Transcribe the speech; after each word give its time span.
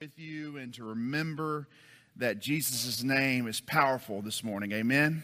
with 0.00 0.18
you 0.18 0.56
and 0.56 0.72
to 0.72 0.82
remember 0.82 1.68
that 2.16 2.38
Jesus' 2.38 3.02
name 3.02 3.46
is 3.46 3.60
powerful 3.60 4.22
this 4.22 4.42
morning. 4.42 4.72
Amen. 4.72 5.22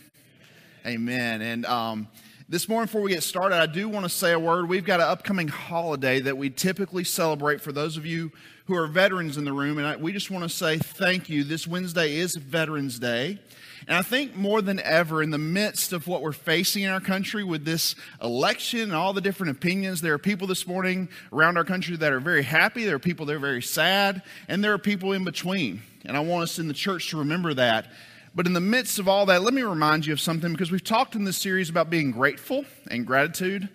Amen. 0.85 1.41
And 1.41 1.65
um, 1.65 2.09
this 2.47 2.69
morning, 2.69 2.85
before 2.85 3.01
we 3.01 3.11
get 3.11 3.23
started, 3.23 3.57
I 3.57 3.65
do 3.65 3.89
want 3.89 4.05
to 4.05 4.11
say 4.11 4.33
a 4.33 4.39
word. 4.39 4.69
We've 4.69 4.85
got 4.85 5.01
an 5.01 5.07
upcoming 5.07 5.49
holiday 5.49 6.21
that 6.21 6.37
we 6.37 6.51
typically 6.51 7.05
celebrate 7.05 7.63
for 7.63 7.73
those 7.73 7.97
of 7.97 8.05
you 8.05 8.31
who 8.67 8.77
are 8.77 8.87
veterans 8.87 9.39
in 9.39 9.47
the 9.47 9.53
room. 9.55 9.79
And 9.79 9.87
I, 9.87 9.97
we 9.97 10.13
just 10.13 10.31
want 10.31 10.43
to 10.43 10.51
say 10.51 10.77
thank 10.77 11.31
you. 11.31 11.43
This 11.43 11.67
Wednesday 11.67 12.15
is 12.17 12.37
Veterans 12.37 12.99
Day. 12.99 13.39
And 13.87 13.97
I 13.97 14.03
think 14.03 14.35
more 14.35 14.63
than 14.63 14.81
ever, 14.81 15.23
in 15.23 15.31
the 15.31 15.39
midst 15.39 15.93
of 15.93 16.07
what 16.09 16.23
we're 16.23 16.33
facing 16.33 16.83
in 16.83 16.91
our 16.91 17.01
country 17.01 17.45
with 17.45 17.65
this 17.65 17.95
election 18.23 18.81
and 18.81 18.95
all 18.95 19.13
the 19.13 19.21
different 19.21 19.57
opinions, 19.57 20.01
there 20.01 20.15
are 20.15 20.19
people 20.19 20.47
this 20.47 20.67
morning 20.67 21.09
around 21.33 21.57
our 21.57 21.65
country 21.65 21.97
that 21.97 22.13
are 22.13 22.21
very 22.21 22.43
happy, 22.43 22.85
there 22.85 22.97
are 22.97 23.01
people 23.01 23.27
that 23.27 23.37
are 23.37 23.41
very 23.41 23.63
sad, 23.63 24.23
and 24.49 24.65
there 24.65 24.73
are 24.73 24.79
people 24.79 25.13
in 25.13 25.25
between. 25.25 25.83
And 26.05 26.17
I 26.17 26.21
want 26.21 26.45
us 26.45 26.59
in 26.59 26.69
the 26.69 26.75
church 26.75 27.11
to 27.11 27.19
remember 27.19 27.55
that. 27.55 27.89
But 28.35 28.47
in 28.47 28.53
the 28.53 28.61
midst 28.61 28.99
of 28.99 29.09
all 29.09 29.27
that, 29.27 29.43
let 29.43 29.55
me 29.55 29.63
remind 29.63 30.05
you 30.05 30.13
of 30.13 30.21
something 30.21 30.53
because 30.53 30.71
we've 30.71 30.85
talked 30.85 31.15
in 31.15 31.25
this 31.25 31.39
series 31.39 31.71
about 31.71 31.89
being 31.89 32.11
grateful 32.11 32.65
and 32.91 33.07
gratitude. 33.07 33.69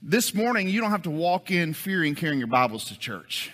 This 0.00 0.34
morning, 0.34 0.68
you 0.68 0.80
don't 0.80 0.90
have 0.90 1.02
to 1.02 1.10
walk 1.10 1.50
in 1.50 1.74
fearing 1.74 2.14
carrying 2.14 2.38
your 2.38 2.48
Bibles 2.48 2.86
to 2.86 2.98
church. 2.98 3.50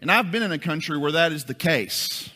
And 0.00 0.12
I've 0.12 0.30
been 0.30 0.42
in 0.42 0.52
a 0.52 0.58
country 0.58 0.98
where 0.98 1.12
that 1.12 1.32
is 1.32 1.46
the 1.46 1.54
case. 1.54 2.30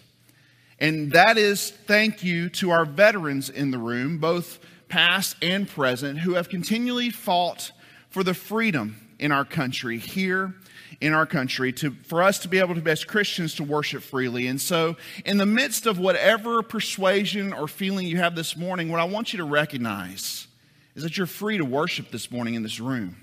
And 0.80 1.12
that 1.12 1.36
is 1.36 1.70
thank 1.70 2.24
you 2.24 2.48
to 2.50 2.70
our 2.70 2.86
veterans 2.86 3.50
in 3.50 3.70
the 3.70 3.78
room, 3.78 4.18
both 4.18 4.58
past 4.88 5.36
and 5.42 5.68
present, 5.68 6.18
who 6.18 6.34
have 6.34 6.48
continually 6.48 7.10
fought 7.10 7.72
for 8.08 8.24
the 8.24 8.34
freedom 8.34 8.96
in 9.18 9.30
our 9.30 9.44
country, 9.44 9.98
here 9.98 10.54
in 11.00 11.12
our 11.12 11.26
country, 11.26 11.72
to, 11.74 11.90
for 12.04 12.22
us 12.22 12.38
to 12.40 12.48
be 12.48 12.58
able 12.58 12.74
to, 12.74 12.90
as 12.90 13.04
Christians, 13.04 13.54
to 13.56 13.64
worship 13.64 14.02
freely. 14.02 14.46
And 14.46 14.60
so, 14.60 14.96
in 15.24 15.36
the 15.36 15.46
midst 15.46 15.86
of 15.86 15.98
whatever 15.98 16.62
persuasion 16.62 17.52
or 17.52 17.68
feeling 17.68 18.06
you 18.06 18.16
have 18.16 18.34
this 18.34 18.56
morning, 18.56 18.90
what 18.90 19.00
I 19.00 19.04
want 19.04 19.32
you 19.32 19.36
to 19.38 19.44
recognize 19.44 20.46
is 20.94 21.02
that 21.02 21.16
you're 21.18 21.26
free 21.26 21.58
to 21.58 21.64
worship 21.64 22.10
this 22.10 22.30
morning 22.30 22.54
in 22.54 22.62
this 22.62 22.80
room, 22.80 23.16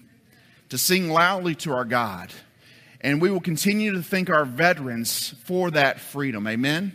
to 0.70 0.78
sing 0.78 1.10
loudly 1.10 1.56
to 1.56 1.74
our 1.74 1.86
God. 1.86 2.32
And 3.02 3.22
we 3.22 3.30
will 3.30 3.42
continue 3.42 3.94
to 3.94 4.02
thank 4.02 4.30
our 4.30 4.46
veterans 4.46 5.34
for 5.46 5.72
that 5.72 6.00
freedom. 6.00 6.48
Amen. 6.48 6.94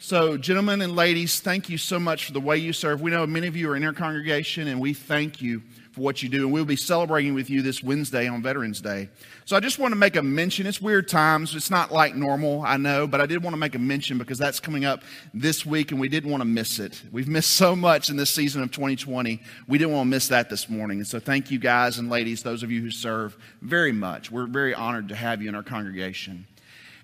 So, 0.00 0.36
gentlemen 0.36 0.80
and 0.80 0.94
ladies, 0.94 1.40
thank 1.40 1.68
you 1.68 1.76
so 1.76 1.98
much 1.98 2.24
for 2.24 2.32
the 2.32 2.40
way 2.40 2.56
you 2.56 2.72
serve. 2.72 3.00
We 3.00 3.10
know 3.10 3.26
many 3.26 3.48
of 3.48 3.56
you 3.56 3.68
are 3.68 3.74
in 3.74 3.82
our 3.82 3.92
congregation, 3.92 4.68
and 4.68 4.80
we 4.80 4.94
thank 4.94 5.42
you 5.42 5.60
for 5.90 6.02
what 6.02 6.22
you 6.22 6.28
do. 6.28 6.44
And 6.44 6.52
we'll 6.52 6.64
be 6.64 6.76
celebrating 6.76 7.34
with 7.34 7.50
you 7.50 7.62
this 7.62 7.82
Wednesday 7.82 8.28
on 8.28 8.40
Veterans 8.40 8.80
Day. 8.80 9.08
So, 9.44 9.56
I 9.56 9.60
just 9.60 9.80
want 9.80 9.90
to 9.90 9.96
make 9.98 10.14
a 10.14 10.22
mention. 10.22 10.68
It's 10.68 10.80
weird 10.80 11.08
times. 11.08 11.56
It's 11.56 11.68
not 11.68 11.90
like 11.90 12.14
normal, 12.14 12.62
I 12.62 12.76
know, 12.76 13.08
but 13.08 13.20
I 13.20 13.26
did 13.26 13.42
want 13.42 13.54
to 13.54 13.58
make 13.58 13.74
a 13.74 13.80
mention 13.80 14.18
because 14.18 14.38
that's 14.38 14.60
coming 14.60 14.84
up 14.84 15.02
this 15.34 15.66
week, 15.66 15.90
and 15.90 16.00
we 16.00 16.08
didn't 16.08 16.30
want 16.30 16.42
to 16.42 16.48
miss 16.48 16.78
it. 16.78 17.02
We've 17.10 17.26
missed 17.26 17.54
so 17.54 17.74
much 17.74 18.08
in 18.08 18.16
this 18.16 18.30
season 18.30 18.62
of 18.62 18.70
2020. 18.70 19.42
We 19.66 19.78
didn't 19.78 19.92
want 19.92 20.06
to 20.06 20.10
miss 20.10 20.28
that 20.28 20.48
this 20.48 20.68
morning. 20.68 20.98
And 20.98 21.08
so, 21.08 21.18
thank 21.18 21.50
you, 21.50 21.58
guys 21.58 21.98
and 21.98 22.08
ladies, 22.08 22.44
those 22.44 22.62
of 22.62 22.70
you 22.70 22.80
who 22.80 22.92
serve, 22.92 23.36
very 23.62 23.92
much. 23.92 24.30
We're 24.30 24.46
very 24.46 24.74
honored 24.74 25.08
to 25.08 25.16
have 25.16 25.42
you 25.42 25.48
in 25.48 25.56
our 25.56 25.64
congregation. 25.64 26.46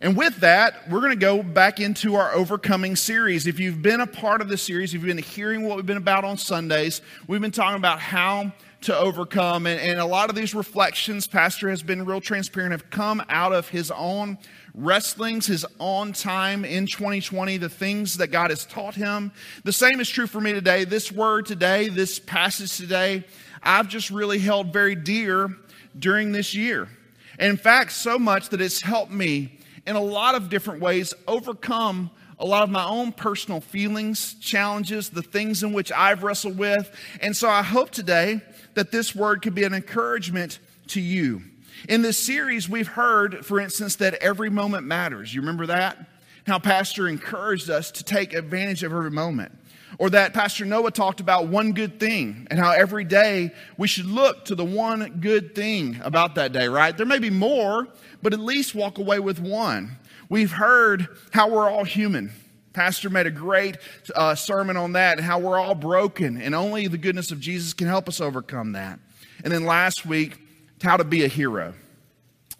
And 0.05 0.19
with 0.19 0.41
that, 0.41 0.87
we're 0.91 1.01
going 1.01 1.13
to 1.13 1.17
go 1.17 1.43
back 1.43 1.81
into 1.81 2.17
our 2.17 2.35
overcoming 2.35 2.95
series. 2.95 3.47
If 3.47 3.59
you've 3.59 3.81
been 3.81 4.03
a 4.03 4.07
part 4.07 4.43
of 4.43 4.51
the 4.51 4.59
series, 4.59 4.93
if 4.93 5.01
you've 5.01 5.09
been 5.09 5.17
hearing 5.17 5.63
what 5.63 5.77
we've 5.77 5.87
been 5.87 5.97
about 5.97 6.27
on 6.27 6.37
Sundays, 6.37 7.01
we've 7.27 7.41
been 7.41 7.51
talking 7.51 7.79
about 7.79 8.01
how 8.01 8.53
to 8.83 8.95
overcome. 8.95 9.67
And, 9.67 9.81
and 9.81 9.99
a 9.99 10.05
lot 10.05 10.29
of 10.29 10.37
these 10.37 10.55
reflections, 10.55 11.27
Pastor 11.27 11.71
has 11.71 11.83
been 11.83 12.05
real 12.05 12.21
transparent, 12.21 12.73
have 12.73 12.91
come 12.91 13.23
out 13.31 13.55
of 13.55 13.71
his 13.71 13.91
own 13.91 14.37
wrestlings, 14.75 15.47
his 15.47 15.65
own 15.81 16.13
time 16.13 16.67
in 16.67 16.85
2020, 16.87 17.57
the 17.57 17.71
things 17.71 18.19
that 18.19 18.27
God 18.27 18.51
has 18.51 18.67
taught 18.67 18.95
him. 18.95 19.33
The 19.63 19.73
same 19.73 20.01
is 20.01 20.11
true 20.11 20.27
for 20.27 20.39
me 20.39 20.53
today. 20.53 20.85
This 20.85 21.11
word 21.11 21.47
today, 21.47 21.89
this 21.89 22.19
passage 22.19 22.77
today, 22.77 23.25
I've 23.63 23.89
just 23.89 24.11
really 24.11 24.39
held 24.39 24.71
very 24.71 24.97
dear 24.97 25.57
during 25.99 26.33
this 26.33 26.55
year. 26.55 26.91
And 27.39 27.49
in 27.49 27.57
fact, 27.57 27.93
so 27.93 28.19
much 28.19 28.51
that 28.51 28.61
it's 28.61 28.83
helped 28.83 29.11
me 29.11 29.61
in 29.87 29.97
a 29.97 30.01
lot 30.01 30.35
of 30.35 30.49
different 30.49 30.81
ways 30.81 31.15
overcome 31.27 32.11
a 32.39 32.45
lot 32.45 32.63
of 32.63 32.71
my 32.71 32.85
own 32.85 33.13
personal 33.13 33.61
feelings, 33.61 34.35
challenges, 34.35 35.11
the 35.11 35.23
things 35.23 35.63
in 35.63 35.73
which 35.73 35.93
I've 35.93 36.23
wrestled 36.23 36.59
with. 36.59 36.91
And 37.21 37.37
so 37.37 37.49
I 37.49 37.63
hope 37.63 37.91
today 37.91 38.41
that 38.75 38.91
this 38.91 39.15
word 39.15 39.43
could 39.43 39.55
be 39.55 39.65
an 39.65 39.75
encouragement 39.75 40.59
to 40.89 41.01
you. 41.01 41.43
In 41.89 42.03
this 42.03 42.19
series, 42.19 42.69
we've 42.69 42.89
heard, 42.89 43.45
for 43.45 43.61
instance, 43.61 43.97
that 43.97 44.15
every 44.15 44.51
moment 44.51 44.87
matters. 44.87 45.35
You 45.35 45.43
remember 45.43 45.67
that? 45.67 45.99
How 46.47 46.59
Pastor 46.59 47.09
encouraged 47.09 47.71
us 47.71 47.91
to 47.93 48.05
take 48.05 48.35
advantage 48.35 48.83
of 48.83 48.93
every 48.93 49.11
moment. 49.11 49.53
Or 49.99 50.11
that 50.11 50.35
Pastor 50.35 50.65
Noah 50.65 50.91
talked 50.91 51.21
about 51.21 51.49
one 51.49 51.73
good 51.73 52.01
thing 52.01 52.47
and 52.51 52.59
how 52.59 52.73
every 52.73 53.05
day 53.05 53.53
we 53.77 53.87
should 53.87 54.07
look 54.07 54.45
to 54.47 54.55
the 54.55 54.65
one 54.65 55.19
good 55.21 55.55
thing 55.55 56.01
about 56.03 56.35
that 56.35 56.53
day, 56.53 56.69
right? 56.69 56.97
There 56.97 57.07
may 57.07 57.19
be 57.19 57.31
more, 57.31 57.89
but 58.23 58.33
at 58.33 58.41
least 58.41 58.75
walk 58.75 58.99
away 58.99 59.21
with 59.21 59.39
one. 59.39 59.97
We've 60.29 60.53
heard 60.53 61.07
how 61.33 61.49
we're 61.49 61.71
all 61.71 61.85
human. 61.85 62.33
Pastor 62.73 63.09
made 63.09 63.27
a 63.27 63.31
great 63.31 63.77
uh, 64.17 64.35
sermon 64.35 64.77
on 64.77 64.93
that 64.95 65.19
and 65.19 65.27
how 65.27 65.39
we're 65.39 65.59
all 65.59 65.77
broken, 65.77 66.41
and 66.41 66.55
only 66.55 66.89
the 66.89 66.99
goodness 66.99 67.31
of 67.31 67.39
Jesus 67.39 67.73
can 67.73 67.87
help 67.87 68.09
us 68.09 68.21
overcome 68.21 68.73
that. 68.73 68.99
And 69.45 69.53
then 69.53 69.65
last 69.65 70.05
week, 70.05 70.39
how 70.83 70.97
to 70.97 71.05
be 71.05 71.25
a 71.25 71.29
hero. 71.29 71.75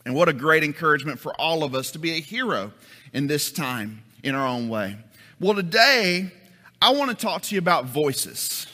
And 0.05 0.15
what 0.15 0.29
a 0.29 0.33
great 0.33 0.65
encouragement 0.65 1.19
for 1.19 1.39
all 1.41 1.63
of 1.63 1.75
us 1.75 1.93
to 1.93 1.99
be 1.99 2.13
a 2.13 2.21
hero 2.21 2.73
in 3.13 3.27
this 3.27 3.53
time 3.53 4.03
in 4.23 4.35
our 4.35 4.47
own 4.47 4.69
way. 4.69 4.97
Well, 5.41 5.55
today, 5.55 6.33
I 6.81 6.93
want 6.93 7.11
to 7.11 7.17
talk 7.17 7.43
to 7.43 7.55
you 7.55 7.59
about 7.59 7.87
voices. 7.87 8.67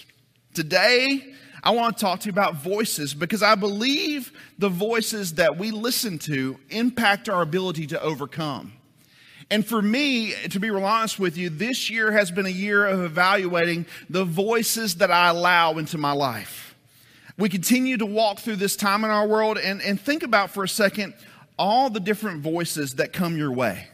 Today, 0.54 1.34
I 1.62 1.70
want 1.72 1.96
to 1.96 2.00
talk 2.00 2.20
to 2.20 2.26
you 2.26 2.32
about 2.32 2.56
voices 2.56 3.14
because 3.14 3.42
I 3.42 3.54
believe 3.54 4.32
the 4.58 4.68
voices 4.68 5.34
that 5.34 5.58
we 5.58 5.70
listen 5.70 6.18
to 6.20 6.58
impact 6.70 7.28
our 7.28 7.42
ability 7.42 7.86
to 7.88 8.02
overcome. 8.02 8.72
And 9.50 9.66
for 9.66 9.82
me, 9.82 10.32
to 10.50 10.60
be 10.60 10.70
real 10.70 10.84
honest 10.84 11.18
with 11.18 11.36
you, 11.36 11.50
this 11.50 11.90
year 11.90 12.12
has 12.12 12.30
been 12.30 12.46
a 12.46 12.50
year 12.50 12.86
of 12.86 13.00
evaluating 13.00 13.84
the 14.08 14.24
voices 14.24 14.96
that 14.96 15.10
I 15.10 15.28
allow 15.28 15.72
into 15.78 15.98
my 15.98 16.12
life. 16.12 16.76
We 17.36 17.48
continue 17.48 17.96
to 17.96 18.06
walk 18.06 18.38
through 18.38 18.56
this 18.56 18.76
time 18.76 19.02
in 19.02 19.10
our 19.10 19.26
world 19.26 19.58
and, 19.58 19.82
and 19.82 20.00
think 20.00 20.22
about 20.22 20.50
for 20.50 20.64
a 20.64 20.68
second 20.68 21.14
all 21.58 21.90
the 21.90 22.00
different 22.00 22.42
voices 22.42 22.94
that 22.94 23.12
come 23.12 23.36
your 23.36 23.52
way. 23.52 23.88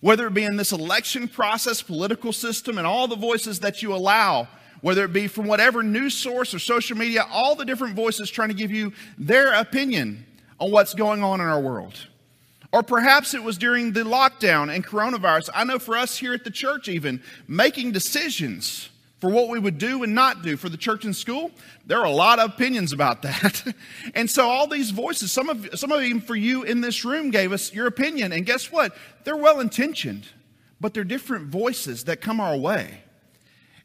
Whether 0.00 0.26
it 0.26 0.34
be 0.34 0.44
in 0.44 0.56
this 0.56 0.72
election 0.72 1.28
process, 1.28 1.82
political 1.82 2.32
system, 2.32 2.78
and 2.78 2.86
all 2.86 3.08
the 3.08 3.16
voices 3.16 3.60
that 3.60 3.82
you 3.82 3.94
allow 3.94 4.48
whether 4.80 5.04
it 5.04 5.12
be 5.12 5.26
from 5.26 5.46
whatever 5.46 5.82
news 5.82 6.14
source 6.14 6.54
or 6.54 6.58
social 6.58 6.96
media, 6.96 7.26
all 7.30 7.54
the 7.54 7.64
different 7.64 7.94
voices 7.94 8.30
trying 8.30 8.48
to 8.48 8.54
give 8.54 8.70
you 8.70 8.92
their 9.16 9.52
opinion 9.54 10.24
on 10.60 10.70
what's 10.70 10.94
going 10.94 11.22
on 11.22 11.40
in 11.40 11.46
our 11.46 11.60
world. 11.60 12.06
Or 12.72 12.82
perhaps 12.82 13.34
it 13.34 13.42
was 13.42 13.56
during 13.56 13.92
the 13.92 14.02
lockdown 14.02 14.74
and 14.74 14.86
coronavirus. 14.86 15.48
I 15.54 15.64
know 15.64 15.78
for 15.78 15.96
us 15.96 16.18
here 16.18 16.34
at 16.34 16.44
the 16.44 16.50
church, 16.50 16.88
even 16.88 17.22
making 17.46 17.92
decisions 17.92 18.90
for 19.18 19.30
what 19.30 19.48
we 19.48 19.58
would 19.58 19.78
do 19.78 20.04
and 20.04 20.14
not 20.14 20.42
do 20.42 20.56
for 20.56 20.68
the 20.68 20.76
church 20.76 21.04
and 21.04 21.14
school, 21.14 21.50
there 21.86 21.98
are 21.98 22.04
a 22.04 22.10
lot 22.10 22.38
of 22.38 22.50
opinions 22.50 22.92
about 22.92 23.22
that. 23.22 23.64
and 24.14 24.30
so 24.30 24.48
all 24.48 24.66
these 24.66 24.90
voices, 24.90 25.32
some 25.32 25.48
of 25.48 25.68
some 25.74 25.90
of 25.90 26.00
them 26.00 26.20
for 26.20 26.36
you 26.36 26.62
in 26.62 26.80
this 26.80 27.04
room 27.04 27.30
gave 27.30 27.52
us 27.52 27.72
your 27.72 27.86
opinion. 27.86 28.32
And 28.32 28.46
guess 28.46 28.70
what? 28.70 28.96
They're 29.24 29.36
well 29.36 29.60
intentioned, 29.60 30.26
but 30.80 30.94
they're 30.94 31.04
different 31.04 31.48
voices 31.48 32.04
that 32.04 32.20
come 32.20 32.40
our 32.40 32.56
way. 32.56 33.02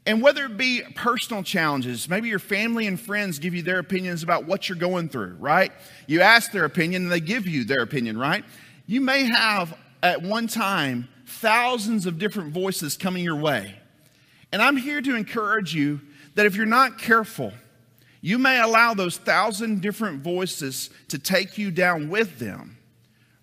And 0.06 0.22
whether 0.22 0.46
it 0.46 0.58
be 0.58 0.82
personal 0.96 1.44
challenges, 1.44 2.10
maybe 2.10 2.28
your 2.28 2.40
family 2.40 2.88
and 2.88 3.00
friends 3.00 3.40
give 3.40 3.54
you 3.54 3.62
their 3.62 3.80
opinions 3.80 4.22
about 4.22 4.46
what 4.46 4.68
you're 4.68 4.78
going 4.78 5.08
through, 5.08 5.38
right? 5.40 5.72
You 6.08 6.22
ask 6.22 6.52
their 6.52 6.66
opinion 6.66 7.04
and 7.04 7.12
they 7.12 7.22
give 7.22 7.48
you 7.48 7.64
their 7.64 7.82
opinion, 7.82 8.18
right? 8.18 8.44
You 8.86 9.00
may 9.00 9.24
have 9.24 9.78
at 10.04 10.22
one 10.22 10.48
time 10.48 11.08
thousands 11.26 12.06
of 12.06 12.20
different 12.20 12.54
voices 12.54 12.98
coming 12.98 13.24
your 13.24 13.38
way. 13.38 13.80
And 14.54 14.62
I'm 14.62 14.78
here 14.78 15.02
to 15.02 15.16
encourage 15.16 15.74
you 15.74 16.00
that 16.36 16.46
if 16.46 16.56
you're 16.56 16.68
not 16.68 17.00
careful, 17.00 17.52
you 18.22 18.38
may 18.38 18.62
allow 18.62 18.94
those 18.94 19.18
thousand 19.18 19.82
different 19.82 20.22
voices 20.22 20.92
to 21.08 21.18
take 21.18 21.58
you 21.58 21.72
down 21.72 22.08
with 22.08 22.38
them 22.38 22.78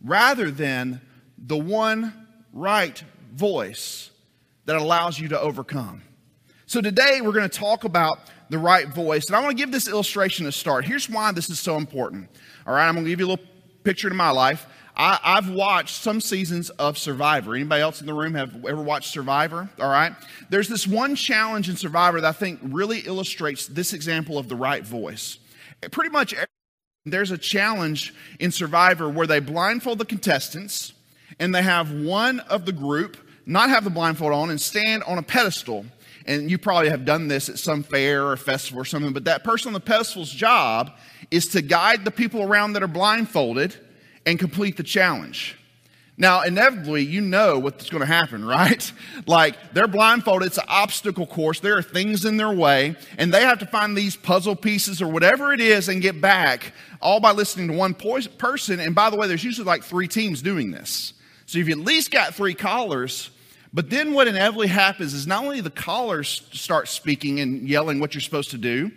rather 0.03 0.53
than 0.53 1.01
the 1.37 1.57
one 1.57 2.15
right 2.53 3.03
voice 3.35 4.11
that 4.67 4.77
allows 4.77 5.19
you 5.19 5.27
to 5.29 5.41
overcome. 5.41 6.03
So 6.67 6.81
today 6.81 7.21
we're 7.21 7.33
going 7.33 7.51
to 7.51 7.59
talk 7.59 7.83
about 7.83 8.21
the 8.49 8.59
right 8.59 8.87
voice. 8.87 9.27
And 9.27 9.35
I 9.35 9.41
want 9.41 9.57
to 9.57 9.61
give 9.61 9.73
this 9.73 9.89
illustration 9.89 10.47
to 10.47 10.53
start. 10.53 10.85
Here's 10.85 11.11
why 11.11 11.33
this 11.33 11.51
is 11.51 11.59
so 11.59 11.77
important. 11.77 12.29
All 12.69 12.75
right, 12.75 12.87
I'm 12.87 12.95
going 12.95 13.05
to 13.05 13.11
give 13.11 13.19
you 13.19 13.27
a 13.27 13.31
little 13.31 13.47
picture 13.83 14.09
to 14.09 14.15
my 14.15 14.31
life. 14.31 14.65
I, 15.03 15.37
have 15.37 15.49
watched 15.49 15.95
some 15.95 16.21
seasons 16.21 16.69
of 16.69 16.99
Survivor. 16.99 17.55
Anybody 17.55 17.81
else 17.81 18.03
in 18.03 18.07
the 18.07 18.13
room 18.13 18.35
have 18.35 18.63
ever 18.67 18.83
watched 18.83 19.11
Survivor? 19.11 19.67
All 19.81 19.89
right. 19.89 20.13
There's 20.51 20.69
this 20.69 20.87
one 20.87 21.15
challenge 21.15 21.71
in 21.71 21.77
Survivor 21.77 22.21
that 22.21 22.29
I 22.29 22.33
think 22.33 22.61
really 22.63 22.99
illustrates 23.01 23.67
this 23.67 23.95
example 23.95 24.37
of 24.37 24.51
the 24.51 24.57
right 24.57 24.85
voice. 24.85 25.39
Pretty 25.91 26.11
much 26.11 26.35
there's 27.07 27.31
a 27.31 27.39
challenge 27.39 28.13
in 28.39 28.53
Survivor 28.53 29.09
where 29.09 29.27
they 29.27 29.41
blindfold 29.41 29.97
the 29.97 30.05
contestants 30.05 30.93
and 31.39 31.55
they 31.55 31.63
have 31.63 31.91
one 31.91 32.41
of 32.41 32.67
the 32.67 32.73
group 32.73 33.17
not 33.47 33.71
have 33.71 33.85
the 33.85 33.91
blindfold 33.91 34.35
on 34.35 34.51
and 34.51 34.61
stand 34.61 35.03
on 35.05 35.17
a 35.17 35.23
pedestal. 35.23 35.87
And 36.27 36.51
you 36.51 36.59
probably 36.59 36.91
have 36.91 37.07
done 37.07 37.27
this 37.27 37.49
at 37.49 37.59
some 37.59 37.83
fair 37.83 38.27
or 38.27 38.37
festival 38.37 38.83
or 38.83 38.85
something, 38.85 39.15
but 39.15 39.25
that 39.25 39.45
person 39.45 39.69
on 39.69 39.73
the 39.73 39.81
pedestal's 39.81 40.31
job 40.31 40.93
is 41.31 41.49
to 41.49 41.63
guide 41.63 42.05
the 42.05 42.11
people 42.11 42.43
around 42.43 42.75
that 42.75 42.83
are 42.83 42.87
blindfolded 42.87 43.75
and 44.27 44.39
complete 44.39 44.77
the 44.77 44.83
challenge. 44.83 45.57
Now, 46.21 46.43
inevitably, 46.43 47.03
you 47.03 47.23
know 47.23 47.59
what's 47.59 47.89
going 47.89 48.03
to 48.03 48.07
happen, 48.07 48.45
right? 48.47 48.93
Like, 49.27 49.73
they're 49.73 49.89
blindfolded, 49.89 50.49
it's 50.49 50.59
an 50.59 50.65
obstacle 50.69 51.27
course, 51.27 51.61
there 51.61 51.79
are 51.79 51.83
things 51.83 52.27
in 52.27 52.37
their 52.37 52.53
way, 52.53 52.95
and 53.17 53.33
they 53.33 53.41
have 53.41 53.59
to 53.61 53.67
find 53.67 53.97
these 53.97 54.17
puzzle 54.17 54.55
pieces 54.55 55.01
or 55.01 55.09
whatever 55.09 55.55
it 55.55 55.61
is 55.61 55.89
and 55.89 56.03
get 56.03 56.21
back, 56.21 56.75
all 57.01 57.21
by 57.21 57.33
listening 57.33 57.69
to 57.69 57.75
one 57.75 57.95
person. 57.95 58.81
And 58.81 58.95
by 58.95 59.09
the 59.09 59.17
way, 59.17 59.27
there's 59.27 59.43
usually 59.43 59.65
like 59.65 59.83
three 59.83 60.09
teams 60.09 60.43
doing 60.43 60.71
this. 60.71 61.15
So 61.47 61.59
you've 61.59 61.71
at 61.71 61.79
least 61.79 62.11
got 62.11 62.35
three 62.35 62.55
callers. 62.55 63.31
But 63.73 63.89
then 63.89 64.13
what 64.13 64.29
inevitably 64.29 64.67
happens 64.67 65.15
is 65.15 65.27
not 65.27 65.43
only 65.43 65.63
the 65.63 65.71
callers 65.71 66.47
start 66.53 66.89
speaking 66.89 67.41
and 67.41 67.67
yelling 67.69 67.99
what 67.99 68.15
you're 68.15 68.21
supposed 68.21 68.51
to 68.51 68.59
do, 68.59 68.91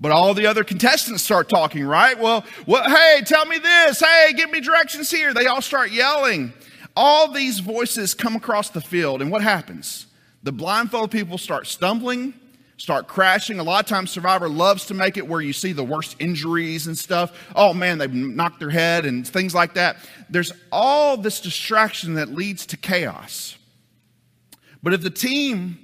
but 0.00 0.12
all 0.12 0.34
the 0.34 0.46
other 0.46 0.64
contestants 0.64 1.22
start 1.22 1.48
talking, 1.48 1.84
right? 1.84 2.18
Well, 2.18 2.44
well, 2.66 2.88
hey, 2.88 3.22
tell 3.24 3.46
me 3.46 3.58
this. 3.58 4.00
Hey, 4.00 4.32
give 4.34 4.50
me 4.50 4.60
directions 4.60 5.10
here. 5.10 5.34
They 5.34 5.46
all 5.46 5.60
start 5.60 5.90
yelling. 5.90 6.52
All 6.96 7.32
these 7.32 7.60
voices 7.60 8.14
come 8.14 8.36
across 8.36 8.70
the 8.70 8.80
field, 8.80 9.22
and 9.22 9.30
what 9.30 9.42
happens? 9.42 10.06
The 10.42 10.52
blindfolded 10.52 11.10
people 11.10 11.36
start 11.36 11.66
stumbling, 11.66 12.32
start 12.76 13.08
crashing. 13.08 13.58
A 13.58 13.62
lot 13.62 13.84
of 13.84 13.88
times, 13.88 14.10
Survivor 14.10 14.48
loves 14.48 14.86
to 14.86 14.94
make 14.94 15.16
it 15.16 15.26
where 15.26 15.40
you 15.40 15.52
see 15.52 15.72
the 15.72 15.84
worst 15.84 16.16
injuries 16.20 16.86
and 16.86 16.96
stuff. 16.96 17.36
Oh 17.54 17.74
man, 17.74 17.98
they've 17.98 18.12
knocked 18.12 18.60
their 18.60 18.70
head 18.70 19.04
and 19.04 19.26
things 19.26 19.54
like 19.54 19.74
that. 19.74 19.96
There's 20.30 20.52
all 20.70 21.16
this 21.16 21.40
distraction 21.40 22.14
that 22.14 22.28
leads 22.28 22.66
to 22.66 22.76
chaos. 22.76 23.56
But 24.82 24.94
if 24.94 25.02
the 25.02 25.10
team, 25.10 25.78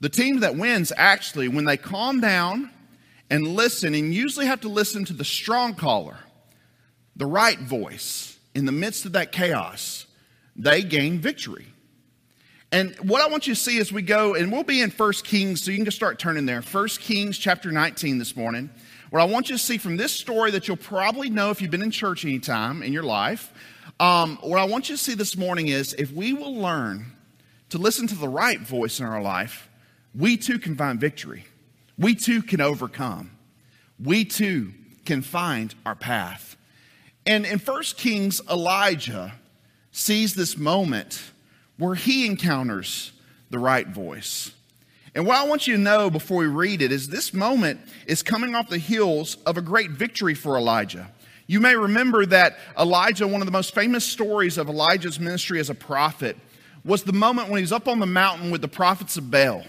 the 0.00 0.10
team 0.10 0.40
that 0.40 0.56
wins, 0.56 0.92
actually, 0.96 1.48
when 1.48 1.64
they 1.64 1.78
calm 1.78 2.20
down 2.20 2.70
and 3.30 3.46
listen, 3.46 3.94
and 3.94 4.14
usually 4.14 4.46
have 4.46 4.60
to 4.62 4.68
listen 4.68 5.04
to 5.06 5.12
the 5.12 5.24
strong 5.24 5.74
caller, 5.74 6.16
the 7.16 7.26
right 7.26 7.58
voice 7.58 8.38
in 8.54 8.64
the 8.64 8.72
midst 8.72 9.04
of 9.06 9.12
that 9.12 9.32
chaos, 9.32 10.06
they 10.56 10.82
gain 10.82 11.20
victory. 11.20 11.66
And 12.70 12.94
what 12.96 13.22
I 13.22 13.28
want 13.28 13.46
you 13.46 13.54
to 13.54 13.60
see 13.60 13.78
as 13.78 13.92
we 13.92 14.02
go, 14.02 14.34
and 14.34 14.52
we'll 14.52 14.62
be 14.62 14.82
in 14.82 14.90
1 14.90 15.12
Kings, 15.24 15.62
so 15.62 15.70
you 15.70 15.78
can 15.78 15.86
just 15.86 15.96
start 15.96 16.18
turning 16.18 16.44
there. 16.44 16.60
1 16.60 16.88
Kings 17.00 17.38
chapter 17.38 17.70
19 17.72 18.18
this 18.18 18.36
morning. 18.36 18.68
What 19.10 19.22
I 19.22 19.24
want 19.24 19.48
you 19.48 19.56
to 19.56 19.62
see 19.62 19.78
from 19.78 19.96
this 19.96 20.12
story 20.12 20.50
that 20.50 20.68
you'll 20.68 20.76
probably 20.76 21.30
know 21.30 21.50
if 21.50 21.62
you've 21.62 21.70
been 21.70 21.82
in 21.82 21.90
church 21.90 22.24
any 22.26 22.38
time 22.38 22.82
in 22.82 22.92
your 22.92 23.04
life. 23.04 23.52
Um, 24.00 24.38
what 24.42 24.58
I 24.58 24.64
want 24.64 24.90
you 24.90 24.96
to 24.96 25.02
see 25.02 25.14
this 25.14 25.36
morning 25.36 25.68
is 25.68 25.94
if 25.94 26.12
we 26.12 26.34
will 26.34 26.54
learn 26.54 27.06
to 27.70 27.78
listen 27.78 28.06
to 28.08 28.14
the 28.14 28.28
right 28.28 28.60
voice 28.60 29.00
in 29.00 29.06
our 29.06 29.22
life, 29.22 29.68
we 30.14 30.36
too 30.36 30.58
can 30.58 30.76
find 30.76 31.00
victory. 31.00 31.46
We 31.98 32.14
too 32.14 32.42
can 32.42 32.60
overcome. 32.60 33.32
We 34.02 34.24
too 34.24 34.72
can 35.04 35.22
find 35.22 35.74
our 35.84 35.94
path. 35.94 36.56
And 37.26 37.44
in 37.44 37.58
1 37.58 37.82
Kings, 37.96 38.40
Elijah 38.48 39.34
sees 39.90 40.34
this 40.34 40.56
moment 40.56 41.20
where 41.76 41.94
he 41.94 42.26
encounters 42.26 43.12
the 43.50 43.58
right 43.58 43.88
voice. 43.88 44.52
And 45.14 45.26
what 45.26 45.36
I 45.36 45.46
want 45.48 45.66
you 45.66 45.76
to 45.76 45.82
know 45.82 46.10
before 46.10 46.38
we 46.38 46.46
read 46.46 46.82
it 46.82 46.92
is 46.92 47.08
this 47.08 47.34
moment 47.34 47.80
is 48.06 48.22
coming 48.22 48.54
off 48.54 48.68
the 48.68 48.78
heels 48.78 49.36
of 49.46 49.56
a 49.56 49.62
great 49.62 49.90
victory 49.90 50.34
for 50.34 50.56
Elijah. 50.56 51.10
You 51.46 51.60
may 51.60 51.74
remember 51.74 52.26
that 52.26 52.58
Elijah, 52.78 53.26
one 53.26 53.40
of 53.40 53.46
the 53.46 53.52
most 53.52 53.74
famous 53.74 54.04
stories 54.04 54.58
of 54.58 54.68
Elijah's 54.68 55.18
ministry 55.18 55.58
as 55.58 55.70
a 55.70 55.74
prophet, 55.74 56.36
was 56.84 57.02
the 57.02 57.12
moment 57.12 57.48
when 57.48 57.58
he's 57.58 57.72
up 57.72 57.88
on 57.88 57.98
the 57.98 58.06
mountain 58.06 58.50
with 58.50 58.60
the 58.60 58.68
prophets 58.68 59.16
of 59.16 59.30
Baal. 59.30 59.64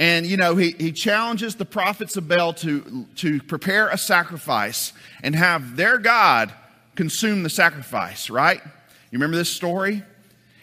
And, 0.00 0.24
you 0.24 0.38
know, 0.38 0.56
he, 0.56 0.70
he 0.70 0.92
challenges 0.92 1.56
the 1.56 1.66
prophets 1.66 2.16
of 2.16 2.26
Baal 2.26 2.54
to, 2.54 3.06
to 3.16 3.42
prepare 3.42 3.90
a 3.90 3.98
sacrifice 3.98 4.94
and 5.22 5.36
have 5.36 5.76
their 5.76 5.98
God 5.98 6.54
consume 6.94 7.42
the 7.42 7.50
sacrifice, 7.50 8.30
right? 8.30 8.62
You 8.64 9.18
remember 9.18 9.36
this 9.36 9.50
story? 9.50 10.02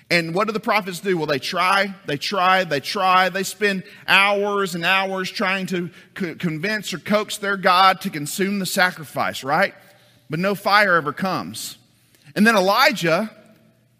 And 0.09 0.33
what 0.33 0.47
do 0.47 0.53
the 0.53 0.59
prophets 0.59 1.01
do? 1.01 1.17
Well, 1.17 1.27
they 1.27 1.37
try, 1.37 1.93
they 2.07 2.17
try, 2.17 2.63
they 2.63 2.79
try. 2.79 3.29
They 3.29 3.43
spend 3.43 3.83
hours 4.07 4.73
and 4.73 4.83
hours 4.83 5.29
trying 5.29 5.67
to 5.67 5.91
co- 6.15 6.33
convince 6.33 6.91
or 6.91 6.97
coax 6.97 7.37
their 7.37 7.57
God 7.57 8.01
to 8.01 8.09
consume 8.09 8.57
the 8.57 8.65
sacrifice, 8.65 9.43
right? 9.43 9.75
But 10.31 10.39
no 10.39 10.55
fire 10.55 10.95
ever 10.95 11.13
comes. 11.13 11.77
And 12.35 12.47
then 12.47 12.55
Elijah, 12.55 13.29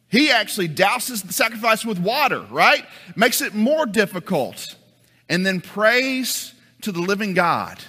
he 0.07 0.31
actually 0.31 0.69
douses 0.69 1.28
the 1.28 1.33
sacrifice 1.33 1.86
with 1.86 2.00
water, 2.00 2.42
right? 2.50 2.88
Makes 3.16 3.42
it 3.42 3.54
more 3.54 3.86
difficult. 3.86 4.76
And 5.29 5.45
then 5.45 5.62
prays 5.62 6.53
to 6.81 6.91
the 6.91 7.01
living 7.01 7.33
God. 7.33 7.79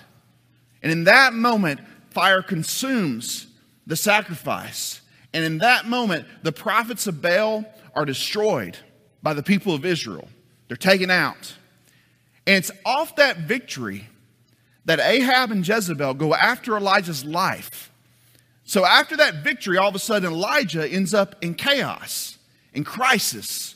And 0.82 0.90
in 0.90 1.05
that 1.05 1.35
moment, 1.35 1.81
fire 2.11 2.43
consumes 2.43 3.46
the 3.87 3.96
sacrifice. 3.96 5.00
And 5.32 5.44
in 5.44 5.58
that 5.58 5.87
moment, 5.87 6.26
the 6.43 6.52
prophets 6.52 7.06
of 7.06 7.20
Baal 7.23 7.64
are 7.94 8.05
destroyed 8.05 8.76
by 9.23 9.35
the 9.35 9.43
people 9.43 9.75
of 9.75 9.85
Israel. 9.85 10.29
They're 10.69 10.76
taken 10.76 11.11
out. 11.11 11.55
And 12.46 12.56
it's 12.56 12.70
off 12.85 13.17
that 13.17 13.38
victory 13.38 14.06
that 14.84 15.00
Ahab 15.00 15.50
and 15.50 15.67
Jezebel 15.67 16.14
go 16.14 16.34
after 16.34 16.76
Elijah's 16.76 17.25
life. 17.25 17.91
So 18.64 18.84
after 18.84 19.17
that 19.19 19.37
victory, 19.44 19.76
all 19.76 19.88
of 19.88 19.94
a 19.94 19.99
sudden 19.99 20.32
Elijah 20.32 20.87
ends 20.87 21.12
up 21.12 21.37
in 21.43 21.55
chaos, 21.55 22.38
in 22.73 22.84
crisis. 22.84 23.75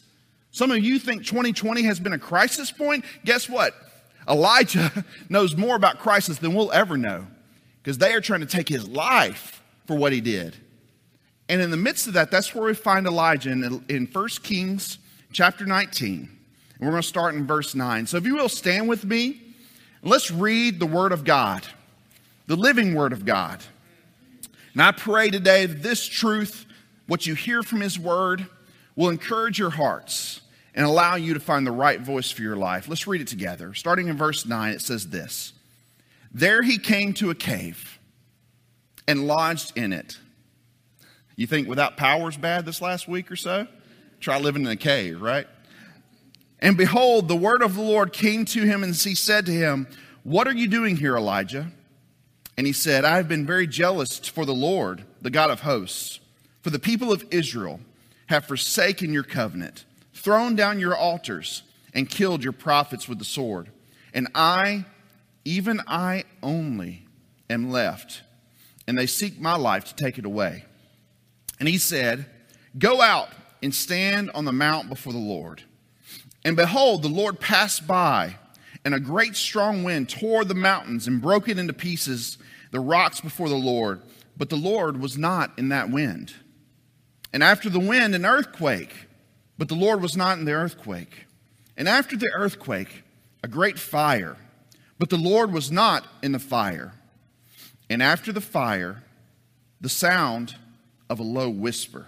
Some 0.53 0.71
of 0.71 0.79
you 0.79 0.99
think 0.99 1.25
2020 1.25 1.83
has 1.85 1.99
been 1.99 2.13
a 2.13 2.19
crisis 2.19 2.71
point. 2.71 3.07
Guess 3.25 3.49
what? 3.49 3.75
Elijah 4.29 5.05
knows 5.29 5.57
more 5.57 5.75
about 5.75 5.99
crisis 5.99 6.39
than 6.39 6.55
we'll 6.55 6.71
ever 6.73 6.97
know 6.97 7.27
because 7.83 7.99
they 7.99 8.13
are 8.13 8.21
trying 8.21 8.41
to 8.41 8.47
take 8.47 8.69
his 8.69 8.87
life 8.87 9.63
for 9.87 9.97
what 9.97 10.13
he 10.13 10.21
did. 10.21 10.55
And 11.49 11.61
in 11.61 11.71
the 11.71 11.77
midst 11.79 12.07
of 12.07 12.13
that, 12.13 12.31
that's 12.31 12.55
where 12.55 12.65
we 12.65 12.75
find 12.75 13.07
Elijah 13.07 13.51
in, 13.51 13.85
in 13.89 14.07
1 14.07 14.29
Kings 14.43 14.99
chapter 15.33 15.65
19. 15.65 16.19
And 16.19 16.29
we're 16.81 16.91
going 16.91 17.03
to 17.03 17.09
start 17.09 17.35
in 17.35 17.47
verse 17.47 17.75
9. 17.75 18.07
So 18.07 18.19
if 18.19 18.27
you 18.27 18.37
will 18.37 18.49
stand 18.51 18.89
with 18.89 19.07
me, 19.07 19.41
let's 20.03 20.31
read 20.31 20.79
the 20.79 20.87
Word 20.87 21.13
of 21.13 21.25
God, 21.25 21.67
the 22.47 22.57
living 22.57 22.95
Word 22.95 23.15
of 23.15 23.25
God. 23.25 23.63
And 24.75 24.83
I 24.83 24.93
pray 24.93 25.31
today 25.31 25.65
that 25.65 25.83
this 25.83 26.07
truth, 26.07 26.67
what 27.07 27.27
you 27.27 27.35
hear 27.35 27.63
from 27.63 27.81
His 27.81 27.99
Word, 27.99 28.47
will 28.97 29.09
encourage 29.09 29.59
your 29.59 29.71
hearts 29.71 30.42
and 30.75 30.87
allow 30.87 31.17
you 31.17 31.35
to 31.35 31.41
find 31.41 31.67
the 31.67 31.73
right 31.73 32.01
voice 32.01 32.31
for 32.31 32.43
your 32.43 32.57
life. 32.57 32.89
Let's 32.89 33.07
read 33.07 33.21
it 33.21 33.29
together. 33.29 33.75
Starting 33.75 34.09
in 34.09 34.17
verse 34.17 34.47
9, 34.47 34.73
it 34.73 34.81
says 34.81 35.09
this 35.09 35.53
There 36.33 36.63
he 36.63 36.79
came 36.79 37.13
to 37.15 37.31
a 37.31 37.35
cave 37.35 37.99
and 39.07 39.27
lodged 39.27 39.77
in 39.77 39.93
it. 39.93 40.19
You 41.37 41.47
think 41.47 41.69
without 41.69 41.97
power's 41.97 42.37
bad 42.37 42.65
this 42.67 42.81
last 42.81 43.09
week 43.09 43.31
or 43.31 43.37
so? 43.37 43.67
Try 44.21 44.39
living 44.39 44.63
in 44.63 44.69
a 44.69 44.77
cave, 44.77 45.21
right? 45.21 45.47
And 46.61 46.77
behold, 46.77 47.27
the 47.27 47.37
word 47.37 47.63
of 47.63 47.75
the 47.75 47.83
Lord 47.83 48.13
came 48.13 48.45
to 48.47 48.63
him, 48.63 48.85
and 48.85 48.95
he 48.95 49.17
said 49.17 49.47
to 49.47 49.53
him, 49.53 49.89
What 50.23 50.47
are 50.47 50.55
you 50.55 50.69
doing 50.69 50.97
here, 50.97 51.17
Elijah? 51.17 51.73
And 52.57 52.67
he 52.67 52.73
said, 52.73 53.05
I 53.05 53.17
have 53.17 53.29
been 53.29 53.47
very 53.47 53.67
jealous 53.67 54.19
for 54.19 54.45
the 54.45 54.55
Lord, 54.55 55.05
the 55.21 55.31
God 55.31 55.51
of 55.51 55.61
hosts, 55.61 56.21
for 56.61 56.71
the 56.71 56.79
people 56.79 57.13
of 57.13 57.25
Israel 57.31 57.81
have 58.27 58.45
forsaken 58.45 59.13
your 59.13 59.25
covenant, 59.25 59.85
thrown 60.23 60.55
down 60.55 60.79
your 60.79 60.97
altars, 60.97 61.63
and 61.95 62.09
killed 62.09 62.43
your 62.43 62.53
prophets 62.53 63.09
with 63.09 63.19
the 63.19 63.25
sword. 63.25 63.69
And 64.15 64.29
I, 64.35 64.87
even 65.45 65.81
I 65.87 66.25
only, 66.43 67.07
am 67.51 67.71
left, 67.71 68.23
and 68.87 68.97
they 68.97 69.07
seek 69.07 69.41
my 69.41 69.57
life 69.57 69.85
to 69.85 69.95
take 69.95 70.19
it 70.19 70.25
away. 70.25 70.65
And 71.61 71.69
he 71.69 71.79
said, 71.79 72.27
Go 72.79 73.01
out 73.01 73.29
and 73.63 73.75
stand 73.75 74.31
on 74.35 74.45
the 74.45 74.53
mount 74.53 74.89
before 74.89 75.13
the 75.13 75.19
Lord. 75.19 75.63
And 76.45 76.57
behold, 76.57 77.03
the 77.03 77.09
Lord 77.09 77.39
passed 77.39 77.87
by, 77.87 78.37
and 78.85 78.95
a 78.95 79.01
great 79.01 79.37
strong 79.37 79.85
wind 79.85 80.09
tore 80.09 80.45
the 80.45 80.55
mountains 80.55 81.07
and 81.07 81.21
broke 81.21 81.49
it 81.49 81.59
into 81.59 81.73
pieces, 81.73 82.39
the 82.71 82.81
rocks 82.81 83.21
before 83.21 83.49
the 83.49 83.55
Lord. 83.55 84.01
But 84.37 84.49
the 84.49 84.57
Lord 84.57 85.01
was 85.01 85.19
not 85.19 85.53
in 85.59 85.69
that 85.69 85.91
wind. 85.91 86.33
And 87.33 87.43
after 87.43 87.69
the 87.71 87.81
wind, 87.81 88.15
an 88.15 88.27
earthquake. 88.27 88.93
But 89.59 89.69
the 89.69 89.75
Lord 89.75 90.01
was 90.01 90.17
not 90.17 90.39
in 90.39 90.45
the 90.45 90.53
earthquake. 90.53 91.27
And 91.77 91.89
after 91.89 92.17
the 92.17 92.31
earthquake, 92.35 93.05
a 93.43 93.49
great 93.49 93.79
fire. 93.79 94.37
But 94.99 95.11
the 95.11 95.17
Lord 95.17 95.53
was 95.53 95.71
not 95.71 96.07
in 96.23 96.33
the 96.33 96.39
fire. 96.39 96.95
And 97.91 98.03
after 98.03 98.33
the 98.33 98.41
fire, 98.41 99.03
the 99.81 99.89
sound 99.89 100.57
of 101.11 101.19
a 101.19 101.25
low 101.25 101.51
whisper. 101.51 102.07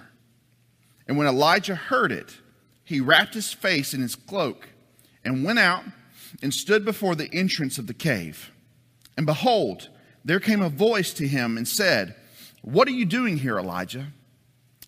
And 1.06 1.18
when 1.18 1.26
Elijah 1.26 1.74
heard 1.74 2.12
it, 2.12 2.38
he 2.84 3.00
wrapped 3.00 3.34
his 3.34 3.52
face 3.52 3.94
in 3.94 4.00
his 4.00 4.14
cloak 4.14 4.68
and 5.24 5.44
went 5.44 5.58
out 5.58 5.84
and 6.42 6.52
stood 6.52 6.84
before 6.84 7.14
the 7.14 7.32
entrance 7.32 7.78
of 7.78 7.86
the 7.86 7.94
cave. 7.94 8.50
And 9.16 9.26
behold, 9.26 9.88
there 10.24 10.40
came 10.40 10.62
a 10.62 10.68
voice 10.68 11.12
to 11.14 11.28
him 11.28 11.56
and 11.56 11.66
said, 11.68 12.14
What 12.62 12.88
are 12.88 12.92
you 12.92 13.04
doing 13.04 13.38
here, 13.38 13.58
Elijah? 13.58 14.06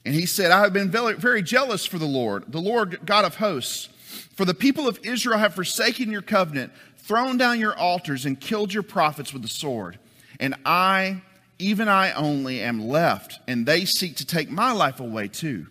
And 0.06 0.14
he 0.14 0.24
said, 0.24 0.52
I 0.52 0.60
have 0.60 0.72
been 0.72 0.88
very 0.88 1.42
jealous 1.42 1.84
for 1.84 1.98
the 1.98 2.06
Lord, 2.06 2.44
the 2.46 2.60
Lord 2.60 3.00
God 3.04 3.24
of 3.24 3.34
hosts. 3.34 3.88
For 4.36 4.44
the 4.44 4.54
people 4.54 4.86
of 4.86 5.00
Israel 5.02 5.36
have 5.36 5.56
forsaken 5.56 6.12
your 6.12 6.22
covenant, 6.22 6.72
thrown 6.98 7.36
down 7.38 7.58
your 7.58 7.76
altars, 7.76 8.24
and 8.24 8.40
killed 8.40 8.72
your 8.72 8.84
prophets 8.84 9.32
with 9.32 9.42
the 9.42 9.48
sword. 9.48 9.98
And 10.38 10.54
I, 10.64 11.22
even 11.58 11.88
I 11.88 12.12
only, 12.12 12.60
am 12.60 12.86
left, 12.86 13.40
and 13.48 13.66
they 13.66 13.84
seek 13.84 14.14
to 14.18 14.24
take 14.24 14.48
my 14.48 14.70
life 14.70 15.00
away 15.00 15.26
too. 15.26 15.66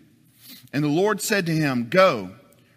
And 0.70 0.84
the 0.84 0.88
Lord 0.88 1.22
said 1.22 1.46
to 1.46 1.52
him, 1.52 1.88
Go, 1.88 2.32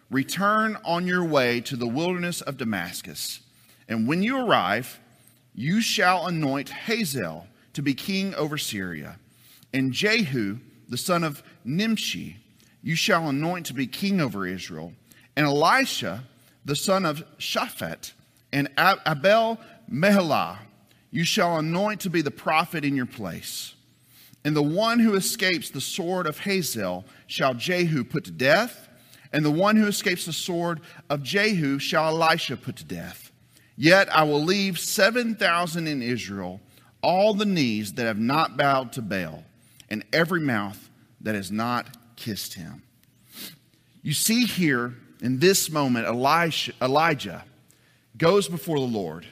return 0.09 0.77
on 0.85 1.07
your 1.07 1.25
way 1.25 1.59
to 1.59 1.75
the 1.75 1.87
wilderness 1.87 2.39
of 2.39 2.55
Damascus. 2.55 3.41
And 3.89 4.07
when 4.07 4.23
you 4.23 4.37
arrive, 4.37 4.97
you 5.53 5.81
shall 5.81 6.25
anoint 6.25 6.69
Hazael 6.69 7.47
to 7.73 7.81
be 7.81 7.93
king 7.93 8.33
over 8.35 8.57
Syria, 8.57 9.19
and 9.73 9.91
Jehu, 9.91 10.59
the 10.87 10.97
son 10.97 11.23
of 11.23 11.43
Nimshi, 11.63 12.37
you 12.81 12.95
shall 12.95 13.29
anoint 13.29 13.65
to 13.67 13.73
be 13.73 13.87
king 13.87 14.21
over 14.21 14.47
Israel, 14.47 14.93
and 15.35 15.45
Elisha, 15.45 16.23
the 16.65 16.75
son 16.75 17.05
of 17.05 17.23
Shaphat, 17.37 18.13
and 18.51 18.69
Abel 18.77 19.59
Mehalah, 19.91 20.57
you 21.11 21.23
shall 21.23 21.57
anoint 21.57 22.01
to 22.01 22.09
be 22.09 22.21
the 22.21 22.31
prophet 22.31 22.85
in 22.85 22.95
your 22.95 23.05
place. 23.05 23.73
And 24.45 24.55
the 24.55 24.63
one 24.63 24.99
who 24.99 25.15
escapes 25.15 25.69
the 25.69 25.81
sword 25.81 26.25
of 26.25 26.39
Hazael 26.39 27.05
shall 27.27 27.53
Jehu 27.53 28.03
put 28.03 28.25
to 28.25 28.31
death, 28.31 28.87
and 29.33 29.43
the 29.43 29.51
one 29.51 29.75
who 29.75 29.87
escapes 29.87 30.25
the 30.25 30.33
sword 30.33 30.79
of 31.09 31.23
Jehu 31.23 31.79
shall 31.79 32.07
Elisha 32.07 32.57
put 32.57 32.77
to 32.77 32.85
death. 32.85 33.31
Yet 33.75 34.13
I 34.13 34.23
will 34.23 34.43
leave 34.43 34.79
7,000 34.79 35.87
in 35.87 36.01
Israel, 36.01 36.61
all 37.01 37.33
the 37.33 37.45
knees 37.45 37.93
that 37.93 38.05
have 38.05 38.19
not 38.19 38.57
bowed 38.57 38.91
to 38.93 39.01
Baal, 39.01 39.43
and 39.89 40.03
every 40.11 40.41
mouth 40.41 40.88
that 41.21 41.35
has 41.35 41.51
not 41.51 41.97
kissed 42.15 42.53
him. 42.53 42.83
You 44.01 44.13
see 44.13 44.45
here 44.45 44.95
in 45.21 45.39
this 45.39 45.69
moment, 45.69 46.07
Elijah, 46.07 47.43
goes 48.17 48.47
before 48.47 48.79
the 48.79 48.85
Lord 48.85 49.25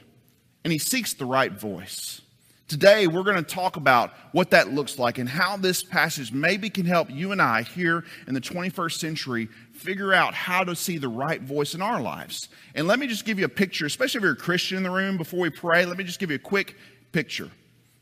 and 0.64 0.72
he 0.72 0.78
seeks 0.78 1.14
the 1.14 1.24
right 1.24 1.52
voice. 1.52 2.20
Today, 2.68 3.06
we're 3.06 3.22
going 3.22 3.42
to 3.42 3.42
talk 3.42 3.76
about 3.76 4.12
what 4.32 4.50
that 4.50 4.70
looks 4.74 4.98
like 4.98 5.16
and 5.16 5.26
how 5.26 5.56
this 5.56 5.82
passage 5.82 6.32
maybe 6.32 6.68
can 6.68 6.84
help 6.84 7.10
you 7.10 7.32
and 7.32 7.40
I 7.40 7.62
here 7.62 8.04
in 8.26 8.34
the 8.34 8.42
21st 8.42 8.98
century 8.98 9.48
figure 9.72 10.12
out 10.12 10.34
how 10.34 10.64
to 10.64 10.76
see 10.76 10.98
the 10.98 11.08
right 11.08 11.40
voice 11.40 11.74
in 11.74 11.80
our 11.80 12.02
lives. 12.02 12.50
And 12.74 12.86
let 12.86 12.98
me 12.98 13.06
just 13.06 13.24
give 13.24 13.38
you 13.38 13.46
a 13.46 13.48
picture, 13.48 13.86
especially 13.86 14.18
if 14.18 14.22
you're 14.22 14.32
a 14.32 14.36
Christian 14.36 14.76
in 14.76 14.82
the 14.82 14.90
room 14.90 15.16
before 15.16 15.40
we 15.40 15.48
pray. 15.48 15.86
Let 15.86 15.96
me 15.96 16.04
just 16.04 16.20
give 16.20 16.28
you 16.30 16.36
a 16.36 16.40
quick 16.40 16.76
picture. 17.10 17.50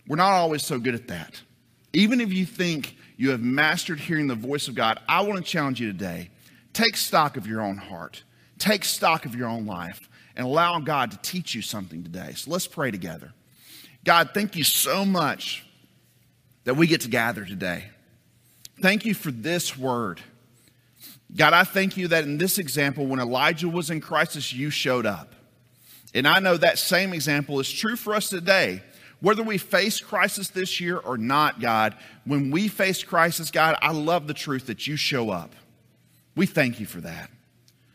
We're 0.09 0.17
not 0.17 0.33
always 0.33 0.65
so 0.65 0.81
good 0.81 0.97
at 0.97 1.07
that. 1.07 1.41
Even 1.93 2.21
if 2.21 2.33
you 2.33 2.45
think 2.45 2.97
you 3.17 3.31
have 3.31 3.41
mastered 3.41 3.99
hearing 3.99 4.27
the 4.27 4.35
voice 4.35 4.69
of 4.69 4.75
God, 4.75 4.99
I 5.09 5.23
want 5.23 5.45
to 5.45 5.51
challenge 5.51 5.81
you 5.81 5.91
today. 5.91 6.31
Take 6.73 6.97
stock 6.97 7.37
of 7.37 7.47
your 7.47 7.63
own 7.63 7.79
heart, 7.79 8.23
take 8.59 8.85
stock 8.85 9.25
of 9.25 9.35
your 9.35 9.49
own 9.49 9.67
life, 9.67 10.09
and 10.37 10.47
allow 10.47 10.79
God 10.79 11.11
to 11.13 11.17
teach 11.19 11.55
you 11.55 11.63
something 11.63 12.03
today. 12.03 12.33
So 12.37 12.51
let's 12.51 12.67
pray 12.67 12.91
together. 12.91 13.33
God, 14.05 14.31
thank 14.35 14.55
you 14.55 14.65
so 14.65 15.05
much 15.05 15.65
that 16.65 16.77
we 16.77 16.87
get 16.87 17.01
to 17.03 17.09
gather 17.09 17.45
today. 17.45 17.85
Thank 18.83 19.07
you 19.07 19.15
for 19.15 19.31
this 19.31 19.79
word. 19.79 20.21
God, 21.35 21.55
I 21.55 21.65
thank 21.65 21.97
you 21.97 22.09
that 22.09 22.25
in 22.25 22.39
this 22.39 22.59
example, 22.59 23.07
when 23.07 23.19
Elijah 23.19 23.69
was 23.69 23.91
in 23.91 24.01
crisis, 24.01 24.53
you 24.53 24.71
showed 24.71 25.07
up. 25.07 25.35
And 26.15 26.29
I 26.29 26.39
know 26.39 26.57
that 26.57 26.79
same 26.79 27.13
example 27.13 27.59
is 27.59 27.71
true 27.73 27.97
for 27.97 28.15
us 28.15 28.29
today. 28.29 28.83
Whether 29.21 29.43
we 29.43 29.59
face 29.59 30.01
crisis 30.01 30.49
this 30.49 30.81
year 30.81 30.99
or 30.99 31.17
not, 31.17 31.61
God, 31.61 31.97
when 32.25 32.51
we 32.51 32.69
face 32.69 33.03
crisis, 33.03 33.51
God, 33.51 33.77
I 33.81 33.93
love 33.93 34.27
the 34.27 34.35
truth 34.35 34.67
that 34.67 34.87
you 34.87 34.97
show 34.97 35.31
up. 35.31 35.55
We 36.35 36.47
thank 36.47 36.81
you 36.81 36.87
for 36.87 37.01
that. 37.01 37.31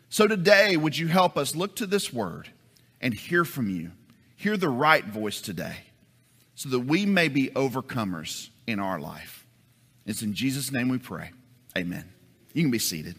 So 0.09 0.27
today, 0.27 0.75
would 0.75 0.97
you 0.97 1.07
help 1.07 1.37
us 1.37 1.55
look 1.55 1.75
to 1.77 1.85
this 1.85 2.11
word 2.11 2.49
and 2.99 3.13
hear 3.13 3.45
from 3.45 3.69
you? 3.69 3.91
Hear 4.35 4.57
the 4.57 4.69
right 4.69 5.05
voice 5.05 5.39
today 5.39 5.77
so 6.55 6.69
that 6.69 6.79
we 6.79 7.05
may 7.05 7.27
be 7.27 7.49
overcomers 7.49 8.49
in 8.67 8.79
our 8.79 8.99
life. 8.99 9.45
It's 10.05 10.23
in 10.23 10.33
Jesus' 10.33 10.71
name 10.71 10.89
we 10.89 10.97
pray. 10.97 11.31
Amen. 11.77 12.11
You 12.53 12.63
can 12.63 12.71
be 12.71 12.79
seated. 12.79 13.15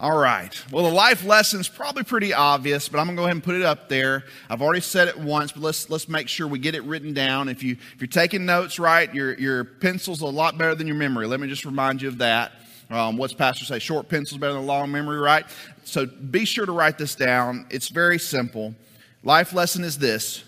All 0.00 0.16
right. 0.16 0.58
Well, 0.72 0.84
the 0.84 0.94
life 0.94 1.26
lesson's 1.26 1.68
probably 1.68 2.04
pretty 2.04 2.32
obvious, 2.32 2.88
but 2.88 2.98
I'm 2.98 3.06
gonna 3.06 3.18
go 3.18 3.24
ahead 3.24 3.34
and 3.34 3.44
put 3.44 3.54
it 3.54 3.60
up 3.60 3.90
there. 3.90 4.24
I've 4.48 4.62
already 4.62 4.80
said 4.80 5.08
it 5.08 5.18
once, 5.18 5.52
but 5.52 5.60
let's 5.60 5.90
let's 5.90 6.08
make 6.08 6.26
sure 6.26 6.46
we 6.46 6.58
get 6.58 6.74
it 6.74 6.82
written 6.84 7.12
down. 7.12 7.50
If 7.50 7.62
you 7.62 7.76
if 7.92 8.00
you're 8.00 8.08
taking 8.08 8.46
notes, 8.46 8.78
right, 8.78 9.14
your 9.14 9.34
your 9.34 9.62
pencil's 9.64 10.22
a 10.22 10.26
lot 10.26 10.56
better 10.56 10.74
than 10.74 10.86
your 10.86 10.96
memory. 10.96 11.26
Let 11.26 11.38
me 11.38 11.48
just 11.48 11.66
remind 11.66 12.00
you 12.00 12.08
of 12.08 12.16
that. 12.16 12.52
Um, 12.88 13.18
what's 13.18 13.34
pastor 13.34 13.66
say? 13.66 13.78
Short 13.78 14.08
pencil's 14.08 14.40
better 14.40 14.54
than 14.54 14.62
a 14.62 14.66
long 14.66 14.90
memory, 14.90 15.18
right? 15.18 15.44
So 15.84 16.06
be 16.06 16.46
sure 16.46 16.64
to 16.64 16.72
write 16.72 16.96
this 16.96 17.14
down. 17.14 17.66
It's 17.68 17.88
very 17.88 18.18
simple. 18.18 18.74
Life 19.22 19.52
lesson 19.52 19.84
is 19.84 19.98
this 19.98 20.42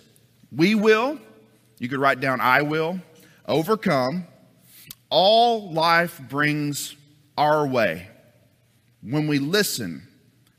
we 0.50 0.74
will, 0.74 1.18
you 1.78 1.90
could 1.90 2.00
write 2.00 2.20
down 2.20 2.40
I 2.40 2.62
will, 2.62 3.00
overcome 3.46 4.26
all 5.10 5.70
life 5.74 6.18
brings 6.30 6.96
our 7.36 7.66
way 7.66 8.08
when 9.02 9.26
we 9.26 9.38
listen 9.38 10.06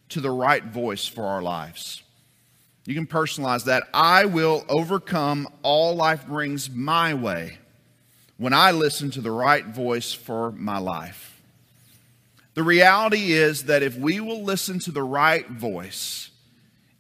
to 0.10 0.22
the 0.22 0.32
right 0.32 0.64
voice 0.64 1.08
for 1.08 1.26
our 1.26 1.42
lives. 1.42 2.04
You 2.86 2.94
can 2.96 3.08
personalize 3.08 3.66
that. 3.66 3.84
I 3.94 4.26
will 4.26 4.66
overcome 4.68 5.48
all 5.64 5.96
life 5.96 6.28
brings 6.28 6.70
my 6.70 7.14
way 7.14 7.58
when 8.38 8.54
I 8.54 8.72
listen 8.72 9.10
to 9.12 9.22
the 9.22 9.32
right 9.32 9.66
voice 9.66 10.14
for 10.14 10.52
my 10.52 10.78
life. 10.78 11.42
The 12.56 12.64
reality 12.64 13.32
is 13.32 13.66
that 13.66 13.82
if 13.82 13.98
we 13.98 14.20
will 14.20 14.44
listen 14.44 14.80
to 14.80 14.92
the 14.92 15.02
right 15.02 15.48
voice, 15.50 16.30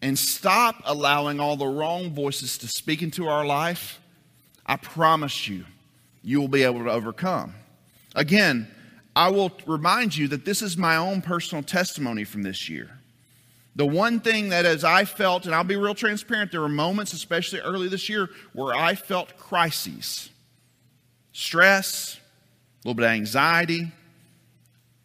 and 0.03 0.19
stop 0.19 0.75
allowing 0.83 1.39
all 1.39 1.55
the 1.55 1.65
wrong 1.65 2.11
voices 2.11 2.57
to 2.57 2.67
speak 2.67 3.01
into 3.01 3.25
our 3.29 3.45
life, 3.45 4.01
I 4.65 4.75
promise 4.75 5.47
you, 5.47 5.63
you 6.21 6.41
will 6.41 6.49
be 6.49 6.63
able 6.63 6.83
to 6.83 6.91
overcome. 6.91 7.53
Again, 8.13 8.67
I 9.15 9.29
will 9.29 9.51
remind 9.65 10.17
you 10.17 10.27
that 10.29 10.45
this 10.45 10.61
is 10.61 10.77
my 10.77 10.97
own 10.97 11.21
personal 11.21 11.63
testimony 11.63 12.23
from 12.23 12.43
this 12.43 12.67
year. 12.67 12.89
The 13.75 13.85
one 13.85 14.19
thing 14.19 14.49
that, 14.49 14.65
as 14.65 14.83
I 14.83 15.05
felt, 15.05 15.45
and 15.45 15.55
I'll 15.55 15.63
be 15.63 15.75
real 15.75 15.95
transparent, 15.95 16.51
there 16.51 16.61
were 16.61 16.69
moments, 16.69 17.13
especially 17.13 17.59
early 17.59 17.87
this 17.87 18.07
year, 18.07 18.29
where 18.53 18.75
I 18.75 18.95
felt 18.95 19.37
crises 19.37 20.29
stress, 21.31 22.15
a 22.15 22.87
little 22.87 22.95
bit 22.95 23.05
of 23.05 23.11
anxiety, 23.11 23.91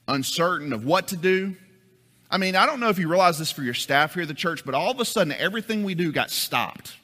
uncertain 0.06 0.72
of 0.72 0.84
what 0.84 1.08
to 1.08 1.16
do. 1.16 1.56
I 2.30 2.36
mean, 2.36 2.54
I 2.54 2.66
don't 2.66 2.80
know 2.80 2.90
if 2.90 2.98
you 2.98 3.08
realize 3.08 3.38
this 3.38 3.50
for 3.50 3.62
your 3.62 3.72
staff 3.72 4.12
here 4.12 4.22
at 4.22 4.28
the 4.28 4.34
church, 4.34 4.64
but 4.64 4.74
all 4.74 4.90
of 4.90 5.00
a 5.00 5.04
sudden 5.04 5.32
everything 5.32 5.84
we 5.84 5.94
do 5.94 6.12
got 6.12 6.30
stopped. 6.30 6.96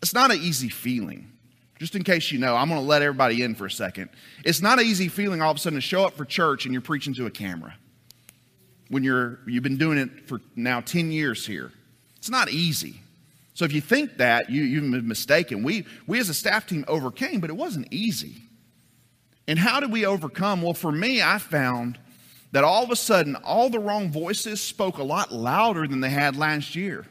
It's 0.00 0.14
not 0.14 0.30
an 0.30 0.38
easy 0.38 0.68
feeling. 0.68 1.32
Just 1.78 1.94
in 1.94 2.02
case 2.02 2.32
you 2.32 2.38
know, 2.38 2.56
I'm 2.56 2.68
going 2.68 2.80
to 2.80 2.86
let 2.86 3.02
everybody 3.02 3.42
in 3.42 3.54
for 3.54 3.66
a 3.66 3.70
second. 3.70 4.10
It's 4.44 4.60
not 4.60 4.80
an 4.80 4.86
easy 4.86 5.08
feeling 5.08 5.40
all 5.40 5.50
of 5.50 5.56
a 5.56 5.60
sudden 5.60 5.76
to 5.76 5.80
show 5.80 6.04
up 6.04 6.16
for 6.16 6.24
church 6.24 6.64
and 6.64 6.72
you're 6.72 6.82
preaching 6.82 7.14
to 7.14 7.26
a 7.26 7.30
camera. 7.30 7.74
When 8.88 9.04
you're 9.04 9.38
you've 9.46 9.62
been 9.62 9.76
doing 9.76 9.98
it 9.98 10.28
for 10.28 10.40
now 10.56 10.80
10 10.80 11.12
years 11.12 11.46
here. 11.46 11.72
It's 12.16 12.30
not 12.30 12.50
easy. 12.50 13.00
So 13.54 13.64
if 13.64 13.72
you 13.72 13.80
think 13.80 14.18
that, 14.18 14.50
you, 14.50 14.62
you've 14.62 14.90
been 14.90 15.06
mistaken. 15.06 15.62
We, 15.62 15.84
we 16.06 16.18
as 16.20 16.28
a 16.28 16.34
staff 16.34 16.66
team 16.66 16.84
overcame, 16.88 17.40
but 17.40 17.50
it 17.50 17.56
wasn't 17.56 17.88
easy. 17.92 18.42
And 19.46 19.58
how 19.58 19.80
did 19.80 19.90
we 19.90 20.06
overcome? 20.06 20.62
Well, 20.62 20.74
for 20.74 20.92
me, 20.92 21.22
I 21.22 21.38
found 21.38 21.98
that 22.52 22.64
all 22.64 22.84
of 22.84 22.90
a 22.90 22.96
sudden 22.96 23.36
all 23.36 23.68
the 23.68 23.78
wrong 23.78 24.10
voices 24.10 24.60
spoke 24.60 24.98
a 24.98 25.02
lot 25.02 25.32
louder 25.32 25.86
than 25.86 26.00
they 26.00 26.10
had 26.10 26.36
last 26.36 26.74
year. 26.76 27.06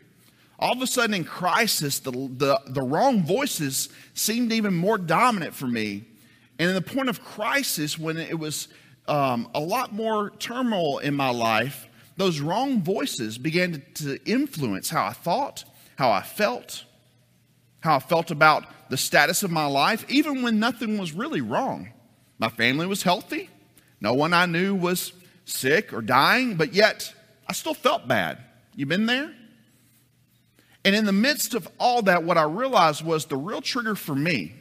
All 0.60 0.74
of 0.74 0.82
a 0.82 0.88
sudden 0.88 1.14
in 1.14 1.24
crisis, 1.24 2.00
the, 2.00 2.12
the, 2.12 2.60
the 2.68 2.82
wrong 2.82 3.24
voices 3.24 3.90
seemed 4.14 4.52
even 4.52 4.74
more 4.74 4.98
dominant 4.98 5.54
for 5.54 5.68
me. 5.68 6.06
And 6.58 6.70
in 6.70 6.76
the 6.76 6.82
point 6.82 7.10
of 7.10 7.24
crisis, 7.24 8.00
when 8.00 8.18
it 8.18 8.40
was 8.40 8.68
um, 9.08 9.50
a 9.54 9.60
lot 9.60 9.94
more 9.94 10.32
turmoil 10.40 10.98
in 10.98 11.14
my 11.14 11.30
life, 11.30 11.88
those 12.18 12.40
wrong 12.40 12.82
voices 12.82 13.38
began 13.38 13.74
to, 13.74 13.80
to 14.04 14.26
influence 14.26 14.90
how 14.90 15.06
I 15.06 15.14
thought, 15.14 15.64
how 15.96 16.10
I 16.10 16.24
felt, 16.24 16.84
how 17.82 17.98
I 17.98 18.00
felt 18.00 18.32
about 18.32 18.66
the 18.90 18.98
status 18.98 19.44
of 19.44 19.52
my 19.52 19.68
life, 19.68 20.06
even 20.10 20.42
when 20.42 20.60
nothing 20.60 20.98
was 20.98 21.14
really 21.14 21.42
wrong. 21.42 21.94
My 22.40 22.50
family 22.50 22.88
was 22.88 23.04
healthy. 23.04 23.50
No 24.02 24.14
one 24.14 24.34
I 24.34 24.48
knew 24.48 24.74
was 24.74 25.14
sick 25.46 25.94
or 25.94 26.02
dying, 26.02 26.56
but 26.56 26.74
yet 26.74 27.14
I 27.48 27.54
still 27.54 27.74
felt 27.76 28.08
bad. 28.08 28.40
You 28.76 28.88
been 28.88 29.06
there? 29.06 29.34
And 30.86 30.96
in 30.96 31.06
the 31.06 31.12
midst 31.12 31.54
of 31.54 31.68
all 31.80 32.02
that, 32.04 32.24
what 32.24 32.38
I 32.38 32.44
realized 32.44 33.04
was 33.04 33.26
the 33.26 33.38
real 33.38 33.62
trigger 33.62 33.96
for 33.96 34.16
me, 34.16 34.54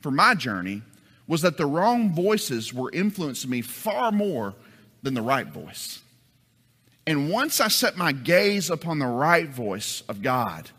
for 0.00 0.10
my 0.10 0.34
journey, 0.34 0.82
was 1.26 1.42
that 1.42 1.56
the 1.56 1.66
wrong 1.66 2.14
voices 2.14 2.72
were 2.72 2.90
influencing 2.92 3.50
me 3.50 3.62
far 3.62 4.12
more 4.12 4.54
than 5.02 5.14
the 5.14 5.22
right 5.22 5.46
voice. 5.46 6.00
And 7.06 7.30
once 7.30 7.60
I 7.60 7.68
set 7.68 7.96
my 7.96 8.12
gaze 8.12 8.70
upon 8.70 8.98
the 8.98 9.06
right 9.06 9.48
voice 9.48 10.02
of 10.08 10.22
God, 10.22 10.70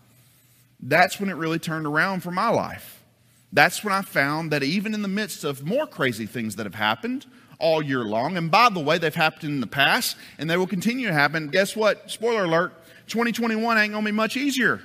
that's 0.80 1.20
when 1.20 1.30
it 1.30 1.36
really 1.36 1.60
turned 1.60 1.86
around 1.86 2.22
for 2.22 2.32
my 2.32 2.50
life. 2.50 3.04
That's 3.52 3.84
when 3.84 3.94
I 3.94 4.02
found 4.02 4.52
that 4.52 4.64
even 4.64 4.94
in 4.94 5.02
the 5.02 5.08
midst 5.08 5.44
of 5.44 5.66
more 5.66 5.86
crazy 5.86 6.26
things 6.26 6.56
that 6.56 6.66
have 6.66 6.76
happened 6.76 7.26
all 7.64 7.82
year 7.82 8.04
long, 8.04 8.36
and 8.36 8.52
by 8.52 8.70
the 8.70 8.82
way, 8.82 8.98
they've 8.98 9.16
happened 9.16 9.46
in 9.46 9.62
the 9.62 9.68
past 9.68 10.18
and 10.38 10.50
they 10.50 10.58
will 10.58 10.68
continue 10.68 11.08
to 11.08 11.14
happen, 11.14 11.48
guess 11.48 11.76
what? 11.76 12.12
Spoiler 12.12 12.44
alert 12.44 12.74
2021 13.08 13.78
ain't 13.78 13.94
gonna 13.94 14.06
be 14.06 14.12
much 14.12 14.36
easier. 14.36 14.82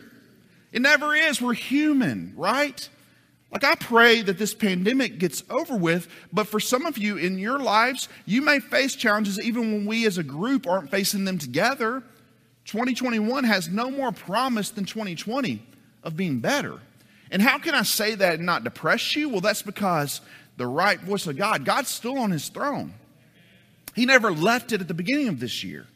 It 0.70 0.80
never 0.80 1.14
is. 1.14 1.42
We're 1.42 1.54
human, 1.54 2.34
right? 2.36 2.88
Like, 3.50 3.64
I 3.64 3.74
pray 3.74 4.22
that 4.22 4.38
this 4.38 4.54
pandemic 4.54 5.18
gets 5.18 5.42
over 5.50 5.74
with, 5.74 6.06
but 6.32 6.46
for 6.46 6.60
some 6.60 6.86
of 6.86 6.98
you 6.98 7.16
in 7.16 7.38
your 7.38 7.58
lives, 7.58 8.08
you 8.26 8.42
may 8.42 8.60
face 8.60 8.94
challenges 8.94 9.40
even 9.40 9.72
when 9.72 9.86
we 9.86 10.06
as 10.06 10.18
a 10.18 10.22
group 10.22 10.66
aren't 10.66 10.90
facing 10.90 11.24
them 11.24 11.38
together. 11.38 12.02
2021 12.66 13.44
has 13.44 13.68
no 13.68 13.90
more 13.90 14.12
promise 14.12 14.70
than 14.70 14.84
2020 14.84 15.62
of 16.04 16.16
being 16.16 16.38
better. 16.40 16.78
And 17.30 17.42
how 17.42 17.58
can 17.58 17.74
I 17.74 17.82
say 17.82 18.14
that 18.14 18.34
and 18.34 18.46
not 18.46 18.64
depress 18.64 19.16
you? 19.16 19.30
Well, 19.30 19.40
that's 19.40 19.62
because 19.62 20.20
the 20.58 20.66
right 20.66 21.00
voice 21.00 21.26
of 21.26 21.36
God, 21.36 21.64
God's 21.64 21.88
still 21.88 22.18
on 22.18 22.30
his 22.30 22.48
throne. 22.48 22.92
He 23.94 24.04
never 24.04 24.30
left 24.30 24.72
it 24.72 24.80
at 24.80 24.88
the 24.88 24.94
beginning 24.94 25.28
of 25.28 25.40
this 25.40 25.64
year. 25.64 25.86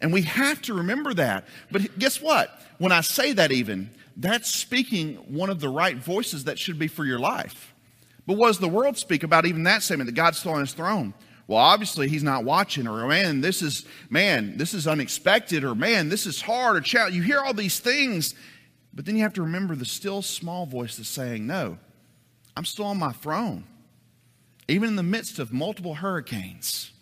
And 0.00 0.12
we 0.12 0.22
have 0.22 0.60
to 0.62 0.74
remember 0.74 1.14
that. 1.14 1.46
But 1.70 1.98
guess 1.98 2.20
what? 2.20 2.50
When 2.78 2.90
I 2.90 3.02
say 3.02 3.32
that, 3.34 3.52
even, 3.52 3.90
that's 4.16 4.52
speaking 4.52 5.14
one 5.14 5.48
of 5.48 5.60
the 5.60 5.68
right 5.68 5.96
voices 5.96 6.44
that 6.44 6.58
should 6.58 6.78
be 6.78 6.88
for 6.88 7.04
your 7.04 7.20
life. 7.20 7.72
But 8.26 8.36
what 8.36 8.48
does 8.48 8.58
the 8.58 8.68
world 8.68 8.98
speak 8.98 9.22
about 9.22 9.46
even 9.46 9.62
that 9.64 9.82
statement 9.82 10.08
that 10.08 10.14
God's 10.16 10.38
still 10.38 10.52
on 10.52 10.60
his 10.60 10.72
throne? 10.72 11.14
Well, 11.46 11.58
obviously 11.58 12.08
he's 12.08 12.22
not 12.22 12.44
watching, 12.44 12.86
or 12.86 13.06
man, 13.06 13.40
this 13.40 13.62
is 13.62 13.84
man, 14.08 14.56
this 14.56 14.74
is 14.74 14.86
unexpected, 14.86 15.64
or 15.64 15.74
man, 15.74 16.08
this 16.08 16.24
is 16.24 16.40
hard, 16.40 16.76
or 16.76 16.80
child. 16.80 17.12
You 17.12 17.22
hear 17.22 17.40
all 17.40 17.52
these 17.52 17.80
things, 17.80 18.34
but 18.94 19.06
then 19.06 19.16
you 19.16 19.22
have 19.22 19.34
to 19.34 19.42
remember 19.42 19.74
the 19.74 19.84
still 19.84 20.22
small 20.22 20.66
voice 20.66 20.96
that's 20.96 21.08
saying, 21.08 21.46
No, 21.46 21.78
I'm 22.56 22.64
still 22.64 22.86
on 22.86 22.98
my 22.98 23.12
throne. 23.12 23.64
Even 24.72 24.88
in 24.88 24.96
the 24.96 25.02
midst 25.02 25.38
of 25.38 25.52
multiple 25.52 25.96
hurricanes, 25.96 26.92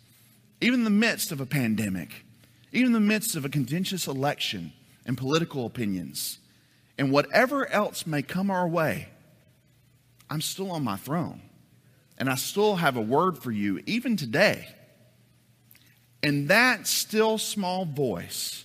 even 0.60 0.80
in 0.80 0.84
the 0.84 0.90
midst 0.90 1.30
of 1.30 1.40
a 1.40 1.46
pandemic, 1.46 2.24
even 2.72 2.88
in 2.88 2.92
the 2.92 2.98
midst 2.98 3.36
of 3.36 3.44
a 3.44 3.48
contentious 3.48 4.08
election 4.08 4.72
and 5.06 5.16
political 5.16 5.66
opinions, 5.66 6.40
and 6.98 7.12
whatever 7.12 7.70
else 7.70 8.08
may 8.08 8.22
come 8.22 8.50
our 8.50 8.66
way, 8.66 9.06
I'm 10.28 10.40
still 10.40 10.72
on 10.72 10.82
my 10.82 10.96
throne. 10.96 11.42
And 12.18 12.28
I 12.28 12.34
still 12.34 12.74
have 12.74 12.96
a 12.96 13.00
word 13.00 13.38
for 13.38 13.52
you, 13.52 13.80
even 13.86 14.16
today. 14.16 14.66
And 16.24 16.48
that 16.48 16.88
still 16.88 17.38
small 17.38 17.84
voice, 17.84 18.64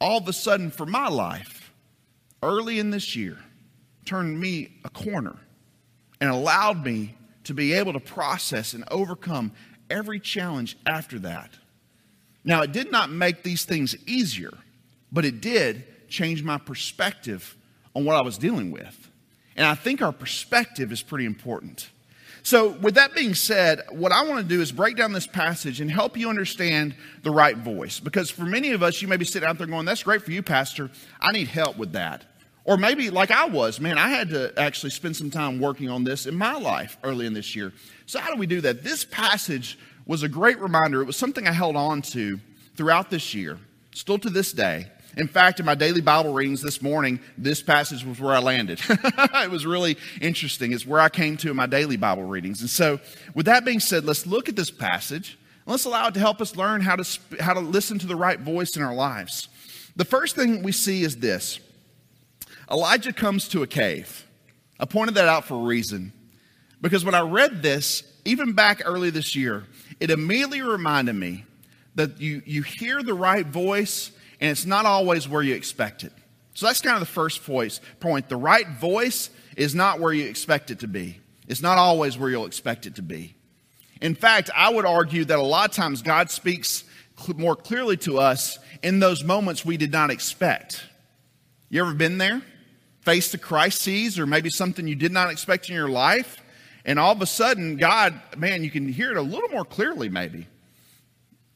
all 0.00 0.16
of 0.16 0.28
a 0.28 0.32
sudden 0.32 0.70
for 0.70 0.86
my 0.86 1.08
life, 1.08 1.74
early 2.42 2.78
in 2.78 2.88
this 2.88 3.14
year, 3.14 3.36
turned 4.06 4.40
me 4.40 4.78
a 4.82 4.88
corner 4.88 5.36
and 6.22 6.30
allowed 6.30 6.82
me 6.86 7.16
to 7.44 7.54
be 7.54 7.72
able 7.72 7.92
to 7.92 8.00
process 8.00 8.72
and 8.72 8.84
overcome 8.90 9.52
every 9.90 10.20
challenge 10.20 10.76
after 10.86 11.18
that. 11.20 11.50
Now, 12.44 12.62
it 12.62 12.72
did 12.72 12.90
not 12.90 13.10
make 13.10 13.42
these 13.42 13.64
things 13.64 13.96
easier, 14.06 14.52
but 15.12 15.24
it 15.24 15.40
did 15.40 15.84
change 16.08 16.42
my 16.42 16.58
perspective 16.58 17.56
on 17.94 18.04
what 18.04 18.16
I 18.16 18.22
was 18.22 18.36
dealing 18.38 18.70
with. 18.70 19.10
And 19.56 19.66
I 19.66 19.74
think 19.74 20.02
our 20.02 20.12
perspective 20.12 20.92
is 20.92 21.02
pretty 21.02 21.24
important. 21.24 21.88
So, 22.42 22.72
with 22.72 22.96
that 22.96 23.14
being 23.14 23.34
said, 23.34 23.80
what 23.90 24.12
I 24.12 24.22
want 24.24 24.42
to 24.42 24.54
do 24.54 24.60
is 24.60 24.70
break 24.70 24.96
down 24.96 25.12
this 25.12 25.26
passage 25.26 25.80
and 25.80 25.90
help 25.90 26.14
you 26.18 26.28
understand 26.28 26.94
the 27.22 27.30
right 27.30 27.56
voice. 27.56 28.00
Because 28.00 28.28
for 28.28 28.44
many 28.44 28.72
of 28.72 28.82
us, 28.82 29.00
you 29.00 29.08
may 29.08 29.16
be 29.16 29.24
sitting 29.24 29.48
out 29.48 29.56
there 29.56 29.66
going, 29.66 29.86
That's 29.86 30.02
great 30.02 30.22
for 30.22 30.30
you, 30.30 30.42
Pastor. 30.42 30.90
I 31.20 31.32
need 31.32 31.48
help 31.48 31.78
with 31.78 31.92
that. 31.92 32.26
Or 32.64 32.76
maybe, 32.76 33.10
like 33.10 33.30
I 33.30 33.46
was, 33.46 33.78
man, 33.78 33.98
I 33.98 34.08
had 34.08 34.30
to 34.30 34.52
actually 34.58 34.90
spend 34.90 35.16
some 35.16 35.30
time 35.30 35.60
working 35.60 35.90
on 35.90 36.04
this 36.04 36.26
in 36.26 36.34
my 36.34 36.54
life 36.54 36.96
early 37.04 37.26
in 37.26 37.34
this 37.34 37.54
year. 37.54 37.72
So, 38.06 38.18
how 38.18 38.32
do 38.32 38.38
we 38.38 38.46
do 38.46 38.62
that? 38.62 38.82
This 38.82 39.04
passage 39.04 39.78
was 40.06 40.22
a 40.22 40.28
great 40.28 40.58
reminder. 40.58 41.02
It 41.02 41.06
was 41.06 41.16
something 41.16 41.46
I 41.46 41.52
held 41.52 41.76
on 41.76 42.00
to 42.02 42.40
throughout 42.76 43.10
this 43.10 43.34
year, 43.34 43.58
still 43.92 44.18
to 44.18 44.30
this 44.30 44.52
day. 44.52 44.86
In 45.16 45.28
fact, 45.28 45.60
in 45.60 45.66
my 45.66 45.74
daily 45.74 46.00
Bible 46.00 46.32
readings 46.32 46.60
this 46.60 46.82
morning, 46.82 47.20
this 47.38 47.62
passage 47.62 48.04
was 48.04 48.18
where 48.18 48.34
I 48.34 48.40
landed. 48.40 48.80
it 48.88 49.50
was 49.50 49.64
really 49.64 49.96
interesting. 50.20 50.72
It's 50.72 50.86
where 50.86 51.00
I 51.00 51.08
came 51.08 51.36
to 51.38 51.50
in 51.50 51.56
my 51.56 51.66
daily 51.66 51.96
Bible 51.96 52.24
readings. 52.24 52.62
And 52.62 52.70
so, 52.70 52.98
with 53.34 53.46
that 53.46 53.64
being 53.64 53.78
said, 53.78 54.04
let's 54.04 54.26
look 54.26 54.48
at 54.48 54.56
this 54.56 54.70
passage 54.70 55.38
let's 55.66 55.84
allow 55.84 56.08
it 56.08 56.14
to 56.14 56.20
help 56.20 56.40
us 56.40 56.56
learn 56.56 56.80
how 56.80 56.96
to, 56.96 57.20
how 57.40 57.54
to 57.54 57.60
listen 57.60 57.98
to 57.98 58.06
the 58.06 58.16
right 58.16 58.40
voice 58.40 58.76
in 58.76 58.82
our 58.82 58.94
lives. 58.94 59.48
The 59.96 60.04
first 60.04 60.36
thing 60.36 60.62
we 60.62 60.72
see 60.72 61.02
is 61.02 61.16
this 61.16 61.60
Elijah 62.70 63.12
comes 63.12 63.48
to 63.48 63.62
a 63.62 63.66
cave. 63.66 64.26
I 64.78 64.86
pointed 64.86 65.16
that 65.16 65.28
out 65.28 65.44
for 65.44 65.54
a 65.54 65.64
reason. 65.64 66.12
Because 66.80 67.04
when 67.04 67.14
I 67.14 67.20
read 67.20 67.62
this, 67.62 68.02
even 68.24 68.52
back 68.52 68.82
early 68.84 69.10
this 69.10 69.34
year, 69.34 69.64
it 70.00 70.10
immediately 70.10 70.62
reminded 70.62 71.14
me 71.14 71.44
that 71.94 72.20
you, 72.20 72.42
you 72.44 72.62
hear 72.62 73.02
the 73.02 73.14
right 73.14 73.46
voice 73.46 74.10
and 74.40 74.50
it's 74.50 74.66
not 74.66 74.84
always 74.84 75.28
where 75.28 75.42
you 75.42 75.54
expect 75.54 76.04
it. 76.04 76.12
So 76.54 76.66
that's 76.66 76.80
kind 76.80 76.94
of 76.94 77.00
the 77.00 77.06
first 77.06 77.40
voice, 77.40 77.80
point. 78.00 78.28
The 78.28 78.36
right 78.36 78.68
voice 78.68 79.30
is 79.56 79.74
not 79.74 80.00
where 80.00 80.12
you 80.12 80.26
expect 80.26 80.70
it 80.70 80.80
to 80.80 80.88
be. 80.88 81.20
It's 81.48 81.62
not 81.62 81.78
always 81.78 82.18
where 82.18 82.30
you'll 82.30 82.46
expect 82.46 82.86
it 82.86 82.96
to 82.96 83.02
be. 83.02 83.34
In 84.00 84.14
fact, 84.14 84.50
I 84.54 84.70
would 84.70 84.84
argue 84.84 85.24
that 85.24 85.38
a 85.38 85.42
lot 85.42 85.70
of 85.70 85.76
times 85.76 86.02
God 86.02 86.30
speaks 86.30 86.84
more 87.36 87.56
clearly 87.56 87.96
to 87.98 88.18
us 88.18 88.58
in 88.82 88.98
those 88.98 89.24
moments 89.24 89.64
we 89.64 89.76
did 89.76 89.92
not 89.92 90.10
expect. 90.10 90.84
You 91.70 91.80
ever 91.80 91.94
been 91.94 92.18
there? 92.18 92.42
Faced 93.04 93.34
a 93.34 93.38
crisis 93.38 94.18
or 94.18 94.26
maybe 94.26 94.50
something 94.50 94.86
you 94.86 94.94
did 94.94 95.12
not 95.12 95.30
expect 95.30 95.68
in 95.68 95.74
your 95.74 95.88
life, 95.88 96.42
and 96.86 96.98
all 96.98 97.12
of 97.12 97.22
a 97.22 97.26
sudden, 97.26 97.76
God, 97.76 98.20
man, 98.36 98.64
you 98.64 98.70
can 98.70 98.90
hear 98.90 99.10
it 99.10 99.16
a 99.16 99.22
little 99.22 99.48
more 99.50 99.64
clearly, 99.64 100.08
maybe. 100.08 100.46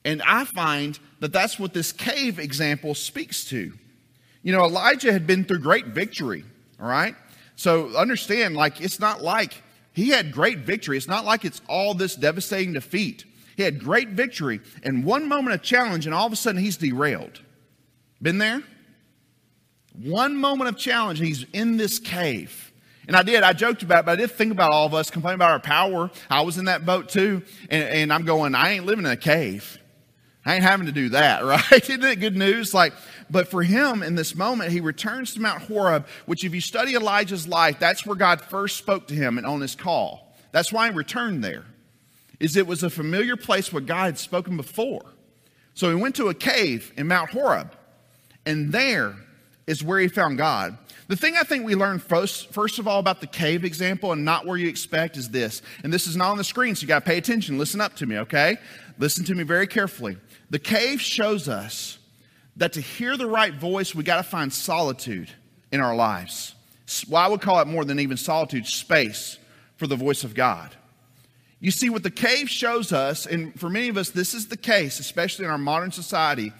And 0.04 0.22
I 0.22 0.44
find 0.44 0.98
that 1.20 1.32
that's 1.32 1.58
what 1.58 1.74
this 1.74 1.92
cave 1.92 2.38
example 2.38 2.94
speaks 2.94 3.44
to. 3.46 3.72
You 4.42 4.52
know, 4.52 4.64
Elijah 4.64 5.12
had 5.12 5.26
been 5.26 5.44
through 5.44 5.60
great 5.60 5.86
victory, 5.86 6.44
all 6.80 6.88
right? 6.88 7.14
So 7.56 7.96
understand, 7.96 8.54
like, 8.54 8.80
it's 8.80 9.00
not 9.00 9.22
like 9.22 9.62
he 9.92 10.10
had 10.10 10.32
great 10.32 10.58
victory. 10.58 10.96
It's 10.96 11.08
not 11.08 11.24
like 11.24 11.44
it's 11.44 11.60
all 11.68 11.92
this 11.92 12.14
devastating 12.14 12.72
defeat. 12.72 13.24
He 13.56 13.64
had 13.64 13.80
great 13.80 14.10
victory, 14.10 14.60
and 14.82 15.04
one 15.04 15.26
moment 15.28 15.54
of 15.54 15.62
challenge, 15.62 16.06
and 16.06 16.14
all 16.14 16.26
of 16.26 16.32
a 16.32 16.36
sudden 16.36 16.60
he's 16.60 16.76
derailed. 16.76 17.40
Been 18.22 18.38
there? 18.38 18.62
One 20.02 20.36
moment 20.36 20.68
of 20.68 20.76
challenge, 20.76 21.18
he's 21.18 21.44
in 21.52 21.76
this 21.76 21.98
cave. 21.98 22.72
And 23.08 23.16
I 23.16 23.22
did, 23.22 23.42
I 23.42 23.54
joked 23.54 23.82
about 23.82 24.00
it, 24.00 24.06
but 24.06 24.12
I 24.12 24.16
did 24.16 24.30
think 24.30 24.52
about 24.52 24.70
all 24.70 24.86
of 24.86 24.94
us 24.94 25.10
complaining 25.10 25.36
about 25.36 25.50
our 25.50 25.60
power. 25.60 26.10
I 26.28 26.42
was 26.42 26.58
in 26.58 26.66
that 26.66 26.84
boat 26.84 27.08
too, 27.08 27.42
and, 27.70 27.82
and 27.82 28.12
I'm 28.12 28.24
going, 28.24 28.54
I 28.54 28.72
ain't 28.72 28.84
living 28.84 29.06
in 29.06 29.10
a 29.10 29.16
cave. 29.16 29.78
I 30.44 30.54
ain't 30.54 30.62
having 30.62 30.86
to 30.86 30.92
do 30.92 31.08
that, 31.10 31.44
right? 31.44 31.72
Isn't 31.72 32.04
it 32.04 32.20
good 32.20 32.36
news? 32.36 32.74
Like, 32.74 32.92
but 33.30 33.48
for 33.48 33.62
him 33.62 34.02
in 34.02 34.14
this 34.14 34.36
moment, 34.36 34.72
he 34.72 34.80
returns 34.80 35.34
to 35.34 35.40
Mount 35.40 35.62
Horeb, 35.62 36.06
which 36.26 36.44
if 36.44 36.54
you 36.54 36.60
study 36.60 36.94
Elijah's 36.94 37.48
life, 37.48 37.78
that's 37.78 38.06
where 38.06 38.16
God 38.16 38.42
first 38.42 38.76
spoke 38.76 39.08
to 39.08 39.14
him 39.14 39.38
and 39.38 39.46
on 39.46 39.60
his 39.60 39.74
call. 39.74 40.36
That's 40.52 40.72
why 40.72 40.90
he 40.90 40.96
returned 40.96 41.42
there. 41.42 41.64
Is 42.40 42.56
it 42.56 42.66
was 42.66 42.82
a 42.82 42.90
familiar 42.90 43.36
place 43.36 43.72
where 43.72 43.82
God 43.82 44.04
had 44.04 44.18
spoken 44.18 44.56
before. 44.56 45.04
So 45.74 45.88
he 45.88 46.00
went 46.00 46.14
to 46.16 46.28
a 46.28 46.34
cave 46.34 46.92
in 46.96 47.08
Mount 47.08 47.30
Horeb, 47.30 47.72
and 48.46 48.70
there 48.70 49.16
is 49.68 49.84
where 49.84 50.00
he 50.00 50.08
found 50.08 50.38
God. 50.38 50.76
The 51.08 51.16
thing 51.16 51.36
I 51.36 51.42
think 51.42 51.64
we 51.64 51.74
learn 51.74 51.98
first, 51.98 52.52
first 52.52 52.78
of 52.78 52.88
all 52.88 52.98
about 52.98 53.20
the 53.20 53.26
cave 53.26 53.64
example 53.64 54.12
and 54.12 54.24
not 54.24 54.46
where 54.46 54.56
you 54.56 54.68
expect 54.68 55.16
is 55.16 55.28
this, 55.28 55.62
and 55.84 55.92
this 55.92 56.06
is 56.06 56.16
not 56.16 56.30
on 56.30 56.38
the 56.38 56.44
screen, 56.44 56.74
so 56.74 56.82
you 56.82 56.88
got 56.88 57.04
to 57.04 57.08
pay 57.08 57.18
attention. 57.18 57.58
Listen 57.58 57.80
up 57.80 57.94
to 57.96 58.06
me, 58.06 58.18
okay? 58.18 58.56
Listen 58.98 59.24
to 59.26 59.34
me 59.34 59.44
very 59.44 59.66
carefully. 59.66 60.16
The 60.50 60.58
cave 60.58 61.00
shows 61.00 61.48
us 61.48 61.98
that 62.56 62.72
to 62.72 62.80
hear 62.80 63.16
the 63.16 63.28
right 63.28 63.54
voice, 63.54 63.94
we 63.94 64.02
got 64.02 64.16
to 64.16 64.22
find 64.22 64.52
solitude 64.52 65.30
in 65.70 65.80
our 65.80 65.94
lives. 65.94 66.54
Well, 67.08 67.22
I 67.22 67.28
would 67.28 67.42
call 67.42 67.60
it 67.60 67.68
more 67.68 67.84
than 67.84 68.00
even 68.00 68.16
solitude, 68.16 68.66
space 68.66 69.38
for 69.76 69.86
the 69.86 69.96
voice 69.96 70.24
of 70.24 70.34
God. 70.34 70.74
You 71.60 71.70
see, 71.70 71.90
what 71.90 72.02
the 72.02 72.10
cave 72.10 72.48
shows 72.48 72.92
us, 72.92 73.26
and 73.26 73.58
for 73.58 73.68
many 73.68 73.88
of 73.88 73.96
us, 73.96 74.10
this 74.10 74.32
is 74.32 74.48
the 74.48 74.56
case, 74.56 74.98
especially 74.98 75.44
in 75.44 75.50
our 75.50 75.58
modern 75.58 75.92
society, 75.92 76.52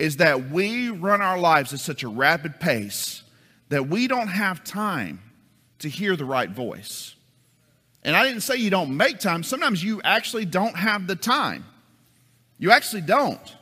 is 0.00 0.16
that 0.16 0.50
we 0.50 0.88
run 0.88 1.20
our 1.20 1.38
lives 1.38 1.74
at 1.74 1.80
such 1.80 2.02
a 2.02 2.08
rapid 2.08 2.58
pace 2.58 3.22
that 3.68 3.88
we 3.88 4.08
don't 4.08 4.28
have 4.28 4.64
time 4.64 5.20
to 5.78 5.88
hear 5.88 6.16
the 6.16 6.24
right 6.24 6.50
voice. 6.50 7.14
And 8.02 8.16
I 8.16 8.24
didn't 8.24 8.40
say 8.40 8.56
you 8.56 8.70
don't 8.70 8.96
make 8.96 9.18
time, 9.18 9.42
sometimes 9.42 9.84
you 9.84 10.00
actually 10.02 10.46
don't 10.46 10.74
have 10.74 11.06
the 11.06 11.16
time. 11.16 11.64
You 12.58 12.72
actually 12.72 13.02
don't. 13.02 13.56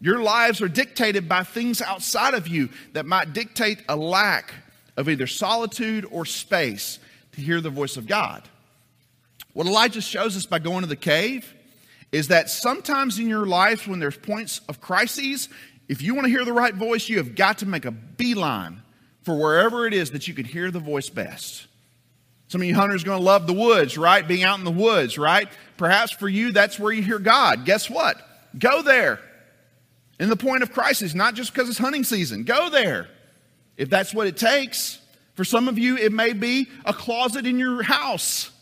Your 0.00 0.20
lives 0.20 0.60
are 0.60 0.68
dictated 0.68 1.28
by 1.28 1.44
things 1.44 1.80
outside 1.80 2.34
of 2.34 2.48
you 2.48 2.70
that 2.92 3.06
might 3.06 3.32
dictate 3.32 3.78
a 3.88 3.96
lack 3.96 4.52
of 4.96 5.08
either 5.08 5.26
solitude 5.26 6.06
or 6.10 6.26
space 6.26 6.98
to 7.32 7.40
hear 7.40 7.60
the 7.60 7.70
voice 7.70 7.96
of 7.96 8.06
God. 8.06 8.42
What 9.52 9.66
Elijah 9.66 10.00
shows 10.00 10.36
us 10.36 10.46
by 10.46 10.58
going 10.58 10.82
to 10.82 10.88
the 10.88 10.96
cave 10.96 11.54
is 12.10 12.28
that 12.28 12.50
sometimes 12.50 13.18
in 13.18 13.28
your 13.28 13.46
life, 13.46 13.88
when 13.88 13.98
there's 13.98 14.16
points 14.16 14.60
of 14.68 14.80
crises, 14.80 15.48
if 15.88 16.02
you 16.02 16.14
want 16.14 16.26
to 16.26 16.30
hear 16.30 16.44
the 16.44 16.52
right 16.52 16.74
voice, 16.74 17.08
you 17.08 17.18
have 17.18 17.34
got 17.34 17.58
to 17.58 17.66
make 17.66 17.84
a 17.84 17.90
beeline 17.90 18.82
for 19.22 19.36
wherever 19.38 19.86
it 19.86 19.94
is 19.94 20.12
that 20.12 20.28
you 20.28 20.34
can 20.34 20.44
hear 20.44 20.70
the 20.70 20.80
voice 20.80 21.08
best. 21.08 21.66
Some 22.48 22.60
of 22.60 22.66
you 22.66 22.74
hunters 22.74 23.02
are 23.02 23.06
going 23.06 23.18
to 23.18 23.24
love 23.24 23.46
the 23.46 23.52
woods, 23.52 23.98
right? 23.98 24.26
Being 24.26 24.44
out 24.44 24.58
in 24.58 24.64
the 24.64 24.70
woods, 24.70 25.18
right? 25.18 25.48
Perhaps 25.76 26.12
for 26.12 26.28
you, 26.28 26.52
that's 26.52 26.78
where 26.78 26.92
you 26.92 27.02
hear 27.02 27.18
God. 27.18 27.64
Guess 27.64 27.90
what? 27.90 28.16
Go 28.58 28.82
there. 28.82 29.20
In 30.20 30.28
the 30.28 30.36
point 30.36 30.62
of 30.62 30.72
crisis, 30.72 31.14
not 31.14 31.34
just 31.34 31.52
because 31.52 31.68
it's 31.68 31.78
hunting 31.78 32.04
season. 32.04 32.44
Go 32.44 32.70
there. 32.70 33.08
If 33.76 33.90
that's 33.90 34.14
what 34.14 34.26
it 34.26 34.36
takes. 34.36 35.00
For 35.34 35.44
some 35.44 35.66
of 35.66 35.78
you, 35.78 35.96
it 35.96 36.12
may 36.12 36.32
be 36.32 36.68
a 36.84 36.94
closet 36.94 37.44
in 37.44 37.58
your 37.58 37.82
house 37.82 38.52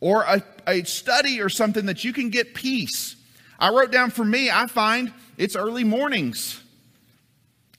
or 0.00 0.22
a, 0.22 0.42
a 0.66 0.84
study 0.84 1.40
or 1.40 1.48
something 1.48 1.86
that 1.86 2.04
you 2.04 2.12
can 2.12 2.28
get 2.28 2.54
peace. 2.54 3.15
I 3.58 3.70
wrote 3.70 3.90
down 3.90 4.10
for 4.10 4.24
me, 4.24 4.50
I 4.50 4.66
find 4.66 5.12
it's 5.38 5.56
early 5.56 5.84
mornings 5.84 6.62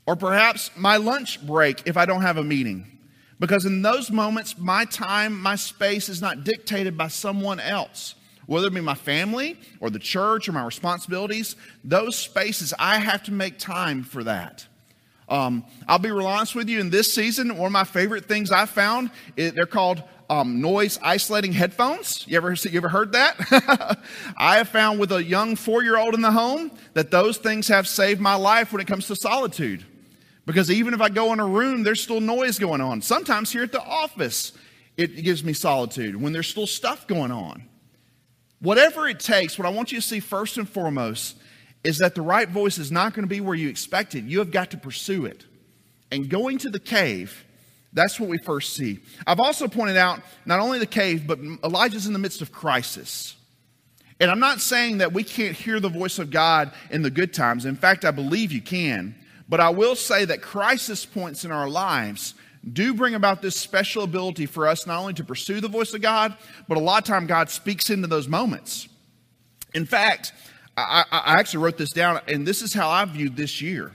or 0.07 0.15
perhaps 0.15 0.71
my 0.75 0.97
lunch 0.97 1.45
break 1.45 1.83
if 1.85 1.97
I 1.97 2.05
don't 2.05 2.21
have 2.21 2.37
a 2.37 2.43
meeting. 2.43 2.97
Because 3.39 3.65
in 3.65 3.83
those 3.83 4.09
moments, 4.09 4.57
my 4.57 4.85
time, 4.85 5.39
my 5.39 5.55
space 5.55 6.09
is 6.09 6.21
not 6.21 6.43
dictated 6.43 6.97
by 6.97 7.09
someone 7.09 7.59
else. 7.59 8.15
Whether 8.47 8.67
it 8.67 8.73
be 8.73 8.81
my 8.81 8.95
family 8.95 9.59
or 9.79 9.89
the 9.89 9.99
church 9.99 10.47
or 10.47 10.53
my 10.53 10.65
responsibilities, 10.65 11.55
those 11.83 12.17
spaces, 12.17 12.73
I 12.79 12.97
have 12.97 13.21
to 13.23 13.31
make 13.31 13.59
time 13.59 14.03
for 14.03 14.23
that. 14.23 14.65
Um, 15.29 15.65
I'll 15.87 15.99
be 15.99 16.09
real 16.09 16.25
honest 16.25 16.55
with 16.55 16.69
you, 16.69 16.79
in 16.79 16.89
this 16.89 17.13
season, 17.13 17.57
one 17.57 17.67
of 17.67 17.71
my 17.73 17.83
favorite 17.83 18.25
things 18.25 18.49
I 18.49 18.65
found, 18.65 19.11
it, 19.35 19.55
they're 19.55 19.65
called 19.65 20.01
um, 20.29 20.61
noise 20.61 20.99
isolating 21.01 21.53
headphones. 21.53 22.25
You 22.27 22.37
ever, 22.37 22.53
you 22.53 22.77
ever 22.77 22.89
heard 22.89 23.13
that? 23.13 23.99
I 24.37 24.57
have 24.57 24.69
found 24.69 24.99
with 24.99 25.11
a 25.11 25.23
young 25.23 25.55
four 25.55 25.83
year 25.83 25.97
old 25.97 26.13
in 26.13 26.21
the 26.21 26.31
home 26.31 26.71
that 26.93 27.11
those 27.11 27.37
things 27.37 27.67
have 27.69 27.87
saved 27.87 28.19
my 28.19 28.35
life 28.35 28.71
when 28.71 28.81
it 28.81 28.87
comes 28.87 29.07
to 29.07 29.15
solitude. 29.15 29.85
Because 30.45 30.71
even 30.71 30.93
if 30.93 31.01
I 31.01 31.09
go 31.09 31.33
in 31.33 31.39
a 31.39 31.45
room, 31.45 31.83
there's 31.83 32.01
still 32.01 32.21
noise 32.21 32.57
going 32.57 32.81
on. 32.81 33.01
Sometimes 33.01 33.51
here 33.51 33.63
at 33.63 33.71
the 33.71 33.83
office, 33.83 34.53
it 34.95 35.23
gives 35.23 35.43
me 35.43 35.53
solitude 35.53 36.15
when 36.15 36.33
there's 36.33 36.47
still 36.47 36.67
stuff 36.67 37.05
going 37.07 37.31
on. 37.31 37.67
Whatever 38.59 39.07
it 39.07 39.19
takes, 39.19 39.57
what 39.59 39.65
I 39.65 39.69
want 39.69 39.91
you 39.91 39.99
to 39.99 40.07
see 40.07 40.19
first 40.19 40.57
and 40.57 40.67
foremost 40.67 41.37
is 41.83 41.99
that 41.99 42.15
the 42.15 42.21
right 42.21 42.49
voice 42.49 42.77
is 42.77 42.91
not 42.91 43.13
going 43.13 43.23
to 43.23 43.29
be 43.29 43.39
where 43.39 43.55
you 43.55 43.69
expect 43.69 44.15
it. 44.15 44.23
You 44.23 44.39
have 44.39 44.51
got 44.51 44.71
to 44.71 44.77
pursue 44.77 45.25
it. 45.25 45.45
And 46.11 46.29
going 46.29 46.57
to 46.59 46.69
the 46.69 46.79
cave, 46.79 47.45
that's 47.97 48.19
what 48.19 48.29
we 48.29 48.37
first 48.37 48.73
see. 48.73 48.99
I've 49.25 49.39
also 49.39 49.67
pointed 49.67 49.97
out 49.97 50.21
not 50.45 50.59
only 50.59 50.79
the 50.79 50.85
cave, 50.85 51.25
but 51.25 51.39
Elijah's 51.63 52.07
in 52.07 52.13
the 52.13 52.19
midst 52.19 52.41
of 52.41 52.51
crisis. 52.51 53.35
And 54.19 54.31
I'm 54.31 54.39
not 54.39 54.61
saying 54.61 54.99
that 54.99 55.13
we 55.13 55.23
can't 55.23 55.55
hear 55.55 55.79
the 55.79 55.89
voice 55.89 56.19
of 56.19 56.31
God 56.31 56.71
in 56.89 57.01
the 57.01 57.11
good 57.11 57.33
times. 57.33 57.65
In 57.65 57.75
fact, 57.75 58.05
I 58.05 58.11
believe 58.11 58.51
you 58.51 58.61
can. 58.61 59.15
But 59.49 59.59
I 59.59 59.69
will 59.69 59.95
say 59.95 60.25
that 60.25 60.41
crisis 60.41 61.05
points 61.05 61.45
in 61.45 61.51
our 61.51 61.69
lives 61.69 62.33
do 62.73 62.93
bring 62.93 63.15
about 63.15 63.41
this 63.41 63.55
special 63.55 64.03
ability 64.03 64.45
for 64.45 64.67
us 64.67 64.85
not 64.85 64.99
only 64.99 65.13
to 65.13 65.23
pursue 65.23 65.61
the 65.61 65.69
voice 65.69 65.93
of 65.93 66.01
God, 66.01 66.35
but 66.67 66.77
a 66.77 66.81
lot 66.81 67.03
of 67.03 67.07
time 67.07 67.27
God 67.27 67.49
speaks 67.49 67.89
into 67.89 68.07
those 68.07 68.27
moments. 68.27 68.89
In 69.73 69.85
fact, 69.85 70.33
I, 70.75 71.05
I, 71.11 71.39
actually 71.39 71.63
wrote 71.63 71.77
this 71.77 71.91
down, 71.91 72.19
and 72.27 72.45
this 72.45 72.61
is 72.61 72.73
how 72.73 72.89
I 72.89 73.03
viewed 73.05 73.35
this 73.35 73.61
year. 73.61 73.93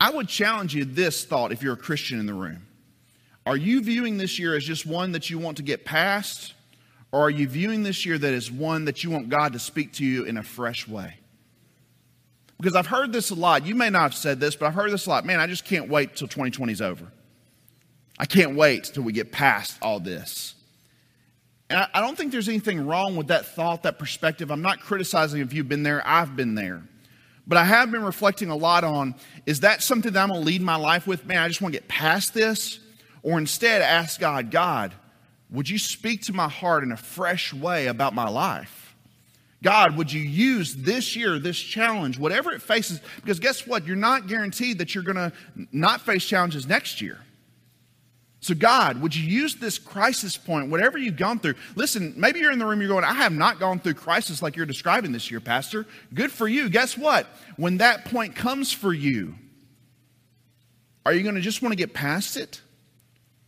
I 0.00 0.10
would 0.10 0.28
challenge 0.28 0.74
you 0.74 0.84
this 0.84 1.24
thought 1.24 1.52
if 1.52 1.62
you're 1.62 1.74
a 1.74 1.76
Christian 1.76 2.18
in 2.18 2.26
the 2.26 2.34
room. 2.34 2.67
Are 3.48 3.56
you 3.56 3.80
viewing 3.80 4.18
this 4.18 4.38
year 4.38 4.54
as 4.54 4.62
just 4.62 4.84
one 4.84 5.12
that 5.12 5.30
you 5.30 5.38
want 5.38 5.56
to 5.56 5.62
get 5.62 5.86
past, 5.86 6.52
or 7.12 7.22
are 7.22 7.30
you 7.30 7.48
viewing 7.48 7.82
this 7.82 8.04
year 8.04 8.18
that 8.18 8.34
is 8.34 8.52
one 8.52 8.84
that 8.84 9.02
you 9.02 9.08
want 9.08 9.30
God 9.30 9.54
to 9.54 9.58
speak 9.58 9.94
to 9.94 10.04
you 10.04 10.24
in 10.24 10.36
a 10.36 10.42
fresh 10.42 10.86
way? 10.86 11.14
Because 12.58 12.76
I've 12.76 12.88
heard 12.88 13.10
this 13.10 13.30
a 13.30 13.34
lot. 13.34 13.64
You 13.64 13.74
may 13.74 13.88
not 13.88 14.02
have 14.02 14.14
said 14.14 14.38
this, 14.38 14.54
but 14.54 14.66
I've 14.66 14.74
heard 14.74 14.92
this 14.92 15.06
a 15.06 15.08
lot. 15.08 15.24
Man, 15.24 15.40
I 15.40 15.46
just 15.46 15.64
can't 15.64 15.88
wait 15.88 16.14
till 16.14 16.28
2020 16.28 16.74
is 16.74 16.82
over. 16.82 17.06
I 18.18 18.26
can't 18.26 18.54
wait 18.54 18.84
till 18.84 19.02
we 19.02 19.14
get 19.14 19.32
past 19.32 19.78
all 19.80 19.98
this. 19.98 20.54
And 21.70 21.88
I, 21.94 22.02
don't 22.02 22.18
think 22.18 22.32
there's 22.32 22.50
anything 22.50 22.86
wrong 22.86 23.16
with 23.16 23.28
that 23.28 23.46
thought, 23.46 23.84
that 23.84 23.98
perspective. 23.98 24.50
I'm 24.50 24.60
not 24.60 24.80
criticizing 24.80 25.40
if 25.40 25.54
you've 25.54 25.70
been 25.70 25.84
there, 25.84 26.06
I've 26.06 26.36
been 26.36 26.54
there. 26.54 26.82
But 27.46 27.56
I 27.56 27.64
have 27.64 27.90
been 27.90 28.04
reflecting 28.04 28.50
a 28.50 28.56
lot 28.56 28.84
on 28.84 29.14
is 29.46 29.60
that 29.60 29.82
something 29.82 30.12
that 30.12 30.22
I'm 30.22 30.28
going 30.28 30.42
to 30.42 30.46
lead 30.46 30.60
my 30.60 30.76
life 30.76 31.06
with? 31.06 31.24
Man, 31.24 31.38
I 31.38 31.48
just 31.48 31.62
want 31.62 31.72
to 31.72 31.80
get 31.80 31.88
past 31.88 32.34
this. 32.34 32.80
Or 33.22 33.38
instead, 33.38 33.82
ask 33.82 34.20
God, 34.20 34.50
God, 34.50 34.94
would 35.50 35.68
you 35.68 35.78
speak 35.78 36.22
to 36.22 36.32
my 36.32 36.48
heart 36.48 36.82
in 36.82 36.92
a 36.92 36.96
fresh 36.96 37.52
way 37.52 37.86
about 37.86 38.14
my 38.14 38.28
life? 38.28 38.96
God, 39.62 39.96
would 39.96 40.12
you 40.12 40.20
use 40.20 40.74
this 40.76 41.16
year, 41.16 41.38
this 41.38 41.58
challenge, 41.58 42.18
whatever 42.18 42.52
it 42.52 42.62
faces? 42.62 43.00
Because 43.16 43.40
guess 43.40 43.66
what? 43.66 43.86
You're 43.86 43.96
not 43.96 44.28
guaranteed 44.28 44.78
that 44.78 44.94
you're 44.94 45.04
going 45.04 45.16
to 45.16 45.32
not 45.72 46.00
face 46.02 46.24
challenges 46.24 46.66
next 46.66 47.00
year. 47.00 47.18
So, 48.40 48.54
God, 48.54 49.02
would 49.02 49.16
you 49.16 49.24
use 49.24 49.56
this 49.56 49.78
crisis 49.78 50.36
point, 50.36 50.70
whatever 50.70 50.96
you've 50.96 51.16
gone 51.16 51.40
through? 51.40 51.54
Listen, 51.74 52.14
maybe 52.16 52.38
you're 52.38 52.52
in 52.52 52.60
the 52.60 52.66
room, 52.66 52.80
you're 52.80 52.88
going, 52.88 53.02
I 53.02 53.14
have 53.14 53.32
not 53.32 53.58
gone 53.58 53.80
through 53.80 53.94
crisis 53.94 54.40
like 54.42 54.54
you're 54.54 54.64
describing 54.64 55.10
this 55.10 55.28
year, 55.28 55.40
Pastor. 55.40 55.86
Good 56.14 56.30
for 56.30 56.46
you. 56.46 56.68
Guess 56.68 56.96
what? 56.96 57.26
When 57.56 57.78
that 57.78 58.04
point 58.04 58.36
comes 58.36 58.70
for 58.70 58.92
you, 58.92 59.34
are 61.04 61.12
you 61.12 61.24
going 61.24 61.34
to 61.34 61.40
just 61.40 61.62
want 61.62 61.72
to 61.72 61.76
get 61.76 61.92
past 61.92 62.36
it? 62.36 62.60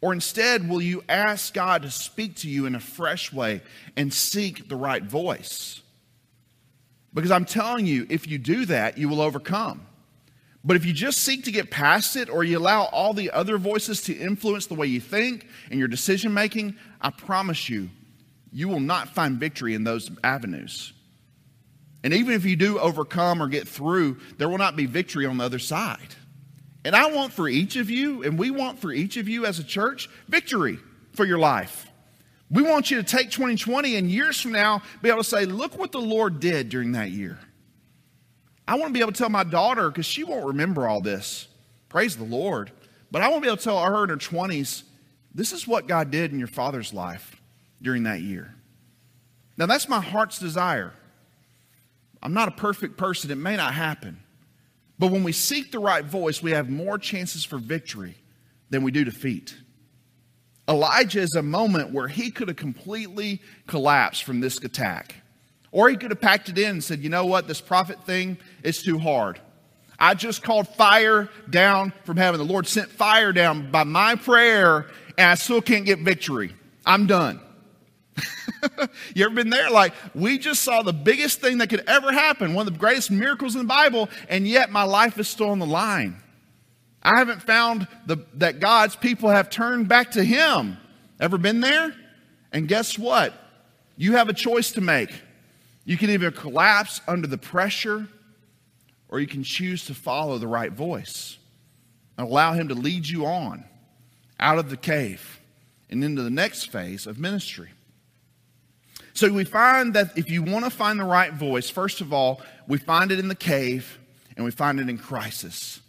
Or 0.03 0.13
instead, 0.13 0.69
will 0.69 0.81
you 0.81 1.05
ask 1.09 1.53
God 1.53 1.83
to 1.83 1.91
speak 1.91 2.37
to 2.37 2.49
you 2.49 2.67
in 2.67 2.75
a 2.75 2.81
fresh 2.81 3.33
way 3.33 3.61
and 3.97 4.13
seek 4.13 4.69
the 4.69 4.77
right 4.77 5.03
voice? 5.03 5.83
Because 7.13 7.31
I'm 7.31 7.45
telling 7.45 7.87
you, 7.87 8.07
if 8.09 8.27
you 8.27 8.39
do 8.39 8.65
that, 8.67 8.97
you 8.97 9.09
will 9.09 9.21
overcome. 9.21 9.87
But 10.65 10.77
if 10.77 10.85
you 10.85 10.93
just 10.93 11.19
seek 11.19 11.45
to 11.45 11.53
get 11.53 11.71
past 11.71 12.17
it 12.17 12.29
or 12.29 12.45
you 12.45 12.59
allow 12.59 12.85
all 12.85 13.15
the 13.15 13.31
other 13.31 13.59
voices 13.59 14.03
to 14.03 14.15
influence 14.15 14.67
the 14.67 14.75
way 14.75 14.87
you 14.87 15.01
think 15.01 15.47
and 15.71 15.79
your 15.79 15.89
decision 15.89 16.35
making, 16.35 16.77
I 17.01 17.11
promise 17.11 17.69
you, 17.69 17.91
you 18.53 18.69
will 18.69 18.81
not 18.81 19.09
find 19.09 19.39
victory 19.39 19.75
in 19.75 19.85
those 19.85 20.11
avenues. 20.23 20.93
And 22.03 22.15
even 22.15 22.35
if 22.35 22.45
you 22.45 22.57
do 22.57 22.79
overcome 22.79 23.43
or 23.43 23.49
get 23.49 23.69
through, 23.69 24.19
there 24.39 24.49
will 24.49 24.59
not 24.59 24.77
be 24.77 24.87
victory 24.87 25.27
on 25.27 25.39
the 25.39 25.45
other 25.45 25.59
side. 25.59 26.15
And 26.85 26.97
I 26.97 27.13
want 27.13 27.33
for 27.33 27.49
each 27.49 27.77
of 27.77 27.91
you, 27.91 28.23
and 28.23 28.39
we 28.39 28.51
want 28.51 28.79
for 28.79 28.93
each 28.93 29.17
of 29.17 29.29
you 29.29 29.45
as 29.45 29.59
a 29.59 29.65
church, 29.65 30.09
victory 30.29 30.79
for 31.13 31.25
your 31.25 31.39
life. 31.39 31.87
We 32.51 32.63
want 32.63 32.91
you 32.91 32.97
to 32.97 33.03
take 33.03 33.31
2020 33.31 33.97
and 33.97 34.11
years 34.11 34.41
from 34.41 34.53
now 34.53 34.83
be 35.03 35.09
able 35.09 35.23
to 35.23 35.29
say, 35.29 35.45
look 35.45 35.79
what 35.79 35.93
the 35.93 36.01
Lord 36.01 36.41
did 36.41 36.69
during 36.69 36.93
that 36.93 37.11
year. 37.11 37.39
I 38.67 38.75
want 38.75 38.89
to 38.89 38.93
be 38.93 39.01
able 39.01 39.13
to 39.13 39.19
tell 39.19 39.29
my 39.29 39.45
daughter, 39.45 39.89
because 39.89 40.07
she 40.07 40.25
won't 40.25 40.47
remember 40.47 40.89
all 40.89 41.01
this. 41.01 41.49
Praise 41.89 42.17
the 42.17 42.25
Lord. 42.25 42.73
But 43.11 43.23
I 43.23 43.29
want 43.29 43.43
to 43.43 43.47
be 43.47 43.49
able 43.49 43.59
to 43.59 43.65
tell 43.65 43.85
her 43.85 44.05
in 44.05 44.11
her 44.11 44.17
20s, 44.17 44.85
this 45.35 45.53
is 45.53 45.67
what 45.67 45.87
God 45.87 46.11
did 46.11 46.33
in 46.33 46.39
your 46.39 46.49
father's 46.49 46.95
life 46.95 47.41
during 47.83 48.05
that 48.05 48.21
year. 48.21 48.55
Now, 49.57 49.67
that's 49.67 49.89
my 49.89 50.01
heart's 50.01 50.39
desire. 50.39 50.93
I'm 52.23 52.33
not 52.33 52.49
a 52.49 52.53
perfect 52.53 52.97
person, 52.97 53.31
it 53.31 53.37
may 53.37 53.57
not 53.57 53.75
happen. 53.75 54.23
But 55.01 55.13
when 55.13 55.25
we 55.25 55.33
seek 55.33 55.73
the 55.73 55.79
right 55.79 56.05
voice, 56.05 56.43
we 56.43 56.51
have 56.51 56.69
more 56.69 56.99
chances 56.99 57.43
for 57.43 57.57
victory 57.57 58.17
than 58.69 58.83
we 58.83 58.91
do 58.91 59.03
defeat. 59.03 59.57
Elijah 60.69 61.21
is 61.21 61.35
a 61.35 61.43
moment 61.43 61.91
where 61.91 62.07
he 62.07 62.31
could 62.31 62.49
have 62.49 62.59
completely 62.59 63.41
collapsed 63.67 64.25
from 64.25 64.41
this 64.41 64.63
attack. 64.63 65.15
Or 65.73 65.89
he 65.89 65.97
could 65.97 66.11
have 66.11 66.21
packed 66.21 66.51
it 66.51 66.59
in 66.59 66.69
and 66.69 66.85
said, 66.85 67.01
you 67.01 67.09
know 67.09 67.25
what, 67.25 67.49
this 67.49 67.63
prophet 67.63 68.05
thing 68.05 68.37
is 68.63 68.83
too 68.83 68.99
hard. 68.99 69.41
I 69.99 70.13
just 70.13 70.43
called 70.43 70.69
fire 70.69 71.31
down 71.49 71.95
from 72.05 72.19
heaven. 72.19 72.39
The 72.39 72.45
Lord 72.45 72.67
sent 72.67 72.91
fire 72.91 73.33
down 73.33 73.71
by 73.71 73.85
my 73.85 74.17
prayer, 74.17 74.87
and 75.17 75.31
I 75.31 75.35
still 75.35 75.63
can't 75.63 75.87
get 75.87 76.01
victory. 76.01 76.55
I'm 76.85 77.07
done. 77.07 77.41
you 79.15 79.25
ever 79.25 79.35
been 79.35 79.51
there? 79.51 79.71
Like, 79.71 79.95
we 80.15 80.39
just 80.39 80.63
saw 80.63 80.83
the 80.83 80.93
biggest 80.93 81.41
thing 81.41 81.59
that 81.59 81.69
could 81.69 81.85
ever 81.87 82.13
happen, 82.13 82.55
one 82.55 82.67
of 82.67 82.73
the 82.73 82.79
greatest 82.79 83.11
miracles 83.11 83.55
in 83.55 83.63
the 83.63 83.67
Bible, 83.67 84.09
and 84.29 84.47
yet 84.47 84.71
my 84.71 84.83
life 84.83 85.19
is 85.19 85.29
still 85.29 85.51
on 85.51 85.59
the 85.59 85.67
line. 85.67 86.17
I 87.03 87.19
haven't 87.19 87.43
found 87.43 87.89
the, 88.07 88.19
that 88.35 88.61
God's 88.61 88.97
people 88.97 89.31
have 89.31 89.51
turned 89.51 89.89
back 89.89 90.13
to 90.13 90.25
Him. 90.25 90.77
Ever 91.19 91.39
been 91.39 91.61
there? 91.61 91.95
And 92.53 92.69
guess 92.69 92.99
what? 92.99 93.33
You 93.97 94.13
have 94.13 94.29
a 94.29 94.35
choice 94.35 94.73
to 94.73 94.81
make. 94.81 95.11
You 95.85 95.97
can 95.97 96.11
either 96.11 96.31
collapse 96.31 97.01
under 97.09 97.27
the 97.27 97.39
pressure 97.39 98.07
or 99.09 99.21
you 99.21 99.27
can 99.27 99.43
choose 99.43 99.87
to 99.87 99.95
follow 99.95 100.39
the 100.39 100.47
right 100.47 100.73
voice 100.73 101.39
and 102.17 102.27
allow 102.27 102.53
Him 102.53 102.69
to 102.69 102.75
lead 102.75 103.09
you 103.09 103.27
on 103.27 103.65
out 104.39 104.59
of 104.59 104.71
the 104.71 104.77
cave 104.77 105.41
and 105.91 106.05
into 106.05 106.23
the 106.23 106.31
next 106.31 106.67
phase 106.67 107.07
of 107.07 107.19
ministry. 107.19 107.71
So 109.21 109.31
we 109.31 109.45
find 109.45 109.93
that 109.97 110.17
if 110.17 110.31
you 110.31 110.43
want 110.43 110.65
to 110.65 110.71
find 110.71 110.99
the 110.99 111.05
right 111.05 111.31
voice, 111.31 111.69
first 111.69 112.01
of 112.01 112.11
all, 112.11 112.41
we 112.67 112.79
find 112.79 113.13
it 113.13 113.19
in 113.19 113.29
the 113.29 113.35
cave 113.35 113.99
and 114.35 114.47
we 114.47 114.51
find 114.51 114.81
it 114.81 114.89
in 114.89 114.97
crisis. 114.97 115.83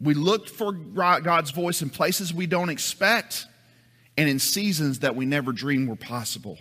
We 0.00 0.14
look 0.14 0.48
for 0.48 0.72
God's 0.72 1.52
voice 1.52 1.80
in 1.80 1.90
places 1.90 2.34
we 2.34 2.48
don't 2.48 2.70
expect 2.70 3.46
and 4.18 4.28
in 4.28 4.40
seasons 4.40 4.98
that 4.98 5.14
we 5.14 5.26
never 5.26 5.52
dreamed 5.52 5.90
were 5.90 5.94
possible. 5.94 6.58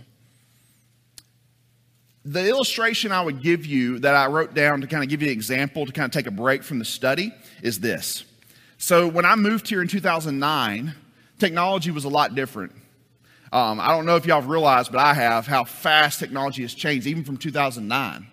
The 2.23 2.47
illustration 2.47 3.11
I 3.11 3.23
would 3.23 3.41
give 3.41 3.65
you 3.65 3.97
that 3.97 4.13
I 4.13 4.27
wrote 4.27 4.53
down 4.53 4.81
to 4.81 4.87
kind 4.87 5.01
of 5.03 5.09
give 5.09 5.23
you 5.23 5.29
an 5.29 5.33
example 5.33 5.87
to 5.87 5.91
kind 5.91 6.05
of 6.05 6.11
take 6.11 6.27
a 6.27 6.31
break 6.31 6.61
from 6.61 6.77
the 6.77 6.85
study 6.85 7.33
is 7.63 7.79
this. 7.79 8.25
So, 8.77 9.07
when 9.07 9.25
I 9.25 9.35
moved 9.35 9.67
here 9.67 9.81
in 9.81 9.87
2009, 9.87 10.93
technology 11.39 11.89
was 11.89 12.05
a 12.05 12.09
lot 12.09 12.35
different. 12.35 12.73
Um, 13.51 13.81
I 13.81 13.89
don't 13.89 14.05
know 14.05 14.15
if 14.15 14.25
y'all 14.25 14.39
have 14.39 14.49
realized, 14.49 14.91
but 14.91 15.01
I 15.01 15.13
have, 15.13 15.45
how 15.45 15.65
fast 15.65 16.19
technology 16.19 16.61
has 16.61 16.73
changed, 16.73 17.05
even 17.05 17.23
from 17.23 17.35
2009. 17.35 18.27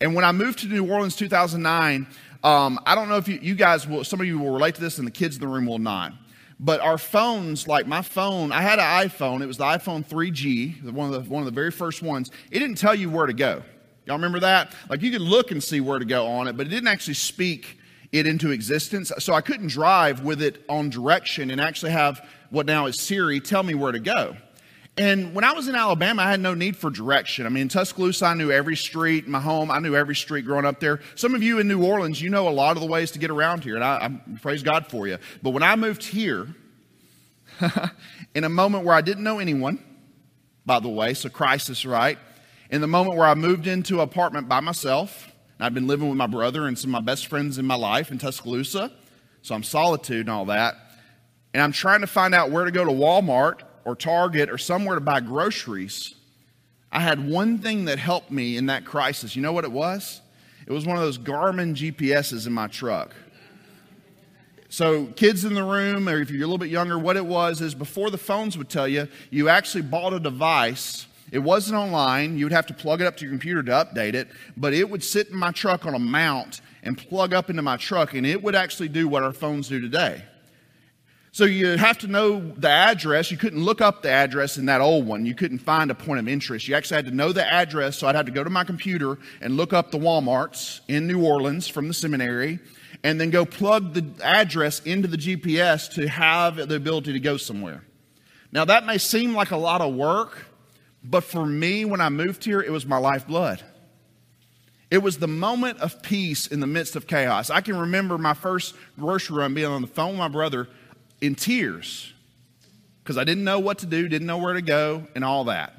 And 0.00 0.14
when 0.14 0.24
I 0.24 0.32
moved 0.32 0.60
to 0.60 0.66
New 0.66 0.90
Orleans 0.90 1.14
2009, 1.14 2.06
um, 2.42 2.80
I 2.84 2.94
don't 2.94 3.08
know 3.08 3.16
if 3.16 3.28
you, 3.28 3.38
you 3.40 3.54
guys 3.54 3.86
will, 3.86 4.02
some 4.02 4.20
of 4.20 4.26
you 4.26 4.38
will 4.38 4.52
relate 4.52 4.74
to 4.76 4.80
this, 4.80 4.98
and 4.98 5.06
the 5.06 5.12
kids 5.12 5.36
in 5.36 5.40
the 5.40 5.48
room 5.48 5.66
will 5.66 5.78
not. 5.78 6.12
But 6.60 6.80
our 6.80 6.98
phones, 6.98 7.68
like 7.68 7.86
my 7.86 8.02
phone, 8.02 8.50
I 8.50 8.62
had 8.62 8.80
an 8.80 9.08
iPhone. 9.08 9.42
It 9.42 9.46
was 9.46 9.58
the 9.58 9.64
iPhone 9.64 10.04
3G, 10.04 10.90
one 10.92 11.12
of 11.12 11.24
the, 11.24 11.30
one 11.30 11.40
of 11.40 11.46
the 11.46 11.52
very 11.52 11.70
first 11.70 12.02
ones. 12.02 12.32
It 12.50 12.58
didn't 12.58 12.78
tell 12.78 12.96
you 12.96 13.10
where 13.10 13.26
to 13.26 13.32
go. 13.32 13.62
Y'all 14.06 14.16
remember 14.16 14.40
that? 14.40 14.72
Like 14.88 15.02
you 15.02 15.12
could 15.12 15.20
look 15.20 15.52
and 15.52 15.62
see 15.62 15.80
where 15.80 16.00
to 16.00 16.04
go 16.04 16.26
on 16.26 16.48
it, 16.48 16.56
but 16.56 16.66
it 16.66 16.70
didn't 16.70 16.88
actually 16.88 17.14
speak 17.14 17.78
it 18.10 18.26
into 18.26 18.50
existence. 18.50 19.12
So 19.18 19.34
I 19.34 19.40
couldn't 19.40 19.68
drive 19.68 20.24
with 20.24 20.42
it 20.42 20.64
on 20.68 20.90
direction 20.90 21.50
and 21.50 21.60
actually 21.60 21.92
have 21.92 22.26
what 22.50 22.66
now 22.66 22.86
is 22.86 23.00
Siri 23.00 23.38
tell 23.38 23.62
me 23.62 23.74
where 23.74 23.92
to 23.92 24.00
go. 24.00 24.34
And 24.98 25.32
when 25.32 25.44
I 25.44 25.52
was 25.52 25.68
in 25.68 25.76
Alabama, 25.76 26.22
I 26.22 26.30
had 26.30 26.40
no 26.40 26.54
need 26.54 26.76
for 26.76 26.90
direction. 26.90 27.46
I 27.46 27.50
mean, 27.50 27.62
in 27.62 27.68
Tuscaloosa, 27.68 28.26
I 28.26 28.34
knew 28.34 28.50
every 28.50 28.74
street 28.74 29.28
my 29.28 29.38
home. 29.38 29.70
I 29.70 29.78
knew 29.78 29.94
every 29.94 30.16
street 30.16 30.44
growing 30.44 30.64
up 30.64 30.80
there. 30.80 31.00
Some 31.14 31.36
of 31.36 31.42
you 31.42 31.60
in 31.60 31.68
New 31.68 31.84
Orleans, 31.84 32.20
you 32.20 32.30
know 32.30 32.48
a 32.48 32.50
lot 32.50 32.76
of 32.76 32.82
the 32.82 32.88
ways 32.88 33.12
to 33.12 33.20
get 33.20 33.30
around 33.30 33.62
here, 33.62 33.76
and 33.76 33.84
I, 33.84 33.96
I 34.06 34.38
praise 34.40 34.64
God 34.64 34.88
for 34.88 35.06
you. 35.06 35.18
But 35.40 35.50
when 35.50 35.62
I 35.62 35.76
moved 35.76 36.02
here, 36.02 36.48
in 38.34 38.42
a 38.42 38.48
moment 38.48 38.84
where 38.84 38.94
I 38.94 39.00
didn't 39.00 39.22
know 39.22 39.38
anyone, 39.38 39.82
by 40.66 40.80
the 40.80 40.88
way, 40.88 41.14
so 41.14 41.28
crisis, 41.28 41.86
right? 41.86 42.18
In 42.70 42.80
the 42.80 42.88
moment 42.88 43.16
where 43.16 43.26
I 43.26 43.34
moved 43.34 43.68
into 43.68 43.94
an 43.94 44.00
apartment 44.00 44.48
by 44.48 44.60
myself, 44.60 45.32
and 45.58 45.64
I'd 45.64 45.74
been 45.74 45.86
living 45.86 46.08
with 46.08 46.18
my 46.18 46.26
brother 46.26 46.66
and 46.66 46.76
some 46.76 46.90
of 46.90 47.04
my 47.04 47.06
best 47.12 47.28
friends 47.28 47.58
in 47.58 47.66
my 47.66 47.76
life 47.76 48.10
in 48.10 48.18
Tuscaloosa, 48.18 48.92
so 49.42 49.54
I'm 49.54 49.62
solitude 49.62 50.26
and 50.26 50.30
all 50.30 50.46
that. 50.46 50.74
And 51.54 51.62
I'm 51.62 51.72
trying 51.72 52.00
to 52.00 52.08
find 52.08 52.34
out 52.34 52.50
where 52.50 52.64
to 52.64 52.72
go 52.72 52.84
to 52.84 52.90
Walmart 52.90 53.60
or 53.84 53.94
Target 53.96 54.50
or 54.50 54.58
somewhere 54.58 54.94
to 54.94 55.00
buy 55.00 55.20
groceries. 55.20 56.14
I 56.90 57.00
had 57.00 57.28
one 57.28 57.58
thing 57.58 57.84
that 57.86 57.98
helped 57.98 58.30
me 58.30 58.56
in 58.56 58.66
that 58.66 58.84
crisis. 58.84 59.36
You 59.36 59.42
know 59.42 59.52
what 59.52 59.64
it 59.64 59.72
was? 59.72 60.20
It 60.66 60.72
was 60.72 60.86
one 60.86 60.96
of 60.96 61.02
those 61.02 61.18
Garmin 61.18 61.74
GPSs 61.74 62.46
in 62.46 62.52
my 62.52 62.66
truck. 62.66 63.14
So, 64.70 65.06
kids 65.06 65.46
in 65.46 65.54
the 65.54 65.64
room, 65.64 66.08
or 66.08 66.20
if 66.20 66.30
you're 66.30 66.40
a 66.40 66.46
little 66.46 66.58
bit 66.58 66.68
younger, 66.68 66.98
what 66.98 67.16
it 67.16 67.24
was 67.24 67.62
is 67.62 67.74
before 67.74 68.10
the 68.10 68.18
phones 68.18 68.58
would 68.58 68.68
tell 68.68 68.86
you, 68.86 69.08
you 69.30 69.48
actually 69.48 69.80
bought 69.80 70.12
a 70.12 70.20
device. 70.20 71.06
It 71.32 71.38
wasn't 71.38 71.78
online. 71.78 72.36
You 72.36 72.44
would 72.44 72.52
have 72.52 72.66
to 72.66 72.74
plug 72.74 73.00
it 73.00 73.06
up 73.06 73.16
to 73.16 73.24
your 73.24 73.32
computer 73.32 73.62
to 73.62 73.72
update 73.72 74.12
it, 74.12 74.28
but 74.58 74.74
it 74.74 74.90
would 74.90 75.02
sit 75.02 75.28
in 75.28 75.36
my 75.36 75.52
truck 75.52 75.86
on 75.86 75.94
a 75.94 75.98
mount 75.98 76.60
and 76.82 76.98
plug 76.98 77.32
up 77.32 77.48
into 77.48 77.62
my 77.62 77.78
truck, 77.78 78.12
and 78.12 78.26
it 78.26 78.42
would 78.42 78.54
actually 78.54 78.88
do 78.88 79.08
what 79.08 79.22
our 79.22 79.32
phones 79.32 79.68
do 79.68 79.80
today. 79.80 80.22
So 81.32 81.44
you 81.44 81.76
have 81.76 81.98
to 81.98 82.06
know 82.06 82.40
the 82.40 82.70
address. 82.70 83.30
You 83.30 83.36
couldn't 83.36 83.62
look 83.62 83.80
up 83.80 84.02
the 84.02 84.10
address 84.10 84.56
in 84.56 84.66
that 84.66 84.80
old 84.80 85.06
one. 85.06 85.26
You 85.26 85.34
couldn't 85.34 85.58
find 85.58 85.90
a 85.90 85.94
point 85.94 86.20
of 86.20 86.28
interest. 86.28 86.66
You 86.66 86.74
actually 86.74 86.96
had 86.96 87.06
to 87.06 87.14
know 87.14 87.32
the 87.32 87.46
address. 87.46 87.98
So 87.98 88.06
I'd 88.06 88.14
have 88.14 88.26
to 88.26 88.32
go 88.32 88.42
to 88.42 88.50
my 88.50 88.64
computer 88.64 89.18
and 89.40 89.56
look 89.56 89.72
up 89.72 89.90
the 89.90 89.98
Walmarts 89.98 90.80
in 90.88 91.06
New 91.06 91.24
Orleans 91.24 91.68
from 91.68 91.88
the 91.88 91.94
seminary 91.94 92.58
and 93.04 93.20
then 93.20 93.30
go 93.30 93.44
plug 93.44 93.94
the 93.94 94.04
address 94.24 94.80
into 94.80 95.06
the 95.06 95.16
GPS 95.16 95.92
to 95.94 96.08
have 96.08 96.56
the 96.56 96.76
ability 96.76 97.12
to 97.12 97.20
go 97.20 97.36
somewhere. 97.36 97.84
Now 98.50 98.64
that 98.64 98.86
may 98.86 98.98
seem 98.98 99.34
like 99.34 99.50
a 99.50 99.56
lot 99.56 99.80
of 99.80 99.94
work, 99.94 100.46
but 101.04 101.22
for 101.22 101.44
me, 101.44 101.84
when 101.84 102.00
I 102.00 102.08
moved 102.08 102.44
here, 102.44 102.60
it 102.60 102.72
was 102.72 102.86
my 102.86 102.98
lifeblood. 102.98 103.62
It 104.90 105.02
was 105.02 105.18
the 105.18 105.28
moment 105.28 105.78
of 105.80 106.02
peace 106.02 106.46
in 106.46 106.60
the 106.60 106.66
midst 106.66 106.96
of 106.96 107.06
chaos. 107.06 107.50
I 107.50 107.60
can 107.60 107.78
remember 107.78 108.16
my 108.16 108.32
first 108.32 108.74
grocery 108.98 109.36
run 109.36 109.52
being 109.52 109.66
on 109.66 109.82
the 109.82 109.88
phone 109.88 110.12
with 110.12 110.18
my 110.18 110.28
brother 110.28 110.66
in 111.20 111.34
tears 111.34 112.12
because 113.08 113.16
I 113.16 113.24
didn't 113.24 113.44
know 113.44 113.58
what 113.58 113.78
to 113.78 113.86
do, 113.86 114.06
didn't 114.06 114.26
know 114.26 114.36
where 114.36 114.52
to 114.52 114.60
go, 114.60 115.06
and 115.14 115.24
all 115.24 115.44
that. 115.44 115.74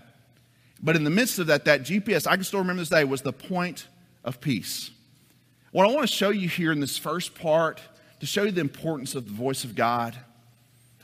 But 0.82 0.96
in 0.96 1.04
the 1.04 1.12
midst 1.12 1.38
of 1.38 1.46
that, 1.48 1.66
that 1.66 1.84
GPS, 1.84 2.26
I 2.26 2.36
can 2.36 2.44
still 2.44 2.60
remember 2.60 2.82
this 2.82 2.90
day, 2.90 3.04
was 3.04 3.22
the 3.22 3.32
point 3.32 3.88
of 4.24 4.42
peace. 4.42 4.90
What 5.72 5.88
I 5.88 5.94
want 5.94 6.02
to 6.02 6.08
show 6.08 6.30
you 6.32 6.50
here 6.50 6.72
in 6.72 6.80
this 6.80 6.98
first 6.98 7.36
part, 7.36 7.82
to 8.20 8.26
show 8.26 8.44
you 8.44 8.52
the 8.52 8.62
importance 8.62 9.14
of 9.14 9.26
the 9.26 9.32
voice 9.32 9.64
of 9.64 9.76
God. 9.76 10.18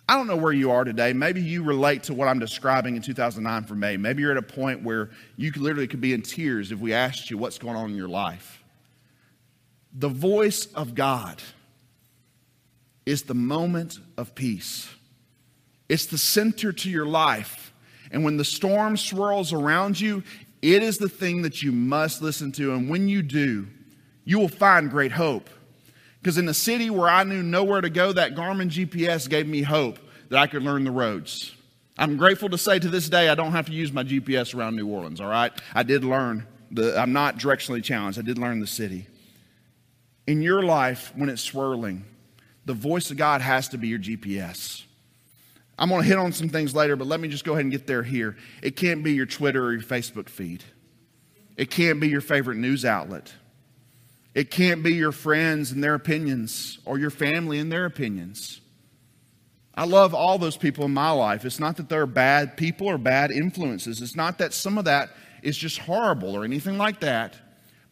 I 0.10 0.15
don't 0.15 0.26
know 0.26 0.36
where 0.36 0.52
you 0.52 0.71
are 0.71 0.84
today. 0.84 1.13
Maybe 1.13 1.41
you 1.41 1.63
relate 1.63 2.04
to 2.04 2.15
what 2.15 2.28
I'm 2.28 2.39
describing 2.39 2.95
in 2.95 3.04
2009 3.04 3.63
for 3.65 3.76
me. 3.76 3.95
Maybe 3.95 4.24
you're 4.24 4.32
at 4.32 4.38
a 4.38 4.41
point 4.41 4.82
where 4.82 5.12
you 5.36 5.52
literally 5.56 5.88
could 5.88 6.02
be 6.02 6.13
in 6.13 6.24
tears 6.24 6.71
if 6.71 6.80
we 6.80 6.93
asked 6.93 7.30
you 7.30 7.38
what's 7.38 7.60
going 7.60 7.76
on 7.76 7.91
in 7.91 7.95
your 7.95 8.10
life. 8.10 8.63
The 9.93 10.10
voice 10.10 10.65
of 10.74 10.95
God 10.95 11.39
is 13.05 13.23
the 13.23 13.33
moment 13.33 13.99
of 14.17 14.35
peace. 14.35 14.89
It's 15.87 16.07
the 16.07 16.17
center 16.17 16.71
to 16.73 16.89
your 16.89 17.05
life. 17.05 17.73
And 18.11 18.23
when 18.23 18.37
the 18.37 18.45
storm 18.45 18.97
swirls 18.97 19.53
around 19.53 19.99
you, 19.99 20.23
it 20.61 20.81
is 20.81 20.97
the 20.97 21.09
thing 21.09 21.43
that 21.43 21.61
you 21.61 21.71
must 21.71 22.21
listen 22.21 22.51
to. 22.53 22.73
And 22.73 22.89
when 22.89 23.07
you 23.07 23.21
do, 23.21 23.67
you 24.23 24.39
will 24.39 24.49
find 24.49 24.89
great 24.89 25.11
hope. 25.11 25.49
Because 26.19 26.39
in 26.39 26.49
a 26.49 26.53
city 26.53 26.89
where 26.89 27.09
I 27.09 27.23
knew 27.23 27.43
nowhere 27.43 27.81
to 27.81 27.89
go, 27.89 28.11
that 28.11 28.33
Garmin 28.33 28.69
GPS 28.69 29.29
gave 29.29 29.47
me 29.47 29.61
hope 29.61 29.99
that 30.29 30.39
I 30.39 30.47
could 30.47 30.63
learn 30.63 30.83
the 30.83 30.91
roads. 30.91 31.53
I'm 31.97 32.17
grateful 32.17 32.49
to 32.49 32.57
say 32.57 32.79
to 32.79 32.89
this 32.89 33.07
day 33.07 33.29
I 33.29 33.35
don't 33.35 33.51
have 33.51 33.67
to 33.67 33.71
use 33.71 33.93
my 33.93 34.03
GPS 34.03 34.55
around 34.55 34.75
New 34.75 34.87
Orleans, 34.87 35.21
all 35.21 35.29
right? 35.29 35.51
I 35.73 35.83
did 35.83 36.03
learn, 36.03 36.47
the, 36.71 36.99
I'm 36.99 37.13
not 37.13 37.37
directionally 37.37 37.83
challenged, 37.83 38.17
I 38.17 38.23
did 38.23 38.37
learn 38.37 38.59
the 38.59 38.67
city. 38.67 39.07
In 40.25 40.41
your 40.41 40.63
life, 40.63 41.13
when 41.15 41.29
it's 41.29 41.43
swirling, 41.43 42.03
the 42.65 42.73
voice 42.73 43.12
of 43.12 43.17
God 43.17 43.41
has 43.41 43.69
to 43.69 43.78
be 43.78 43.88
your 43.88 43.99
GPS. 43.99 44.84
I'm 45.78 45.89
going 45.89 46.01
to 46.01 46.08
hit 46.08 46.17
on 46.17 46.32
some 46.32 46.49
things 46.49 46.73
later, 46.73 46.95
but 46.95 47.08
let 47.08 47.19
me 47.19 47.28
just 47.28 47.43
go 47.43 47.54
ahead 47.54 47.65
and 47.65 47.71
get 47.71 47.86
there 47.86 48.04
here. 48.04 48.38
It 48.62 48.75
can't 48.75 49.04
be 49.04 49.13
your 49.13 49.25
Twitter 49.25 49.65
or 49.65 49.73
your 49.73 49.82
Facebook 49.82 50.30
feed. 50.30 50.63
It 51.58 51.69
can't 51.69 51.99
be 51.99 52.08
your 52.08 52.21
favorite 52.21 52.58
news 52.58 52.86
outlet. 52.86 53.34
It 54.34 54.51
can't 54.51 54.84
be 54.84 54.93
your 54.93 55.12
friends 55.12 55.71
and 55.71 55.84
their 55.84 55.93
opinions 55.93 56.80
or 56.86 56.97
your 56.97 57.10
family 57.10 57.60
and 57.60 57.71
their 57.71 57.86
opinions. 57.86 58.62
I 59.73 59.86
love 59.86 60.13
all 60.13 60.38
those 60.38 60.58
people 60.58 60.86
in 60.86 60.93
my 60.93 61.12
life. 61.12 61.43
It's 61.45 61.60
not 61.60 61.78
that 61.78 61.89
they're 61.89 62.06
bad 62.06 62.56
people 62.56 62.88
or 62.88 62.97
bad 62.97 63.32
influences. 63.32 64.01
It's 64.01 64.15
not 64.15 64.38
that 64.38 64.54
some 64.54 64.78
of 64.78 64.86
that 64.86 65.10
is 65.41 65.58
just 65.58 65.80
horrible 65.80 66.36
or 66.36 66.45
anything 66.45 66.78
like 66.78 67.01
that. 67.01 67.36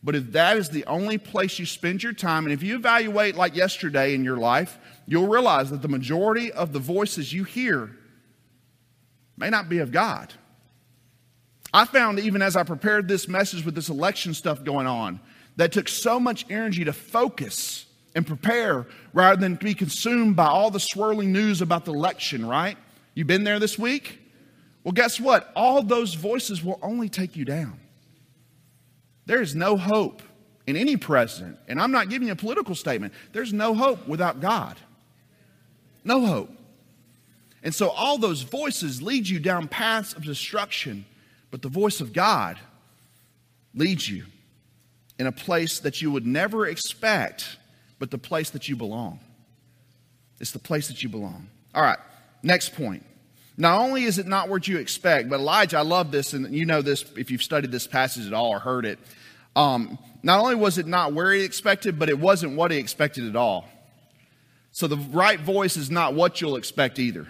But 0.04 0.16
if 0.16 0.34
that 0.34 0.58
is 0.58 0.70
the 0.70 0.86
only 0.86 1.18
place 1.18 1.58
you 1.58 1.66
spend 1.66 2.04
your 2.04 2.12
time, 2.12 2.46
and 2.46 2.54
if 2.54 2.62
you 2.62 2.76
evaluate 2.76 3.36
like 3.36 3.56
yesterday 3.56 4.14
in 4.14 4.26
your 4.26 4.38
life, 4.38 4.78
you'll 5.06 5.28
realize 5.28 5.70
that 5.72 5.82
the 5.82 5.88
majority 5.88 6.52
of 6.52 6.74
the 6.74 6.80
voices 6.80 7.32
you 7.32 7.46
hear 7.46 7.96
may 9.38 9.50
not 9.50 9.70
be 9.70 9.80
of 9.80 9.92
God. 9.92 10.34
I 11.74 11.86
found 11.86 12.20
even 12.20 12.42
as 12.42 12.56
I 12.56 12.64
prepared 12.64 13.08
this 13.08 13.28
message 13.28 13.66
with 13.66 13.76
this 13.76 13.90
election 13.90 14.34
stuff 14.34 14.64
going 14.64 14.88
on, 14.88 15.22
that 15.56 15.72
took 15.72 15.88
so 15.88 16.20
much 16.20 16.46
energy 16.50 16.84
to 16.84 16.94
focus 16.94 17.86
and 18.16 18.28
prepare 18.28 18.86
rather 19.14 19.40
than 19.40 19.56
be 19.56 19.74
consumed 19.74 20.36
by 20.36 20.48
all 20.48 20.70
the 20.70 20.80
swirling 20.80 21.32
news 21.32 21.62
about 21.62 21.86
the 21.86 21.94
election, 21.94 22.46
right? 22.46 22.78
You've 23.16 23.28
been 23.28 23.44
there 23.44 23.60
this 23.60 23.80
week? 23.80 24.20
Well, 24.84 24.92
guess 24.92 25.20
what? 25.20 25.52
All 25.56 25.82
those 25.82 26.14
voices 26.14 26.64
will 26.64 26.80
only 26.82 27.10
take 27.10 27.36
you 27.36 27.46
down. 27.46 27.80
There 29.26 29.42
is 29.42 29.56
no 29.56 29.78
hope 29.78 30.22
in 30.66 30.76
any 30.76 30.98
president, 30.98 31.58
and 31.68 31.80
I'm 31.80 31.92
not 31.92 32.10
giving 32.10 32.28
you 32.28 32.34
a 32.34 32.38
political 32.38 32.76
statement. 32.76 33.14
There's 33.32 33.54
no 33.54 33.74
hope 33.74 34.08
without 34.08 34.40
God. 34.40 34.78
No 36.04 36.26
hope. 36.26 36.50
And 37.64 37.74
so 37.74 37.90
all 37.90 38.18
those 38.18 38.42
voices 38.42 39.02
lead 39.02 39.28
you 39.28 39.40
down 39.40 39.68
paths 39.68 40.14
of 40.14 40.24
destruction, 40.24 41.06
but 41.52 41.62
the 41.62 41.70
voice 41.70 42.02
of 42.02 42.12
God 42.12 42.60
leads 43.74 44.10
you 44.10 44.26
in 45.18 45.28
a 45.28 45.32
place 45.32 45.80
that 45.80 46.02
you 46.02 46.12
would 46.12 46.26
never 46.26 46.68
expect, 46.68 47.58
but 48.00 48.12
the 48.12 48.18
place 48.18 48.50
that 48.50 48.68
you 48.68 48.76
belong. 48.76 49.20
It's 50.40 50.52
the 50.52 50.60
place 50.60 50.88
that 50.90 51.04
you 51.04 51.10
belong. 51.10 51.48
All 51.74 51.82
right, 51.82 52.00
next 52.42 52.76
point. 52.76 53.06
Not 53.58 53.80
only 53.80 54.04
is 54.04 54.18
it 54.18 54.26
not 54.26 54.50
what 54.50 54.68
you 54.68 54.78
expect, 54.78 55.30
but 55.30 55.40
Elijah, 55.40 55.78
I 55.78 55.82
love 55.82 56.12
this, 56.12 56.34
and 56.34 56.54
you 56.56 56.66
know 56.66 56.82
this 56.82 57.06
if 57.16 57.30
you've 57.30 57.44
studied 57.44 57.72
this 57.72 57.86
passage 57.86 58.26
at 58.26 58.34
all 58.34 58.50
or 58.50 58.60
heard 58.60 58.86
it. 58.86 59.00
Um, 59.56 60.00
not 60.24 60.40
only 60.40 60.56
was 60.56 60.78
it 60.78 60.88
not 60.88 61.14
where 61.14 61.32
he 61.32 61.44
expected, 61.44 62.00
but 62.00 62.10
it 62.10 62.18
wasn't 62.18 62.56
what 62.56 62.72
he 62.72 62.78
expected 62.78 63.28
at 63.28 63.36
all. 63.36 63.66
So 64.72 64.88
the 64.88 64.98
right 64.98 65.40
voice 65.40 65.78
is 65.78 65.92
not 65.92 66.16
what 66.16 66.42
you'll 66.42 66.56
expect 66.56 66.98
either. 66.98 67.28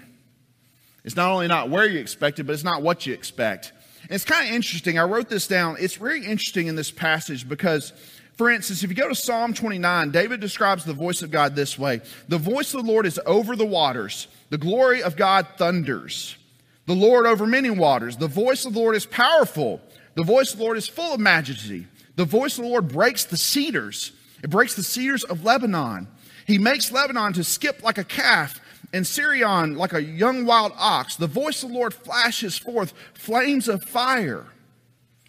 It's 1.03 1.17
not 1.17 1.29
only 1.29 1.47
not 1.47 1.69
where 1.69 1.85
you 1.85 1.99
expect 1.99 2.39
it, 2.39 2.43
but 2.43 2.53
it's 2.53 2.63
not 2.63 2.81
what 2.81 3.05
you 3.05 3.13
expect. 3.13 3.73
And 4.03 4.11
it's 4.11 4.23
kind 4.23 4.47
of 4.47 4.55
interesting. 4.55 4.97
I 4.97 5.03
wrote 5.03 5.27
this 5.27 5.47
down. 5.47 5.75
It's 5.79 5.95
very 5.95 6.23
interesting 6.23 6.67
in 6.67 6.77
this 6.77 6.91
passage 6.91 7.47
because, 7.47 7.91
for 8.37 8.49
instance, 8.49 8.83
if 8.83 8.89
you 8.89 8.95
go 8.95 9.09
to 9.09 9.15
Psalm 9.15 9.53
29, 9.53 10.11
David 10.11 10.39
describes 10.39 10.85
the 10.85 10.93
voice 10.93 11.21
of 11.21 11.31
God 11.31 11.55
this 11.55 11.77
way 11.77 12.01
The 12.29 12.37
voice 12.37 12.73
of 12.73 12.85
the 12.85 12.91
Lord 12.91 13.05
is 13.05 13.19
over 13.25 13.57
the 13.57 13.65
waters. 13.65 14.27
The 14.53 14.59
glory 14.59 15.01
of 15.01 15.15
God 15.15 15.47
thunders. 15.57 16.37
The 16.85 16.93
Lord 16.93 17.25
over 17.25 17.47
many 17.47 17.71
waters. 17.71 18.17
The 18.17 18.27
voice 18.27 18.65
of 18.65 18.73
the 18.73 18.79
Lord 18.79 18.95
is 18.95 19.07
powerful. 19.07 19.81
The 20.13 20.21
voice 20.21 20.51
of 20.51 20.59
the 20.59 20.63
Lord 20.63 20.77
is 20.77 20.87
full 20.87 21.15
of 21.15 21.19
majesty. 21.19 21.87
The 22.17 22.25
voice 22.25 22.59
of 22.59 22.63
the 22.63 22.69
Lord 22.69 22.87
breaks 22.87 23.23
the 23.23 23.35
cedars. 23.35 24.11
It 24.43 24.51
breaks 24.51 24.75
the 24.75 24.83
cedars 24.83 25.23
of 25.23 25.43
Lebanon. 25.43 26.07
He 26.45 26.59
makes 26.59 26.91
Lebanon 26.91 27.33
to 27.33 27.43
skip 27.43 27.81
like 27.81 27.97
a 27.97 28.03
calf 28.03 28.61
and 28.93 29.07
Sirion 29.07 29.75
like 29.75 29.93
a 29.93 30.03
young 30.03 30.45
wild 30.45 30.73
ox. 30.77 31.15
The 31.15 31.25
voice 31.25 31.63
of 31.63 31.69
the 31.69 31.75
Lord 31.75 31.95
flashes 31.95 32.55
forth 32.55 32.93
flames 33.15 33.67
of 33.67 33.83
fire. 33.83 34.45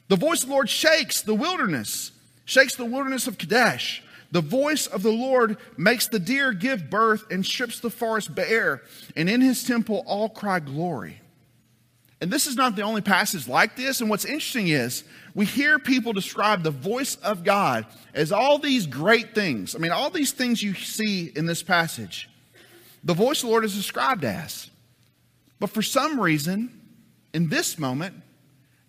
The 0.08 0.16
voice 0.16 0.42
of 0.42 0.50
the 0.50 0.54
Lord 0.54 0.68
shakes 0.68 1.22
the 1.22 1.34
wilderness, 1.34 2.12
shakes 2.44 2.76
the 2.76 2.84
wilderness 2.84 3.26
of 3.26 3.38
Kadesh. 3.38 4.03
The 4.35 4.40
voice 4.40 4.88
of 4.88 5.05
the 5.05 5.12
Lord 5.12 5.59
makes 5.77 6.09
the 6.09 6.18
deer 6.18 6.53
give 6.53 6.90
birth 6.90 7.23
and 7.31 7.47
strips 7.47 7.79
the 7.79 7.88
forest 7.88 8.35
bare, 8.35 8.83
and 9.14 9.31
in 9.31 9.40
his 9.40 9.62
temple 9.62 10.03
all 10.09 10.29
cry 10.29 10.59
glory. 10.59 11.20
And 12.20 12.33
this 12.33 12.49
is 12.49 12.57
not 12.57 12.75
the 12.75 12.83
only 12.83 13.01
passage 13.01 13.47
like 13.47 13.77
this. 13.77 14.01
And 14.01 14.11
what's 14.11 14.25
interesting 14.25 14.66
is 14.66 15.05
we 15.37 15.47
hear 15.47 15.79
people 15.79 16.12
describe 16.12 16.64
the 16.64 16.73
voice 16.73 17.14
of 17.23 17.44
God 17.44 17.87
as 18.12 18.33
all 18.33 18.59
these 18.59 18.88
great 18.88 19.37
things. 19.37 19.77
I 19.77 19.79
mean, 19.79 19.92
all 19.92 20.11
these 20.11 20.33
things 20.33 20.61
you 20.61 20.75
see 20.75 21.31
in 21.37 21.47
this 21.47 21.62
passage, 21.62 22.29
the 23.05 23.14
voice 23.14 23.38
of 23.38 23.47
the 23.47 23.51
Lord 23.53 23.64
is 23.64 23.77
described 23.77 24.25
as. 24.25 24.68
But 25.61 25.70
for 25.70 25.83
some 25.83 26.18
reason, 26.18 26.81
in 27.33 27.51
this 27.51 27.79
moment, 27.79 28.16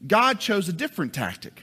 God 0.08 0.40
chose 0.40 0.68
a 0.70 0.74
different 0.74 1.14
tactic. 1.14 1.62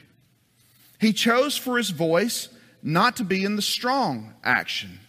He 1.01 1.13
chose 1.13 1.57
for 1.57 1.79
his 1.79 1.91
voice 1.91 2.49
not 2.83 3.17
to 3.17 3.25
be 3.25 3.45
in 3.45 3.57
the 3.57 3.63
strong 3.63 4.35
action, 4.43 5.01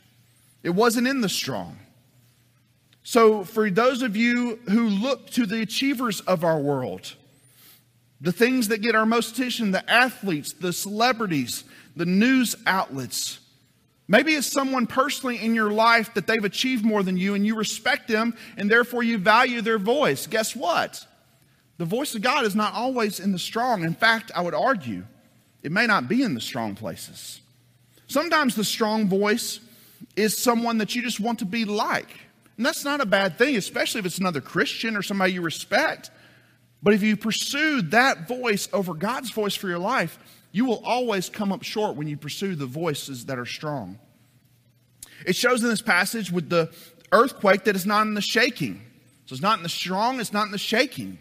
it 0.61 0.69
wasn't 0.69 1.07
in 1.07 1.21
the 1.21 1.29
strong. 1.29 1.77
So, 3.03 3.43
for 3.43 3.69
those 3.69 4.01
of 4.01 4.15
you 4.15 4.59
who 4.69 4.87
look 4.87 5.29
to 5.31 5.45
the 5.45 5.61
achievers 5.61 6.21
of 6.21 6.45
our 6.45 6.59
world, 6.59 7.15
the 8.21 8.31
things 8.31 8.69
that 8.69 8.81
get 8.81 8.95
our 8.95 9.05
most 9.05 9.33
attention, 9.33 9.71
the 9.71 9.89
athletes, 9.91 10.53
the 10.53 10.71
celebrities, 10.71 11.65
the 11.97 12.05
news 12.05 12.55
outlets, 12.65 13.39
maybe 14.07 14.33
it's 14.33 14.47
someone 14.47 14.87
personally 14.87 15.43
in 15.43 15.53
your 15.53 15.71
life 15.71 16.13
that 16.13 16.27
they've 16.27 16.45
achieved 16.45 16.85
more 16.85 17.03
than 17.03 17.17
you 17.17 17.33
and 17.33 17.45
you 17.45 17.55
respect 17.55 18.07
them 18.07 18.33
and 18.55 18.71
therefore 18.71 19.03
you 19.03 19.17
value 19.17 19.59
their 19.59 19.79
voice. 19.79 20.25
Guess 20.25 20.55
what? 20.55 21.05
The 21.77 21.85
voice 21.85 22.15
of 22.15 22.21
God 22.21 22.45
is 22.45 22.55
not 22.55 22.73
always 22.73 23.19
in 23.19 23.33
the 23.33 23.39
strong. 23.39 23.83
In 23.83 23.93
fact, 23.93 24.31
I 24.33 24.41
would 24.41 24.53
argue 24.53 25.03
it 25.61 25.73
may 25.73 25.87
not 25.87 26.07
be 26.07 26.23
in 26.23 26.33
the 26.33 26.41
strong 26.41 26.75
places. 26.75 27.41
Sometimes 28.07 28.55
the 28.55 28.63
strong 28.63 29.07
voice 29.07 29.59
is 30.15 30.37
someone 30.37 30.77
that 30.79 30.95
you 30.95 31.01
just 31.01 31.19
want 31.19 31.39
to 31.39 31.45
be 31.45 31.65
like. 31.65 32.09
And 32.57 32.65
that's 32.65 32.85
not 32.85 33.01
a 33.01 33.05
bad 33.05 33.37
thing, 33.37 33.55
especially 33.55 33.99
if 33.99 34.05
it's 34.05 34.19
another 34.19 34.41
Christian 34.41 34.95
or 34.95 35.01
somebody 35.01 35.33
you 35.33 35.41
respect. 35.41 36.11
But 36.83 36.93
if 36.93 37.01
you 37.01 37.15
pursue 37.15 37.81
that 37.83 38.27
voice 38.27 38.67
over 38.73 38.93
God's 38.93 39.31
voice 39.31 39.55
for 39.55 39.67
your 39.67 39.79
life, 39.79 40.19
you 40.51 40.65
will 40.65 40.83
always 40.85 41.29
come 41.29 41.51
up 41.51 41.63
short 41.63 41.95
when 41.95 42.07
you 42.07 42.17
pursue 42.17 42.55
the 42.55 42.65
voices 42.65 43.25
that 43.25 43.39
are 43.39 43.45
strong. 43.45 43.97
It 45.25 45.35
shows 45.35 45.63
in 45.63 45.69
this 45.69 45.81
passage 45.81 46.31
with 46.31 46.49
the 46.49 46.71
earthquake 47.11 47.63
that 47.63 47.75
it's 47.75 47.85
not 47.85 48.05
in 48.05 48.13
the 48.13 48.21
shaking. 48.21 48.81
So 49.25 49.33
it's 49.33 49.41
not 49.41 49.57
in 49.57 49.63
the 49.63 49.69
strong, 49.69 50.19
it's 50.19 50.33
not 50.33 50.45
in 50.45 50.51
the 50.51 50.57
shaking. 50.57 51.17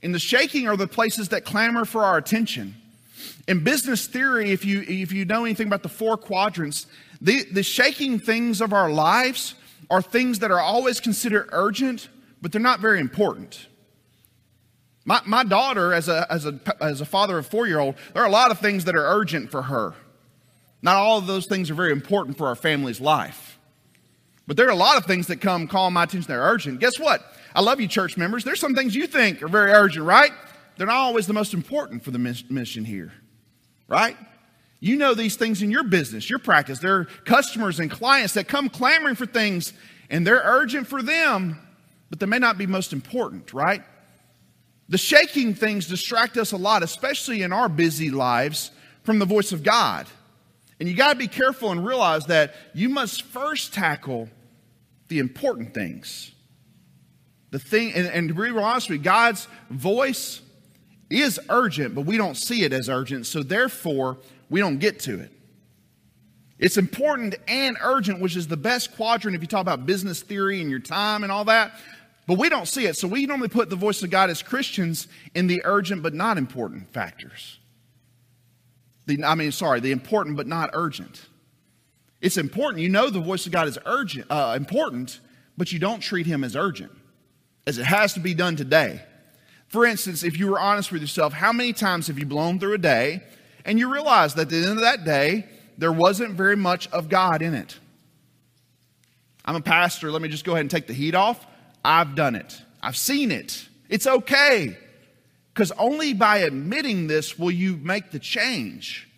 In 0.00 0.12
the 0.12 0.18
shaking 0.18 0.68
are 0.68 0.76
the 0.76 0.86
places 0.86 1.30
that 1.30 1.44
clamor 1.44 1.84
for 1.84 2.04
our 2.04 2.16
attention. 2.16 2.76
In 3.48 3.62
business 3.64 4.06
theory, 4.06 4.50
if 4.50 4.64
you, 4.64 4.82
if 4.82 5.12
you 5.12 5.24
know 5.24 5.44
anything 5.44 5.66
about 5.66 5.82
the 5.82 5.88
four 5.88 6.16
quadrants, 6.16 6.86
the, 7.20 7.44
the 7.44 7.62
shaking 7.62 8.18
things 8.18 8.60
of 8.60 8.72
our 8.72 8.90
lives 8.90 9.54
are 9.90 10.02
things 10.02 10.40
that 10.40 10.50
are 10.50 10.60
always 10.60 11.00
considered 11.00 11.48
urgent, 11.52 12.08
but 12.42 12.52
they're 12.52 12.60
not 12.60 12.80
very 12.80 13.00
important. 13.00 13.68
My, 15.04 15.20
my 15.24 15.44
daughter, 15.44 15.92
as 15.92 16.08
a, 16.08 16.26
as, 16.30 16.46
a, 16.46 16.58
as 16.80 17.00
a 17.00 17.04
father 17.04 17.38
of 17.38 17.46
four 17.46 17.66
year 17.66 17.78
old, 17.78 17.94
there 18.12 18.22
are 18.22 18.26
a 18.26 18.30
lot 18.30 18.50
of 18.50 18.58
things 18.58 18.84
that 18.84 18.96
are 18.96 19.06
urgent 19.06 19.50
for 19.50 19.62
her. 19.62 19.94
Not 20.82 20.96
all 20.96 21.18
of 21.18 21.26
those 21.26 21.46
things 21.46 21.70
are 21.70 21.74
very 21.74 21.92
important 21.92 22.36
for 22.36 22.48
our 22.48 22.56
family's 22.56 23.00
life. 23.00 23.58
But 24.46 24.56
there 24.56 24.66
are 24.66 24.72
a 24.72 24.76
lot 24.76 24.96
of 24.96 25.04
things 25.04 25.28
that 25.28 25.40
come 25.40 25.66
call 25.68 25.90
my 25.90 26.04
attention 26.04 26.28
that 26.28 26.38
are 26.38 26.52
urgent. 26.52 26.80
Guess 26.80 26.98
what? 26.98 27.24
I 27.54 27.60
love 27.60 27.80
you, 27.80 27.88
church 27.88 28.16
members. 28.16 28.44
There's 28.44 28.60
some 28.60 28.74
things 28.74 28.94
you 28.94 29.06
think 29.06 29.42
are 29.42 29.48
very 29.48 29.72
urgent, 29.72 30.04
right? 30.04 30.30
They're 30.76 30.86
not 30.86 30.96
always 30.96 31.26
the 31.26 31.32
most 31.32 31.54
important 31.54 32.04
for 32.04 32.10
the 32.10 32.18
mission 32.18 32.84
here, 32.84 33.12
right? 33.88 34.16
You 34.80 34.96
know 34.96 35.14
these 35.14 35.36
things 35.36 35.62
in 35.62 35.70
your 35.70 35.84
business, 35.84 36.28
your 36.28 36.38
practice. 36.38 36.78
There 36.78 36.96
are 36.96 37.04
customers 37.24 37.80
and 37.80 37.90
clients 37.90 38.34
that 38.34 38.46
come 38.46 38.68
clamoring 38.68 39.14
for 39.14 39.26
things, 39.26 39.72
and 40.10 40.26
they're 40.26 40.42
urgent 40.44 40.86
for 40.86 41.02
them, 41.02 41.58
but 42.10 42.20
they 42.20 42.26
may 42.26 42.38
not 42.38 42.58
be 42.58 42.66
most 42.66 42.92
important, 42.92 43.52
right? 43.54 43.82
The 44.88 44.98
shaking 44.98 45.54
things 45.54 45.88
distract 45.88 46.36
us 46.36 46.52
a 46.52 46.56
lot, 46.56 46.82
especially 46.82 47.42
in 47.42 47.52
our 47.52 47.68
busy 47.68 48.10
lives, 48.10 48.70
from 49.02 49.18
the 49.18 49.24
voice 49.24 49.52
of 49.52 49.62
God. 49.62 50.06
And 50.78 50.88
you 50.88 50.94
got 50.94 51.12
to 51.12 51.18
be 51.18 51.28
careful 51.28 51.72
and 51.72 51.84
realize 51.84 52.26
that 52.26 52.54
you 52.74 52.88
must 52.88 53.22
first 53.22 53.72
tackle 53.72 54.28
the 55.08 55.18
important 55.18 55.72
things. 55.72 56.32
The 57.50 57.58
thing, 57.58 57.94
and, 57.94 58.06
and 58.06 58.28
to 58.28 58.34
be 58.34 58.50
honest 58.50 58.90
with 58.90 58.98
you, 58.98 59.04
God's 59.04 59.48
voice 59.70 60.42
is 61.10 61.40
urgent, 61.48 61.94
but 61.94 62.02
we 62.02 62.16
don't 62.16 62.36
see 62.36 62.64
it 62.64 62.72
as 62.72 62.88
urgent. 62.88 63.26
So 63.26 63.42
therefore, 63.42 64.18
we 64.50 64.60
don't 64.60 64.78
get 64.78 65.00
to 65.00 65.20
it. 65.20 65.32
It's 66.58 66.78
important 66.78 67.34
and 67.48 67.76
urgent, 67.82 68.20
which 68.20 68.34
is 68.34 68.48
the 68.48 68.56
best 68.56 68.96
quadrant 68.96 69.36
if 69.36 69.42
you 69.42 69.46
talk 69.46 69.60
about 69.60 69.84
business 69.84 70.22
theory 70.22 70.60
and 70.60 70.70
your 70.70 70.80
time 70.80 71.22
and 71.22 71.30
all 71.30 71.44
that. 71.44 71.72
But 72.26 72.38
we 72.38 72.48
don't 72.48 72.66
see 72.66 72.86
it. 72.86 72.96
So 72.96 73.06
we 73.06 73.26
normally 73.26 73.48
put 73.48 73.70
the 73.70 73.76
voice 73.76 74.02
of 74.02 74.10
God 74.10 74.30
as 74.30 74.42
Christians 74.42 75.06
in 75.34 75.46
the 75.46 75.62
urgent 75.64 76.02
but 76.02 76.14
not 76.14 76.38
important 76.38 76.92
factors. 76.92 77.58
The, 79.06 79.22
I 79.22 79.34
mean, 79.36 79.52
sorry, 79.52 79.80
the 79.80 79.92
important 79.92 80.36
but 80.36 80.46
not 80.46 80.70
urgent. 80.72 81.26
It's 82.20 82.38
important. 82.38 82.82
You 82.82 82.88
know 82.88 83.10
the 83.10 83.20
voice 83.20 83.46
of 83.46 83.52
God 83.52 83.68
is 83.68 83.78
urgent, 83.84 84.26
uh, 84.30 84.54
important, 84.56 85.20
but 85.56 85.70
you 85.70 85.78
don't 85.78 86.00
treat 86.00 86.26
him 86.26 86.42
as 86.42 86.56
urgent, 86.56 86.90
as 87.66 87.78
it 87.78 87.84
has 87.84 88.14
to 88.14 88.20
be 88.20 88.34
done 88.34 88.56
today. 88.56 89.02
For 89.68 89.84
instance, 89.84 90.22
if 90.22 90.38
you 90.38 90.48
were 90.48 90.60
honest 90.60 90.92
with 90.92 91.00
yourself, 91.00 91.32
how 91.32 91.52
many 91.52 91.72
times 91.72 92.06
have 92.06 92.18
you 92.18 92.26
blown 92.26 92.58
through 92.58 92.74
a 92.74 92.78
day 92.78 93.22
and 93.64 93.78
you 93.78 93.92
realize 93.92 94.34
that 94.34 94.42
at 94.42 94.48
the 94.50 94.56
end 94.56 94.66
of 94.66 94.80
that 94.80 95.04
day, 95.04 95.46
there 95.76 95.92
wasn't 95.92 96.34
very 96.34 96.56
much 96.56 96.88
of 96.88 97.08
God 97.08 97.42
in 97.42 97.54
it. 97.54 97.78
I'm 99.44 99.56
a 99.56 99.60
pastor. 99.60 100.10
Let 100.10 100.22
me 100.22 100.28
just 100.28 100.44
go 100.44 100.52
ahead 100.52 100.62
and 100.62 100.70
take 100.70 100.86
the 100.86 100.94
heat 100.94 101.14
off. 101.14 101.44
I've 101.84 102.14
done 102.14 102.34
it, 102.34 102.60
I've 102.82 102.96
seen 102.96 103.30
it. 103.30 103.68
It's 103.88 104.06
okay. 104.06 104.76
Because 105.54 105.72
only 105.78 106.12
by 106.12 106.38
admitting 106.38 107.06
this 107.06 107.38
will 107.38 107.50
you 107.50 107.78
make 107.78 108.10
the 108.10 108.18
change. 108.18 109.08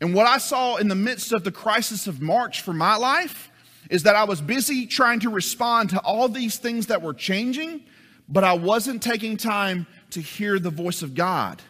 And 0.00 0.14
what 0.14 0.26
I 0.26 0.38
saw 0.38 0.76
in 0.76 0.88
the 0.88 0.94
midst 0.94 1.32
of 1.32 1.44
the 1.44 1.52
crisis 1.52 2.06
of 2.06 2.22
March 2.22 2.62
for 2.62 2.72
my 2.72 2.96
life 2.96 3.50
is 3.90 4.04
that 4.04 4.16
I 4.16 4.24
was 4.24 4.40
busy 4.40 4.86
trying 4.86 5.20
to 5.20 5.28
respond 5.28 5.90
to 5.90 5.98
all 5.98 6.28
these 6.28 6.56
things 6.56 6.86
that 6.86 7.02
were 7.02 7.12
changing, 7.12 7.82
but 8.30 8.44
I 8.44 8.52
wasn't 8.52 9.02
taking 9.02 9.36
time 9.36 9.86
to 10.10 10.20
hear 10.20 10.58
the 10.58 10.70
voice 10.70 11.02
of 11.02 11.14
God. 11.14 11.60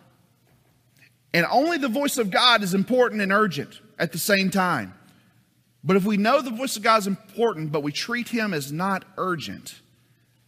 And 1.32 1.46
only 1.50 1.78
the 1.78 1.88
voice 1.88 2.18
of 2.18 2.30
God 2.30 2.62
is 2.62 2.74
important 2.74 3.22
and 3.22 3.32
urgent 3.32 3.80
at 3.98 4.12
the 4.12 4.18
same 4.18 4.50
time. 4.50 4.94
But 5.82 5.96
if 5.96 6.04
we 6.04 6.18
know 6.18 6.42
the 6.42 6.50
voice 6.50 6.76
of 6.76 6.82
God 6.82 6.98
is 6.98 7.06
important, 7.06 7.72
but 7.72 7.82
we 7.82 7.92
treat 7.92 8.28
him 8.28 8.52
as 8.52 8.70
not 8.70 9.04
urgent, 9.16 9.80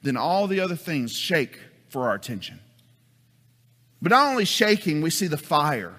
then 0.03 0.17
all 0.17 0.47
the 0.47 0.61
other 0.61 0.77
things 0.77 1.17
shake 1.17 1.59
for 1.89 2.09
our 2.09 2.15
attention. 2.15 2.61
But 4.03 4.11
not 4.11 4.31
only 4.31 4.45
shaking, 4.45 5.01
we 5.01 5.11
see 5.11 5.29
the 5.29 5.39
fire, 5.39 5.95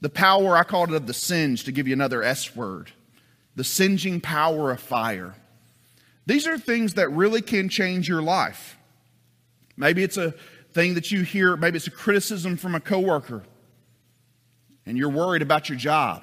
the 0.00 0.10
power, 0.10 0.56
I 0.56 0.64
called 0.64 0.90
it 0.90 0.96
of 0.96 1.06
the 1.06 1.14
singe 1.14 1.64
to 1.64 1.72
give 1.72 1.86
you 1.86 1.94
another 1.94 2.22
S 2.22 2.54
word, 2.54 2.90
the 3.54 3.64
singeing 3.64 4.20
power 4.20 4.72
of 4.72 4.80
fire. 4.80 5.34
These 6.26 6.46
are 6.46 6.58
things 6.58 6.94
that 6.94 7.08
really 7.10 7.40
can 7.40 7.68
change 7.68 8.08
your 8.08 8.20
life. 8.20 8.76
Maybe 9.80 10.04
it's 10.04 10.18
a 10.18 10.34
thing 10.72 10.92
that 10.94 11.10
you 11.10 11.22
hear, 11.22 11.56
maybe 11.56 11.78
it's 11.78 11.86
a 11.86 11.90
criticism 11.90 12.58
from 12.58 12.74
a 12.74 12.80
coworker 12.80 13.42
and 14.84 14.98
you're 14.98 15.08
worried 15.08 15.40
about 15.40 15.70
your 15.70 15.78
job. 15.78 16.22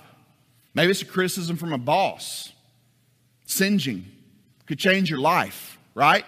Maybe 0.75 0.91
it's 0.91 1.01
a 1.01 1.05
criticism 1.05 1.57
from 1.57 1.73
a 1.73 1.77
boss. 1.79 2.53
Singeing 3.45 4.05
could 4.67 4.77
change 4.77 5.09
your 5.09 5.19
life, 5.19 5.79
right? 5.95 6.23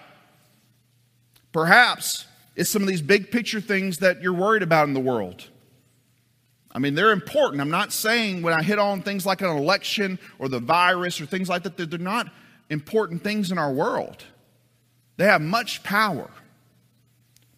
Perhaps 1.51 2.25
it's 2.55 2.71
some 2.71 2.81
of 2.81 2.87
these 2.87 3.01
big 3.01 3.29
picture 3.29 3.61
things 3.61 3.99
that 3.99 4.23
you're 4.23 4.33
worried 4.33 4.63
about 4.63 4.87
in 4.87 4.95
the 4.95 4.99
world. 4.99 5.47
I 6.71 6.79
mean, 6.79 6.95
they're 6.95 7.11
important. 7.11 7.61
I'm 7.61 7.69
not 7.69 7.93
saying 7.93 8.41
when 8.41 8.55
I 8.55 8.63
hit 8.63 8.79
on 8.79 9.03
things 9.03 9.27
like 9.27 9.41
an 9.41 9.49
election 9.55 10.17
or 10.39 10.49
the 10.49 10.59
virus 10.59 11.21
or 11.21 11.27
things 11.27 11.47
like 11.47 11.61
that, 11.61 11.77
that 11.77 11.91
they're 11.91 11.99
not 11.99 12.31
important 12.71 13.23
things 13.23 13.51
in 13.51 13.59
our 13.59 13.71
world. 13.71 14.23
They 15.17 15.25
have 15.25 15.41
much 15.41 15.83
power. 15.83 16.31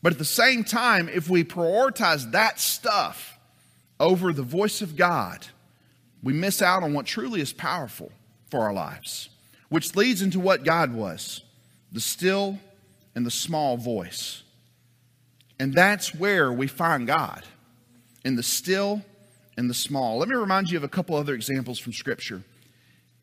But 0.02 0.14
at 0.14 0.20
the 0.20 0.26
same 0.26 0.64
time, 0.64 1.10
if 1.10 1.30
we 1.30 1.43
prioritize 1.43 2.32
that 2.32 2.60
stuff 2.60 3.38
over 3.99 4.34
the 4.34 4.43
voice 4.43 4.82
of 4.82 4.95
God, 4.95 5.45
we 6.24 6.34
miss 6.34 6.62
out 6.62 6.84
on 6.84 6.93
what 6.93 7.06
truly 7.06 7.41
is 7.41 7.54
powerful 7.54 8.12
for 8.49 8.62
our 8.62 8.74
lives, 8.74 9.30
which 9.70 9.95
leads 9.95 10.22
into 10.22 10.39
what 10.39 10.64
God 10.64 10.93
was 10.93 11.41
the 11.91 11.99
still 11.99 12.58
and 13.16 13.26
the 13.26 13.32
small 13.32 13.78
voice. 13.78 14.43
And 15.60 15.74
that's 15.74 16.16
where 16.16 16.52
we 16.52 16.68
find 16.68 17.06
God 17.06 17.43
in 18.24 18.36
the 18.36 18.43
still 18.43 19.02
and 19.58 19.70
the 19.70 19.74
small. 19.74 20.18
Let 20.18 20.30
me 20.30 20.36
remind 20.36 20.72
you 20.72 20.78
of 20.78 20.84
a 20.84 20.88
couple 20.88 21.16
other 21.16 21.34
examples 21.34 21.80
from 21.80 21.93
Scripture. 21.93 22.43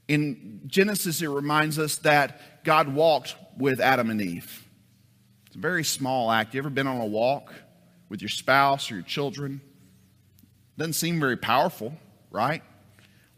In 0.06 0.60
Genesis, 0.66 1.22
it 1.22 1.28
reminds 1.28 1.78
us 1.78 1.96
that 1.96 2.62
God 2.64 2.94
walked 2.94 3.34
with 3.56 3.80
Adam 3.80 4.10
and 4.10 4.20
Eve. 4.20 4.67
A 5.58 5.60
very 5.60 5.82
small 5.82 6.30
act. 6.30 6.54
You 6.54 6.60
ever 6.60 6.70
been 6.70 6.86
on 6.86 7.00
a 7.00 7.06
walk 7.06 7.52
with 8.08 8.22
your 8.22 8.28
spouse 8.28 8.92
or 8.92 8.94
your 8.94 9.02
children? 9.02 9.60
Doesn't 10.76 10.92
seem 10.92 11.18
very 11.18 11.36
powerful, 11.36 11.94
right? 12.30 12.62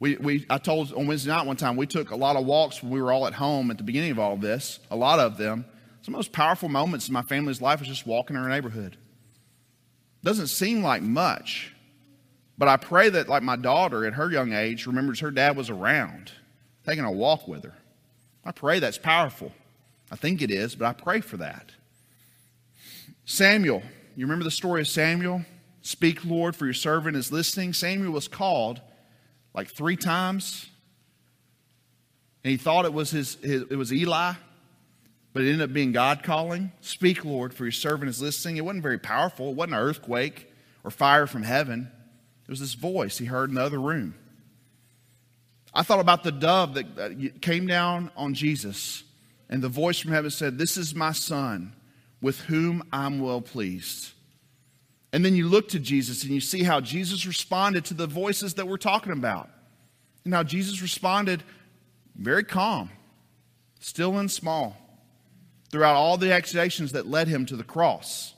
We, 0.00 0.16
we, 0.16 0.44
I 0.50 0.58
told 0.58 0.92
on 0.92 1.06
Wednesday 1.06 1.30
night 1.30 1.46
one 1.46 1.56
time, 1.56 1.76
we 1.76 1.86
took 1.86 2.10
a 2.10 2.16
lot 2.16 2.36
of 2.36 2.44
walks 2.44 2.82
when 2.82 2.92
we 2.92 3.00
were 3.00 3.10
all 3.10 3.26
at 3.26 3.32
home 3.32 3.70
at 3.70 3.78
the 3.78 3.84
beginning 3.84 4.10
of 4.10 4.18
all 4.18 4.36
this, 4.36 4.80
a 4.90 4.96
lot 4.96 5.18
of 5.18 5.38
them. 5.38 5.64
Some 6.02 6.12
of 6.14 6.18
the 6.18 6.18
most 6.18 6.32
powerful 6.32 6.68
moments 6.68 7.08
in 7.08 7.14
my 7.14 7.22
family's 7.22 7.62
life 7.62 7.78
was 7.78 7.88
just 7.88 8.06
walking 8.06 8.36
in 8.36 8.42
our 8.42 8.50
neighborhood. 8.50 8.98
Doesn't 10.22 10.48
seem 10.48 10.82
like 10.82 11.00
much, 11.00 11.74
but 12.58 12.68
I 12.68 12.76
pray 12.76 13.08
that, 13.08 13.30
like 13.30 13.42
my 13.42 13.56
daughter 13.56 14.04
at 14.04 14.12
her 14.12 14.30
young 14.30 14.52
age, 14.52 14.86
remembers 14.86 15.20
her 15.20 15.30
dad 15.30 15.56
was 15.56 15.70
around, 15.70 16.32
taking 16.84 17.04
a 17.04 17.10
walk 17.10 17.48
with 17.48 17.64
her. 17.64 17.76
I 18.44 18.52
pray 18.52 18.78
that's 18.78 18.98
powerful. 18.98 19.52
I 20.10 20.16
think 20.16 20.42
it 20.42 20.50
is, 20.50 20.74
but 20.74 20.84
I 20.84 20.92
pray 20.92 21.22
for 21.22 21.38
that. 21.38 21.72
Samuel, 23.30 23.80
you 24.16 24.26
remember 24.26 24.42
the 24.42 24.50
story 24.50 24.80
of 24.80 24.88
Samuel? 24.88 25.44
Speak, 25.82 26.24
Lord, 26.24 26.56
for 26.56 26.64
your 26.64 26.74
servant 26.74 27.16
is 27.16 27.30
listening. 27.30 27.72
Samuel 27.72 28.10
was 28.10 28.26
called 28.26 28.80
like 29.54 29.70
three 29.70 29.94
times, 29.94 30.68
and 32.42 32.50
he 32.50 32.56
thought 32.56 32.86
it 32.86 32.92
was 32.92 33.12
his, 33.12 33.36
his 33.36 33.62
it 33.70 33.76
was 33.76 33.92
Eli, 33.92 34.32
but 35.32 35.44
it 35.44 35.52
ended 35.52 35.70
up 35.70 35.72
being 35.72 35.92
God 35.92 36.24
calling. 36.24 36.72
Speak, 36.80 37.24
Lord, 37.24 37.54
for 37.54 37.64
your 37.64 37.70
servant 37.70 38.08
is 38.08 38.20
listening. 38.20 38.56
It 38.56 38.64
wasn't 38.64 38.82
very 38.82 38.98
powerful. 38.98 39.50
It 39.50 39.54
wasn't 39.54 39.74
an 39.74 39.80
earthquake 39.80 40.52
or 40.82 40.90
fire 40.90 41.28
from 41.28 41.44
heaven. 41.44 41.88
It 42.42 42.50
was 42.50 42.58
this 42.58 42.74
voice 42.74 43.18
he 43.18 43.26
heard 43.26 43.48
in 43.48 43.54
the 43.54 43.62
other 43.62 43.80
room. 43.80 44.16
I 45.72 45.84
thought 45.84 46.00
about 46.00 46.24
the 46.24 46.32
dove 46.32 46.74
that 46.74 47.40
came 47.40 47.68
down 47.68 48.10
on 48.16 48.34
Jesus, 48.34 49.04
and 49.48 49.62
the 49.62 49.68
voice 49.68 50.00
from 50.00 50.10
heaven 50.10 50.32
said, 50.32 50.58
This 50.58 50.76
is 50.76 50.96
my 50.96 51.12
son, 51.12 51.76
with 52.20 52.40
whom 52.40 52.82
I'm 52.92 53.20
well 53.20 53.40
pleased. 53.40 54.12
And 55.12 55.24
then 55.24 55.34
you 55.34 55.48
look 55.48 55.68
to 55.70 55.78
Jesus 55.78 56.22
and 56.22 56.32
you 56.32 56.40
see 56.40 56.62
how 56.62 56.80
Jesus 56.80 57.26
responded 57.26 57.84
to 57.86 57.94
the 57.94 58.06
voices 58.06 58.54
that 58.54 58.68
we're 58.68 58.76
talking 58.76 59.12
about. 59.12 59.48
And 60.24 60.34
how 60.34 60.42
Jesus 60.42 60.82
responded 60.82 61.42
very 62.14 62.44
calm, 62.44 62.90
still 63.80 64.18
and 64.18 64.30
small, 64.30 64.76
throughout 65.70 65.94
all 65.94 66.16
the 66.16 66.32
accusations 66.32 66.92
that 66.92 67.06
led 67.06 67.26
him 67.26 67.46
to 67.46 67.56
the 67.56 67.64
cross. 67.64 68.34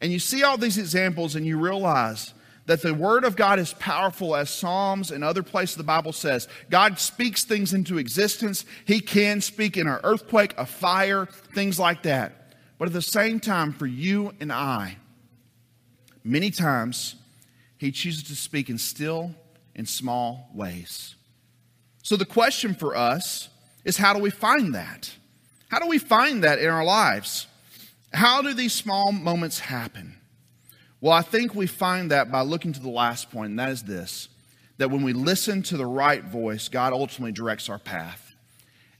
And 0.00 0.12
you 0.12 0.18
see 0.18 0.42
all 0.42 0.58
these 0.58 0.78
examples 0.78 1.36
and 1.36 1.46
you 1.46 1.58
realize 1.58 2.34
that 2.68 2.82
the 2.82 2.92
Word 2.92 3.24
of 3.24 3.34
God 3.34 3.58
is 3.58 3.72
powerful, 3.72 4.36
as 4.36 4.50
Psalms 4.50 5.10
and 5.10 5.24
other 5.24 5.42
places 5.42 5.76
the 5.76 5.82
Bible 5.82 6.12
says. 6.12 6.48
God 6.68 6.98
speaks 6.98 7.42
things 7.42 7.72
into 7.72 7.96
existence. 7.96 8.66
He 8.84 9.00
can 9.00 9.40
speak 9.40 9.78
in 9.78 9.88
an 9.88 9.98
earthquake, 10.04 10.54
a 10.58 10.66
fire, 10.66 11.24
things 11.54 11.78
like 11.78 12.02
that. 12.02 12.54
But 12.76 12.88
at 12.88 12.92
the 12.92 13.00
same 13.00 13.40
time, 13.40 13.72
for 13.72 13.86
you 13.86 14.34
and 14.38 14.52
I, 14.52 14.98
many 16.22 16.50
times 16.50 17.16
He 17.78 17.90
chooses 17.90 18.24
to 18.24 18.36
speak 18.36 18.68
in 18.68 18.76
still 18.76 19.34
and 19.74 19.88
small 19.88 20.50
ways. 20.52 21.14
So 22.02 22.16
the 22.16 22.26
question 22.26 22.74
for 22.74 22.94
us 22.94 23.48
is 23.86 23.96
how 23.96 24.12
do 24.12 24.20
we 24.20 24.30
find 24.30 24.74
that? 24.74 25.10
How 25.70 25.78
do 25.78 25.86
we 25.86 25.98
find 25.98 26.44
that 26.44 26.58
in 26.58 26.68
our 26.68 26.84
lives? 26.84 27.46
How 28.12 28.42
do 28.42 28.52
these 28.52 28.74
small 28.74 29.10
moments 29.10 29.58
happen? 29.58 30.17
Well, 31.00 31.12
I 31.12 31.22
think 31.22 31.54
we 31.54 31.66
find 31.66 32.10
that 32.10 32.30
by 32.30 32.40
looking 32.40 32.72
to 32.72 32.80
the 32.80 32.88
last 32.88 33.30
point, 33.30 33.50
and 33.50 33.58
that 33.58 33.70
is 33.70 33.82
this 33.82 34.28
that 34.78 34.90
when 34.92 35.02
we 35.02 35.12
listen 35.12 35.60
to 35.60 35.76
the 35.76 35.86
right 35.86 36.22
voice, 36.22 36.68
God 36.68 36.92
ultimately 36.92 37.32
directs 37.32 37.68
our 37.68 37.80
path. 37.80 38.32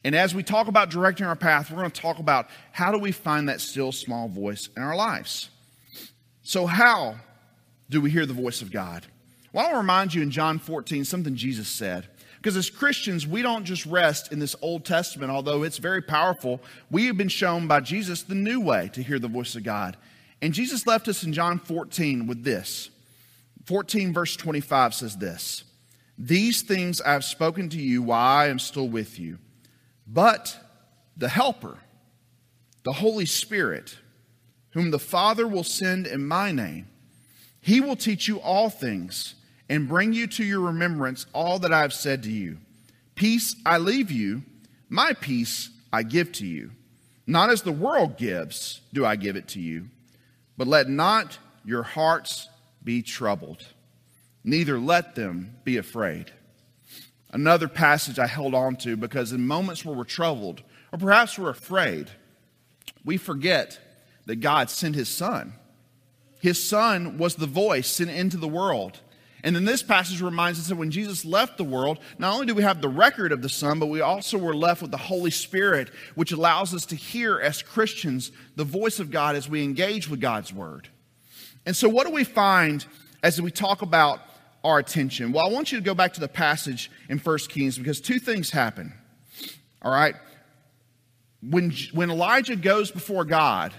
And 0.03 0.15
as 0.15 0.35
we 0.35 0.43
talk 0.43 0.67
about 0.67 0.91
directing 0.91 1.25
our 1.25 1.37
path, 1.37 1.71
we're 1.71 1.79
going 1.79 1.91
to 1.91 2.01
talk 2.01 2.19
about 2.19 2.49
how 2.73 2.91
do 2.91 2.99
we 2.99 3.13
find 3.13 3.49
that 3.49 3.61
still 3.61 3.93
small 3.93 4.29
voice 4.29 4.69
in 4.77 4.83
our 4.83 4.97
lives. 4.97 5.51
So, 6.43 6.67
how 6.67 7.17
do 7.91 8.01
we 8.01 8.11
hear 8.11 8.27
the 8.27 8.33
voice 8.33 8.61
of 8.61 8.73
God? 8.73 9.07
Well, 9.53 9.65
I 9.65 9.67
want 9.67 9.75
to 9.75 9.79
remind 9.79 10.15
you 10.15 10.23
in 10.23 10.31
John 10.31 10.59
14 10.59 11.05
something 11.05 11.37
Jesus 11.37 11.69
said. 11.69 12.09
Because 12.37 12.57
as 12.57 12.71
Christians, 12.71 13.27
we 13.27 13.43
don't 13.43 13.65
just 13.65 13.85
rest 13.85 14.33
in 14.33 14.39
this 14.39 14.55
Old 14.63 14.85
Testament, 14.85 15.31
although 15.33 15.65
it's 15.65 15.79
very 15.79 16.01
powerful. 16.01 16.61
We 16.91 17.07
have 17.07 17.17
been 17.17 17.29
shown 17.29 17.67
by 17.67 17.81
Jesus 17.81 18.23
the 18.23 18.37
new 18.37 18.61
way 18.61 18.91
to 18.93 19.03
hear 19.03 19.19
the 19.19 19.29
voice 19.29 19.57
of 19.57 19.65
God. 19.65 19.97
And 20.41 20.55
Jesus 20.55 20.87
left 20.87 21.09
us 21.09 21.25
in 21.25 21.33
John 21.33 21.59
14 21.59 22.27
with 22.27 22.45
this 22.45 22.91
14, 23.65 24.15
verse 24.15 24.35
25 24.37 24.95
says 24.95 25.17
this 25.19 25.65
These 26.17 26.63
things 26.63 27.01
I 27.01 27.13
have 27.13 27.25
spoken 27.25 27.69
to 27.71 27.79
you 27.79 28.03
while 28.03 28.39
I 28.39 28.47
am 28.47 28.59
still 28.59 28.89
with 28.89 29.19
you. 29.19 29.39
But 30.07 30.57
the 31.17 31.29
Helper, 31.29 31.77
the 32.85 32.93
Holy 32.93 33.27
Spirit, 33.27 33.99
whom 34.71 34.91
the 34.91 34.99
Father 34.99 35.47
will 35.47 35.65
send 35.65 36.07
in 36.07 36.27
my 36.27 36.53
name, 36.53 36.89
he 37.61 37.81
will 37.81 37.97
teach 37.97 38.27
you 38.29 38.41
all 38.41 38.71
things 38.71 39.35
and 39.69 39.89
bring 39.89 40.13
you 40.13 40.27
to 40.29 40.45
your 40.45 40.61
remembrance 40.61 41.27
all 41.35 41.59
that 41.59 41.73
I 41.73 41.83
have 41.83 41.93
said 41.93 42.23
to 42.23 42.33
you. 42.33 42.59
Peace 43.15 43.55
I 43.67 43.79
leave 43.79 44.11
you, 44.11 44.43
my 44.89 45.13
peace 45.13 45.69
I 45.93 46.05
give 46.05 46.33
to 46.33 46.47
you. 46.47 46.71
Not 47.27 47.51
as 47.51 47.61
the 47.61 47.73
world 47.73 48.17
gives, 48.17 48.81
do 48.95 49.05
I 49.05 49.17
give 49.17 49.37
it 49.37 49.49
to 49.49 49.61
you. 49.61 49.91
But 50.59 50.67
let 50.67 50.89
not 50.89 51.39
your 51.65 51.85
hearts 51.85 52.49
be 52.85 53.01
troubled, 53.01 53.65
neither 54.45 54.79
let 54.79 55.15
them 55.15 55.57
be 55.65 55.79
afraid. 55.79 56.33
Another 57.31 57.69
passage 57.69 58.19
I 58.19 58.27
held 58.27 58.55
on 58.55 58.77
to 58.77 58.97
because 58.97 59.33
in 59.33 59.47
moments 59.47 59.85
where 59.85 59.97
we're 59.97 60.05
troubled, 60.05 60.63
or 60.93 60.99
perhaps 60.99 61.39
we're 61.39 61.51
afraid, 61.51 62.11
we 63.05 63.17
forget 63.17 63.79
that 64.27 64.37
God 64.37 64.69
sent 64.69 64.95
his 64.95 65.09
son. 65.09 65.53
His 66.41 66.63
son 66.63 67.19
was 67.19 67.37
the 67.37 67.47
voice 67.47 67.87
sent 67.87 68.11
into 68.11 68.37
the 68.37 68.49
world. 68.49 69.01
And 69.45 69.55
then 69.55 69.65
this 69.65 69.83
passage 69.83 70.21
reminds 70.21 70.59
us 70.59 70.69
that 70.69 70.77
when 70.77 70.91
Jesus 70.91 71.25
left 71.25 71.59
the 71.59 71.65
world, 71.65 72.01
not 72.19 72.35
only 72.35 72.47
do 72.47 72.55
we 72.55 72.63
have 72.63 72.83
the 72.83 72.89
record 72.89 73.31
of 73.31 73.41
the 73.41 73.49
Son, 73.49 73.79
but 73.79 73.87
we 73.87 74.01
also 74.01 74.37
were 74.37 74.55
left 74.55 74.83
with 74.83 74.91
the 74.91 74.97
Holy 74.97 75.31
Spirit, 75.31 75.91
which 76.17 76.33
allows 76.33 76.75
us 76.75 76.85
to 76.87 76.97
hear 76.97 77.39
as 77.39 77.63
Christians 77.63 78.33
the 78.57 78.65
voice 78.65 78.99
of 78.99 79.11
God 79.11 79.37
as 79.37 79.49
we 79.49 79.63
engage 79.63 80.09
with 80.09 80.21
God's 80.21 80.53
Word. 80.53 80.89
And 81.65 81.77
so, 81.77 81.89
what 81.89 82.07
do 82.07 82.13
we 82.13 82.25
find 82.25 82.85
as 83.23 83.41
we 83.41 83.51
talk 83.51 83.83
about 83.83 84.21
our 84.65 84.79
attention? 84.79 85.33
Well, 85.33 85.47
I 85.47 85.51
want 85.51 85.71
you 85.71 85.79
to 85.79 85.85
go 85.85 85.95
back 85.95 86.15
to 86.15 86.21
the 86.21 86.29
passage 86.29 86.91
in 87.09 87.19
1 87.19 87.39
Kings 87.49 87.79
because 87.79 88.01
two 88.01 88.19
things 88.19 88.51
happen. 88.51 88.93
All 89.83 89.93
right? 89.93 90.17
When, 91.43 91.73
when 91.93 92.11
Elijah 92.11 92.57
goes 92.57 92.91
before 92.91 93.25
God 93.25 93.73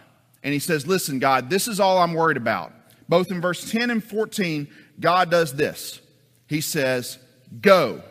and 0.44 0.54
he 0.54 0.60
says, 0.60 0.88
Listen, 0.88 1.20
God, 1.20 1.50
this 1.50 1.68
is 1.68 1.80
all 1.80 1.98
I'm 1.98 2.14
worried 2.14 2.38
about. 2.38 2.72
Both 3.10 3.32
in 3.32 3.42
verse 3.42 3.70
10 3.72 3.90
and 3.90 4.04
14, 4.04 4.68
God 5.00 5.32
does 5.32 5.54
this. 5.54 6.02
He 6.48 6.62
says, 6.62 7.18
Go. 7.62 8.02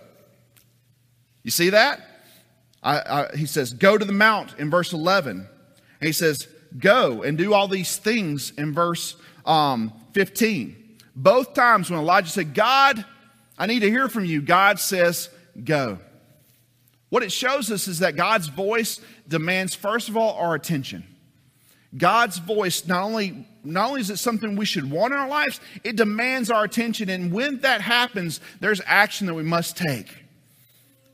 You 1.43 1.51
see 1.51 1.71
that? 1.71 2.01
I, 2.83 2.99
I, 2.99 3.37
he 3.37 3.47
says, 3.47 3.73
Go 3.73 3.99
to 3.99 4.05
the 4.05 4.13
mount 4.13 4.59
in 4.59 4.71
verse 4.71 4.93
11. 4.93 5.49
And 6.01 6.07
he 6.07 6.13
says, 6.13 6.49
Go 6.79 7.23
and 7.23 7.37
do 7.37 7.55
all 7.55 7.69
these 7.69 7.97
things 7.97 8.53
in 8.57 8.73
verse 8.73 9.17
um, 9.45 9.93
15. 10.13 10.77
Both 11.15 11.55
times 11.55 11.91
when 11.91 11.99
Elijah 11.99 12.31
said, 12.31 12.55
God, 12.55 13.05
I 13.59 13.67
need 13.67 13.81
to 13.81 13.91
hear 13.91 14.09
from 14.09 14.25
you, 14.25 14.41
God 14.41 14.79
says, 14.79 15.31
Go. 15.63 15.99
What 17.09 17.23
it 17.23 17.33
shows 17.33 17.71
us 17.71 17.89
is 17.89 18.01
that 18.01 18.17
God's 18.17 18.49
voice 18.49 19.01
demands, 19.27 19.75
first 19.75 20.09
of 20.09 20.17
all, 20.17 20.35
our 20.35 20.55
attention. 20.55 21.05
God's 21.97 22.39
voice 22.39 22.87
not 22.87 23.03
only 23.03 23.47
not 23.65 23.89
only 23.89 24.01
is 24.01 24.11
it 24.11 24.19
something 24.19 24.57
we 24.57 24.65
should 24.65 24.91
want 24.91 25.13
in 25.13 25.19
our 25.19 25.29
lives, 25.29 25.61
it 25.85 25.97
demands 25.97 26.51
our 26.51 26.65
attention. 26.65 27.11
And 27.11 27.33
when 27.33 27.61
that 27.61 27.81
happens, 27.81 28.41
there's 28.61 28.81
action 28.87 29.27
that 29.27 29.35
we 29.35 29.43
must 29.43 29.77
take. 29.77 30.15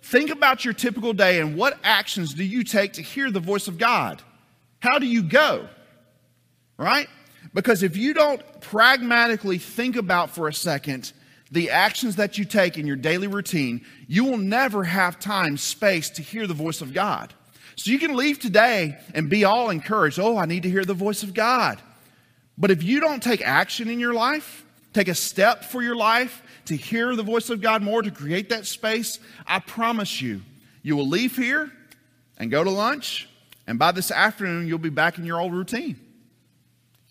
Think 0.02 0.30
about 0.30 0.64
your 0.64 0.74
typical 0.74 1.12
day 1.12 1.40
and 1.40 1.56
what 1.56 1.78
actions 1.82 2.34
do 2.34 2.44
you 2.44 2.62
take 2.62 2.92
to 2.94 3.02
hear 3.02 3.30
the 3.30 3.40
voice 3.40 3.66
of 3.66 3.78
God? 3.78 4.22
How 4.80 4.98
do 4.98 5.06
you 5.06 5.22
go? 5.22 5.68
Right? 6.76 7.08
Because 7.54 7.82
if 7.82 7.96
you 7.96 8.14
don't 8.14 8.42
pragmatically 8.60 9.58
think 9.58 9.96
about 9.96 10.30
for 10.30 10.46
a 10.48 10.54
second 10.54 11.12
the 11.50 11.70
actions 11.70 12.16
that 12.16 12.36
you 12.36 12.44
take 12.44 12.78
in 12.78 12.86
your 12.86 12.96
daily 12.96 13.28
routine, 13.28 13.84
you 14.08 14.24
will 14.24 14.38
never 14.38 14.84
have 14.84 15.20
time, 15.20 15.56
space 15.56 16.10
to 16.10 16.22
hear 16.22 16.46
the 16.46 16.54
voice 16.54 16.80
of 16.80 16.92
God. 16.92 17.32
So 17.76 17.90
you 17.90 17.98
can 17.98 18.16
leave 18.16 18.38
today 18.38 18.96
and 19.14 19.28
be 19.28 19.44
all 19.44 19.70
encouraged. 19.70 20.18
Oh, 20.18 20.36
I 20.36 20.46
need 20.46 20.62
to 20.62 20.70
hear 20.70 20.84
the 20.84 20.94
voice 20.94 21.22
of 21.22 21.34
God. 21.34 21.80
But 22.56 22.70
if 22.70 22.82
you 22.82 23.00
don't 23.00 23.22
take 23.22 23.42
action 23.42 23.88
in 23.88 23.98
your 23.98 24.14
life, 24.14 24.64
take 24.92 25.08
a 25.08 25.14
step 25.14 25.64
for 25.64 25.82
your 25.82 25.96
life 25.96 26.42
to 26.66 26.76
hear 26.76 27.14
the 27.16 27.22
voice 27.22 27.50
of 27.50 27.60
God 27.60 27.82
more, 27.82 28.00
to 28.02 28.10
create 28.10 28.48
that 28.50 28.66
space, 28.66 29.18
I 29.46 29.58
promise 29.58 30.22
you, 30.22 30.40
you 30.82 30.96
will 30.96 31.08
leave 31.08 31.36
here 31.36 31.70
and 32.38 32.50
go 32.50 32.64
to 32.64 32.70
lunch, 32.70 33.28
and 33.66 33.78
by 33.78 33.92
this 33.92 34.10
afternoon, 34.10 34.66
you'll 34.66 34.78
be 34.78 34.90
back 34.90 35.18
in 35.18 35.24
your 35.24 35.40
old 35.40 35.52
routine. 35.52 35.98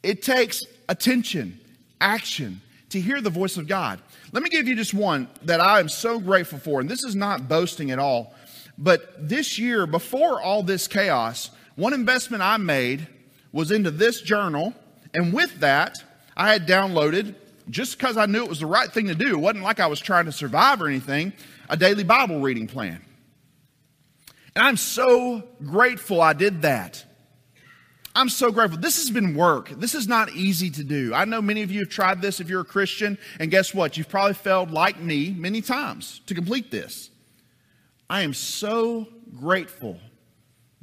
It 0.01 0.21
takes 0.21 0.61
attention, 0.89 1.59
action 2.01 2.61
to 2.89 3.01
hear 3.01 3.21
the 3.21 3.29
voice 3.29 3.57
of 3.57 3.67
God. 3.67 3.99
Let 4.31 4.43
me 4.43 4.49
give 4.49 4.67
you 4.67 4.75
just 4.75 4.93
one 4.93 5.27
that 5.43 5.59
I 5.59 5.79
am 5.79 5.89
so 5.89 6.19
grateful 6.19 6.59
for, 6.59 6.79
and 6.79 6.89
this 6.89 7.03
is 7.03 7.15
not 7.15 7.47
boasting 7.47 7.91
at 7.91 7.99
all. 7.99 8.35
But 8.77 9.29
this 9.29 9.59
year, 9.59 9.85
before 9.85 10.41
all 10.41 10.63
this 10.63 10.87
chaos, 10.87 11.51
one 11.75 11.93
investment 11.93 12.43
I 12.43 12.57
made 12.57 13.07
was 13.51 13.71
into 13.71 13.91
this 13.91 14.21
journal. 14.21 14.73
And 15.13 15.31
with 15.33 15.59
that, 15.59 15.97
I 16.35 16.51
had 16.51 16.67
downloaded, 16.67 17.35
just 17.69 17.97
because 17.97 18.17
I 18.17 18.25
knew 18.25 18.43
it 18.43 18.49
was 18.49 18.59
the 18.59 18.65
right 18.65 18.91
thing 18.91 19.07
to 19.07 19.15
do, 19.15 19.29
it 19.29 19.39
wasn't 19.39 19.63
like 19.63 19.79
I 19.79 19.87
was 19.87 19.99
trying 19.99 20.25
to 20.25 20.31
survive 20.31 20.81
or 20.81 20.87
anything, 20.87 21.33
a 21.69 21.77
daily 21.77 22.03
Bible 22.03 22.41
reading 22.41 22.67
plan. 22.67 23.01
And 24.55 24.65
I'm 24.65 24.77
so 24.77 25.43
grateful 25.63 26.21
I 26.21 26.33
did 26.33 26.63
that. 26.63 27.05
I'm 28.15 28.29
so 28.29 28.51
grateful. 28.51 28.79
This 28.79 28.97
has 28.97 29.09
been 29.09 29.35
work. 29.35 29.69
This 29.69 29.95
is 29.95 30.07
not 30.07 30.31
easy 30.33 30.69
to 30.71 30.83
do. 30.83 31.13
I 31.15 31.25
know 31.25 31.41
many 31.41 31.63
of 31.63 31.71
you 31.71 31.79
have 31.79 31.89
tried 31.89 32.21
this 32.21 32.39
if 32.39 32.47
you're 32.47 32.61
a 32.61 32.65
Christian, 32.65 33.17
and 33.39 33.49
guess 33.49 33.73
what? 33.73 33.97
You've 33.97 34.09
probably 34.09 34.35
failed 34.35 34.69
like 34.69 34.99
me 34.99 35.31
many 35.31 35.61
times 35.61 36.21
to 36.27 36.35
complete 36.35 36.69
this. 36.69 37.09
I 38.13 38.21
am 38.21 38.35
so 38.35 39.07
grateful 39.39 39.99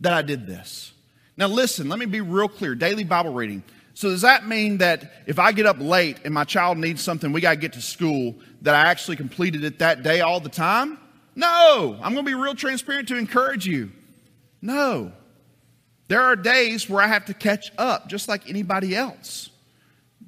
that 0.01 0.13
I 0.13 0.23
did 0.23 0.49
this. 0.49 0.93
Now, 1.37 1.47
listen, 1.47 1.89
let 1.89 2.01
me 2.01 2.07
be 2.07 2.21
real 2.21 2.49
clear 2.49 2.75
daily 2.75 3.05
Bible 3.05 3.33
reading. 3.33 3.63
So, 3.95 4.09
does 4.09 4.23
that 4.23 4.49
mean 4.49 4.79
that 4.79 5.13
if 5.29 5.39
I 5.39 5.53
get 5.53 5.65
up 5.65 5.77
late 5.79 6.19
and 6.25 6.35
my 6.35 6.43
child 6.43 6.77
needs 6.77 7.03
something, 7.03 7.31
we 7.31 7.41
got 7.41 7.51
to 7.51 7.57
get 7.57 7.75
to 7.75 7.81
school, 7.81 8.35
that 8.63 8.75
I 8.75 8.91
actually 8.91 9.17
completed 9.17 9.63
it 9.63 9.79
that 9.79 10.03
day 10.03 10.23
all 10.23 10.41
the 10.41 10.49
time? 10.49 10.99
No. 11.37 11.97
I'm 12.03 12.15
going 12.15 12.27
to 12.27 12.29
be 12.29 12.35
real 12.35 12.57
transparent 12.57 13.07
to 13.09 13.17
encourage 13.17 13.65
you. 13.65 13.93
No. 14.61 15.13
There 16.09 16.23
are 16.23 16.35
days 16.35 16.91
where 16.91 17.01
I 17.01 17.07
have 17.07 17.27
to 17.27 17.35
catch 17.35 17.71
up, 17.79 18.09
just 18.09 18.27
like 18.27 18.51
anybody 18.51 18.97
else. 18.97 19.51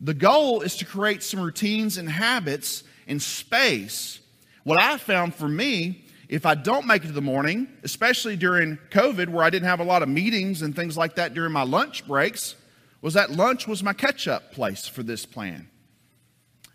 The 0.00 0.14
goal 0.14 0.60
is 0.60 0.76
to 0.76 0.84
create 0.84 1.24
some 1.24 1.40
routines 1.40 1.98
and 1.98 2.08
habits 2.08 2.84
and 3.08 3.20
space. 3.20 4.20
What 4.62 4.80
I 4.80 4.98
found 4.98 5.34
for 5.34 5.48
me, 5.48 6.01
if 6.32 6.46
I 6.46 6.54
don't 6.54 6.86
make 6.86 7.04
it 7.04 7.08
to 7.08 7.12
the 7.12 7.20
morning, 7.20 7.68
especially 7.82 8.36
during 8.36 8.78
COVID, 8.88 9.28
where 9.28 9.44
I 9.44 9.50
didn't 9.50 9.68
have 9.68 9.80
a 9.80 9.84
lot 9.84 10.02
of 10.02 10.08
meetings 10.08 10.62
and 10.62 10.74
things 10.74 10.96
like 10.96 11.16
that 11.16 11.34
during 11.34 11.52
my 11.52 11.62
lunch 11.62 12.06
breaks, 12.06 12.54
was 13.02 13.12
that 13.12 13.32
lunch 13.32 13.68
was 13.68 13.82
my 13.82 13.92
catch 13.92 14.26
up 14.26 14.50
place 14.50 14.88
for 14.88 15.02
this 15.02 15.26
plan. 15.26 15.68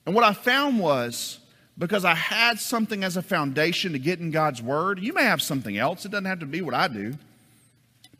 And 0.05 0.13
what 0.13 0.23
I 0.23 0.33
found 0.33 0.79
was 0.79 1.39
because 1.75 2.05
I 2.05 2.13
had 2.13 2.59
something 2.59 3.03
as 3.03 3.17
a 3.17 3.23
foundation 3.23 3.93
to 3.93 3.99
get 3.99 4.19
in 4.19 4.29
God's 4.29 4.61
Word, 4.61 4.99
you 4.99 5.11
may 5.11 5.23
have 5.23 5.41
something 5.41 5.75
else, 5.75 6.05
it 6.05 6.11
doesn't 6.11 6.25
have 6.25 6.41
to 6.41 6.45
be 6.45 6.61
what 6.61 6.75
I 6.75 6.87
do. 6.87 7.15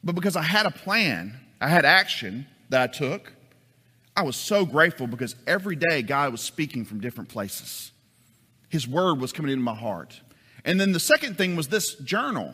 But 0.03 0.15
because 0.15 0.35
I 0.35 0.41
had 0.41 0.65
a 0.65 0.71
plan, 0.71 1.39
I 1.61 1.67
had 1.67 1.85
action 1.85 2.47
that 2.69 2.81
I 2.81 2.87
took, 2.87 3.31
I 4.15 4.23
was 4.23 4.35
so 4.35 4.65
grateful 4.65 5.05
because 5.05 5.35
every 5.45 5.75
day 5.75 6.01
God 6.01 6.31
was 6.31 6.41
speaking 6.41 6.83
from 6.83 6.99
different 6.99 7.29
places. 7.29 7.91
His 8.69 8.87
word 8.87 9.21
was 9.21 9.31
coming 9.31 9.51
into 9.51 9.63
my 9.63 9.75
heart. 9.75 10.19
And 10.67 10.79
then 10.79 10.91
the 10.91 10.99
second 10.99 11.37
thing 11.37 11.55
was 11.55 11.69
this 11.69 11.95
journal. 11.95 12.53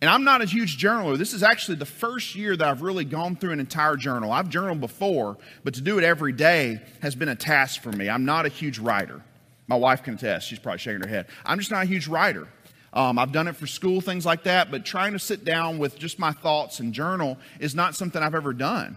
And 0.00 0.10
I'm 0.10 0.24
not 0.24 0.40
a 0.40 0.46
huge 0.46 0.78
journaler. 0.78 1.16
This 1.16 1.34
is 1.34 1.42
actually 1.42 1.76
the 1.76 1.86
first 1.86 2.34
year 2.34 2.56
that 2.56 2.66
I've 2.66 2.80
really 2.82 3.04
gone 3.04 3.36
through 3.36 3.52
an 3.52 3.60
entire 3.60 3.96
journal. 3.96 4.32
I've 4.32 4.48
journaled 4.48 4.80
before, 4.80 5.36
but 5.62 5.74
to 5.74 5.82
do 5.82 5.98
it 5.98 6.04
every 6.04 6.32
day 6.32 6.80
has 7.00 7.14
been 7.14 7.28
a 7.28 7.36
task 7.36 7.82
for 7.82 7.92
me. 7.92 8.08
I'm 8.08 8.24
not 8.24 8.46
a 8.46 8.48
huge 8.48 8.78
writer. 8.78 9.22
My 9.66 9.76
wife 9.76 10.02
can 10.02 10.14
attest. 10.14 10.48
She's 10.48 10.58
probably 10.58 10.78
shaking 10.78 11.02
her 11.02 11.08
head. 11.08 11.26
I'm 11.44 11.58
just 11.58 11.70
not 11.70 11.84
a 11.84 11.86
huge 11.86 12.08
writer. 12.08 12.48
Um, 12.94 13.18
I've 13.18 13.32
done 13.32 13.46
it 13.46 13.56
for 13.56 13.66
school, 13.66 14.00
things 14.00 14.24
like 14.24 14.44
that, 14.44 14.70
but 14.70 14.86
trying 14.86 15.12
to 15.12 15.18
sit 15.18 15.44
down 15.44 15.78
with 15.78 15.98
just 15.98 16.18
my 16.18 16.32
thoughts 16.32 16.80
and 16.80 16.94
journal 16.94 17.36
is 17.60 17.74
not 17.74 17.94
something 17.94 18.22
I've 18.22 18.34
ever 18.34 18.54
done. 18.54 18.96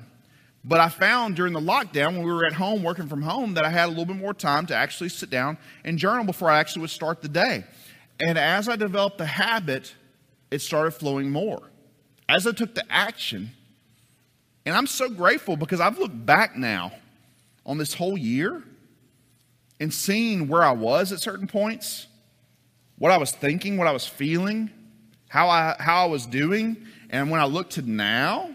But 0.64 0.80
I 0.80 0.90
found 0.90 1.36
during 1.36 1.54
the 1.54 1.60
lockdown 1.60 2.14
when 2.14 2.24
we 2.24 2.32
were 2.32 2.46
at 2.46 2.54
home 2.54 2.84
working 2.84 3.08
from 3.08 3.22
home 3.22 3.56
that 3.56 3.66
I 3.66 3.70
had 3.70 3.88
a 3.88 3.90
little 3.90 4.06
bit 4.06 4.18
more 4.18 4.34
time 4.34 4.66
to 4.68 4.76
actually 4.76 5.10
sit 5.10 5.30
down 5.30 5.58
and 5.84 5.98
journal 5.98 6.24
before 6.24 6.50
I 6.50 6.60
actually 6.60 6.82
would 6.82 6.90
start 6.90 7.22
the 7.22 7.30
day. 7.30 7.66
And 8.20 8.38
as 8.38 8.68
I 8.68 8.76
developed 8.76 9.18
the 9.18 9.26
habit, 9.26 9.94
it 10.50 10.60
started 10.60 10.92
flowing 10.92 11.30
more. 11.30 11.62
As 12.28 12.48
I 12.48 12.52
took 12.52 12.76
the 12.76 12.84
action, 12.90 13.52
and 14.66 14.76
I'm 14.76 14.88
so 14.88 15.10
grateful 15.10 15.56
because 15.56 15.80
I've 15.80 15.98
looked 15.98 16.26
back 16.26 16.56
now 16.56 16.92
on 17.66 17.78
this 17.78 17.94
whole 17.94 18.18
year 18.18 18.64
and 19.80 19.94
seen 19.94 20.48
where 20.48 20.64
I 20.64 20.72
was 20.72 21.12
at 21.12 21.20
certain 21.20 21.48
points 21.48 22.08
what 22.98 23.12
I 23.12 23.18
was 23.18 23.32
thinking, 23.32 23.78
what 23.78 23.88
I 23.88 23.92
was 23.92 24.06
feeling, 24.06 24.72
how 25.30 25.50
I, 25.50 25.76
how 25.80 26.04
I 26.04 26.08
was 26.08 26.26
doing. 26.26 26.78
And 27.10 27.30
when 27.30 27.40
I 27.40 27.46
look 27.46 27.70
to 27.72 27.82
now, 27.82 28.50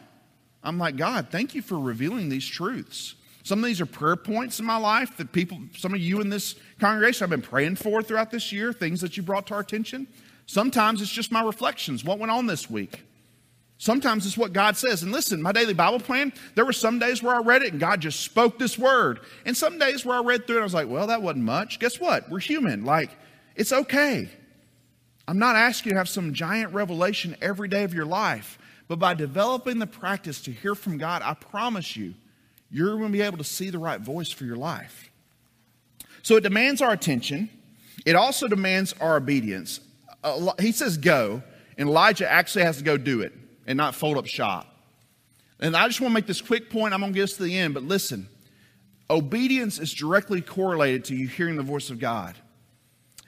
I'm 0.63 0.79
like, 0.79 0.97
God, 0.97 1.29
thank 1.31 1.55
you 1.55 1.63
for 1.63 1.79
revealing 1.79 2.29
these 2.29 2.47
truths. 2.47 3.15
Some 3.43 3.59
of 3.59 3.65
these 3.65 3.81
are 3.81 3.87
prayer 3.87 4.17
points 4.17 4.61
in 4.61 4.67
my 4.67 4.77
life 4.77 5.17
that 5.17 5.33
people, 5.33 5.59
some 5.77 5.95
of 5.95 6.01
you 6.01 6.21
in 6.21 6.29
this 6.29 6.55
congregation, 6.79 7.25
I've 7.25 7.31
been 7.31 7.43
praying 7.43 7.77
for 7.77 8.03
throughout 8.03 8.31
this 8.31 8.53
year, 8.53 8.73
things 8.73 9.01
that 9.01 9.17
you 9.17 9.23
brought 9.23 9.47
to 9.49 9.55
our 9.55 9.61
attention. 9.61 10.07
Sometimes 10.47 11.03
it's 11.03 11.11
just 11.11 11.33
my 11.33 11.43
reflections, 11.43 12.05
what 12.05 12.19
went 12.19 12.31
on 12.31 12.47
this 12.47 12.71
week. 12.71 13.03
Sometimes 13.79 14.27
it's 14.27 14.39
what 14.39 14.53
God 14.53 14.77
says. 14.77 15.03
And 15.03 15.11
listen, 15.11 15.43
my 15.43 15.51
daily 15.51 15.75
Bible 15.75 15.99
plan, 15.99 16.33
there 16.55 16.65
were 16.65 16.73
some 16.73 17.01
days 17.01 17.21
where 17.21 17.35
I 17.35 17.41
read 17.41 17.63
it 17.63 17.73
and 17.73 17.81
God 17.81 18.01
just 18.01 18.21
spoke 18.21 18.57
this 18.57 18.79
word. 18.79 19.19
And 19.45 19.57
some 19.57 19.77
days 19.77 20.05
where 20.05 20.17
I 20.17 20.23
read 20.23 20.47
through 20.47 20.59
it, 20.59 20.61
I 20.61 20.65
was 20.65 20.75
like, 20.75 20.89
well, 20.89 21.09
that 21.09 21.21
wasn't 21.21 21.45
much. 21.45 21.81
Guess 21.81 21.99
what? 21.99 22.31
We're 22.31 22.39
human. 22.39 22.85
Like, 22.85 23.11
it's 23.57 23.73
okay. 23.73 24.29
I'm 25.27 25.41
not 25.41 25.57
asking 25.57 25.91
you 25.91 25.95
to 25.95 25.99
have 25.99 26.09
some 26.09 26.33
giant 26.33 26.73
revelation 26.75 27.37
every 27.43 27.67
day 27.67 27.83
of 27.83 27.93
your 27.93 28.07
life, 28.07 28.57
but 28.87 29.01
by 29.01 29.15
developing 29.15 29.81
the 29.81 29.87
practice 29.89 30.41
to 30.43 30.53
hear 30.53 30.77
from 30.77 30.97
God, 30.99 31.23
I 31.25 31.35
promise 31.35 31.97
you, 31.97 32.15
you're 32.73 32.97
going 32.97 33.09
to 33.09 33.13
be 33.13 33.21
able 33.21 33.39
to 33.39 33.45
see 33.45 33.71
the 33.71 33.79
right 33.79 34.01
voice 34.01 34.31
for 34.31 34.45
your 34.45 34.57
life. 34.57 35.11
So 36.23 36.37
it 36.37 36.43
demands 36.43 36.81
our 36.81 36.93
attention. 36.93 37.51
It 38.07 38.17
also 38.17 38.49
demands 38.49 38.95
our 39.01 39.17
obedience. 39.17 39.81
He 40.59 40.73
says 40.73 40.97
go, 40.97 41.43
and 41.77 41.89
Elijah 41.89 42.31
actually 42.31 42.65
has 42.65 42.79
to 42.79 42.85
go 42.85 42.97
do 42.97 43.21
it 43.21 43.33
and 43.67 43.77
not 43.77 43.95
fold 43.95 44.17
up 44.17 44.27
shop. 44.27 44.67
And 45.61 45.77
I 45.77 45.87
just 45.87 46.01
want 46.01 46.13
to 46.13 46.15
make 46.15 46.27
this 46.27 46.41
quick 46.41 46.71
point. 46.71 46.95
I'm 46.95 47.01
going 47.01 47.13
to 47.13 47.17
get 47.17 47.25
us 47.25 47.37
to 47.37 47.45
the 47.45 47.57
end, 47.57 47.75
but 47.75 47.83
listen 47.83 48.29
obedience 49.11 49.79
is 49.79 49.93
directly 49.93 50.41
correlated 50.41 51.05
to 51.05 51.15
you 51.15 51.29
hearing 51.29 51.57
the 51.57 51.63
voice 51.63 51.91
of 51.91 51.99
God. 51.99 52.35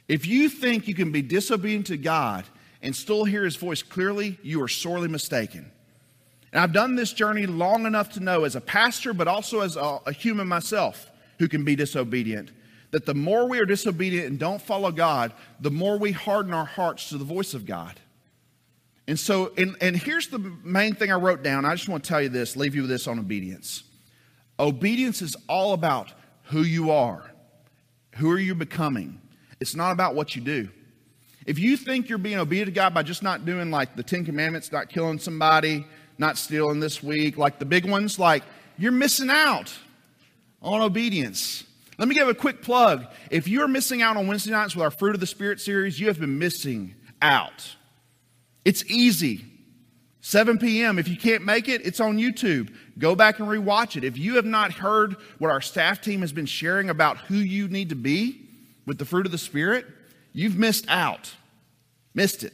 If 0.08 0.26
you 0.26 0.48
think 0.48 0.88
you 0.88 0.94
can 0.94 1.12
be 1.12 1.20
disobedient 1.20 1.86
to 1.88 1.98
God 1.98 2.44
and 2.82 2.96
still 2.96 3.24
hear 3.24 3.44
his 3.44 3.56
voice 3.56 3.82
clearly, 3.82 4.38
you 4.42 4.62
are 4.62 4.68
sorely 4.68 5.08
mistaken. 5.08 5.70
And 6.54 6.62
I've 6.62 6.72
done 6.72 6.94
this 6.94 7.12
journey 7.12 7.46
long 7.46 7.84
enough 7.84 8.10
to 8.12 8.20
know, 8.20 8.44
as 8.44 8.54
a 8.54 8.60
pastor, 8.60 9.12
but 9.12 9.26
also 9.26 9.60
as 9.60 9.74
a, 9.74 9.98
a 10.06 10.12
human 10.12 10.46
myself 10.46 11.10
who 11.40 11.48
can 11.48 11.64
be 11.64 11.74
disobedient, 11.74 12.52
that 12.92 13.06
the 13.06 13.14
more 13.14 13.48
we 13.48 13.58
are 13.58 13.64
disobedient 13.64 14.28
and 14.28 14.38
don't 14.38 14.62
follow 14.62 14.92
God, 14.92 15.32
the 15.58 15.72
more 15.72 15.98
we 15.98 16.12
harden 16.12 16.54
our 16.54 16.64
hearts 16.64 17.08
to 17.08 17.18
the 17.18 17.24
voice 17.24 17.54
of 17.54 17.66
God. 17.66 17.98
And 19.08 19.18
so, 19.18 19.52
and, 19.58 19.76
and 19.80 19.96
here's 19.96 20.28
the 20.28 20.38
main 20.38 20.94
thing 20.94 21.10
I 21.10 21.16
wrote 21.16 21.42
down. 21.42 21.64
I 21.64 21.74
just 21.74 21.88
want 21.88 22.04
to 22.04 22.08
tell 22.08 22.22
you 22.22 22.28
this, 22.28 22.54
leave 22.54 22.76
you 22.76 22.82
with 22.82 22.90
this 22.90 23.08
on 23.08 23.18
obedience. 23.18 23.82
Obedience 24.60 25.22
is 25.22 25.36
all 25.48 25.72
about 25.72 26.12
who 26.44 26.62
you 26.62 26.92
are, 26.92 27.32
who 28.14 28.30
are 28.30 28.38
you 28.38 28.54
becoming, 28.54 29.20
it's 29.58 29.74
not 29.74 29.90
about 29.90 30.14
what 30.14 30.36
you 30.36 30.40
do. 30.40 30.68
If 31.46 31.58
you 31.58 31.76
think 31.76 32.08
you're 32.08 32.16
being 32.16 32.38
obedient 32.38 32.68
to 32.68 32.72
God 32.72 32.94
by 32.94 33.02
just 33.02 33.24
not 33.24 33.44
doing 33.44 33.72
like 33.72 33.96
the 33.96 34.04
Ten 34.04 34.24
Commandments, 34.24 34.70
not 34.70 34.88
killing 34.88 35.18
somebody, 35.18 35.84
not 36.18 36.38
stealing 36.38 36.80
this 36.80 37.02
week, 37.02 37.36
like 37.36 37.58
the 37.58 37.64
big 37.64 37.88
ones, 37.88 38.18
like 38.18 38.42
you're 38.78 38.92
missing 38.92 39.30
out 39.30 39.72
on 40.62 40.80
obedience. 40.80 41.64
Let 41.98 42.08
me 42.08 42.14
give 42.14 42.28
a 42.28 42.34
quick 42.34 42.62
plug. 42.62 43.06
If 43.30 43.46
you're 43.46 43.68
missing 43.68 44.02
out 44.02 44.16
on 44.16 44.26
Wednesday 44.26 44.50
nights 44.50 44.74
with 44.74 44.82
our 44.82 44.90
Fruit 44.90 45.14
of 45.14 45.20
the 45.20 45.26
Spirit 45.26 45.60
series, 45.60 46.00
you 46.00 46.08
have 46.08 46.18
been 46.18 46.38
missing 46.38 46.94
out. 47.22 47.76
It's 48.64 48.84
easy. 48.86 49.44
7 50.20 50.58
p.m. 50.58 50.98
If 50.98 51.06
you 51.06 51.16
can't 51.16 51.44
make 51.44 51.68
it, 51.68 51.86
it's 51.86 52.00
on 52.00 52.16
YouTube. 52.16 52.74
Go 52.98 53.14
back 53.14 53.38
and 53.38 53.48
rewatch 53.48 53.96
it. 53.96 54.04
If 54.04 54.16
you 54.16 54.36
have 54.36 54.46
not 54.46 54.72
heard 54.72 55.16
what 55.38 55.50
our 55.50 55.60
staff 55.60 56.00
team 56.00 56.22
has 56.22 56.32
been 56.32 56.46
sharing 56.46 56.88
about 56.88 57.18
who 57.18 57.36
you 57.36 57.68
need 57.68 57.90
to 57.90 57.94
be, 57.94 58.44
with 58.86 58.98
the 58.98 59.04
fruit 59.04 59.26
of 59.26 59.32
the 59.32 59.38
Spirit, 59.38 59.86
you've 60.32 60.56
missed 60.56 60.86
out. 60.88 61.32
Missed 62.14 62.44
it. 62.44 62.52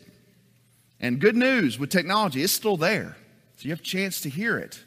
And 1.00 1.18
good 1.18 1.36
news 1.36 1.78
with 1.78 1.90
technology, 1.90 2.42
it's 2.42 2.52
still 2.52 2.76
there. 2.76 3.16
So 3.61 3.68
you 3.68 3.72
have 3.72 3.80
a 3.80 3.82
chance 3.82 4.22
to 4.22 4.30
hear 4.30 4.56
it. 4.56 4.82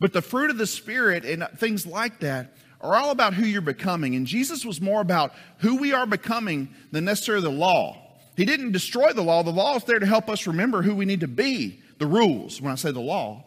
But 0.00 0.14
the 0.14 0.22
fruit 0.22 0.48
of 0.48 0.56
the 0.56 0.66
Spirit 0.66 1.26
and 1.26 1.46
things 1.58 1.84
like 1.84 2.20
that 2.20 2.56
are 2.80 2.96
all 2.96 3.10
about 3.10 3.34
who 3.34 3.44
you're 3.44 3.60
becoming. 3.60 4.14
And 4.14 4.26
Jesus 4.26 4.64
was 4.64 4.80
more 4.80 5.02
about 5.02 5.34
who 5.58 5.76
we 5.76 5.92
are 5.92 6.06
becoming 6.06 6.70
than 6.92 7.04
necessarily 7.04 7.42
the 7.44 7.50
law. 7.50 8.02
He 8.34 8.46
didn't 8.46 8.72
destroy 8.72 9.12
the 9.12 9.20
law. 9.20 9.42
The 9.42 9.50
law 9.50 9.76
is 9.76 9.84
there 9.84 9.98
to 9.98 10.06
help 10.06 10.30
us 10.30 10.46
remember 10.46 10.80
who 10.80 10.94
we 10.94 11.04
need 11.04 11.20
to 11.20 11.28
be, 11.28 11.82
the 11.98 12.06
rules, 12.06 12.58
when 12.58 12.72
I 12.72 12.76
say 12.76 12.90
the 12.90 13.00
law. 13.00 13.44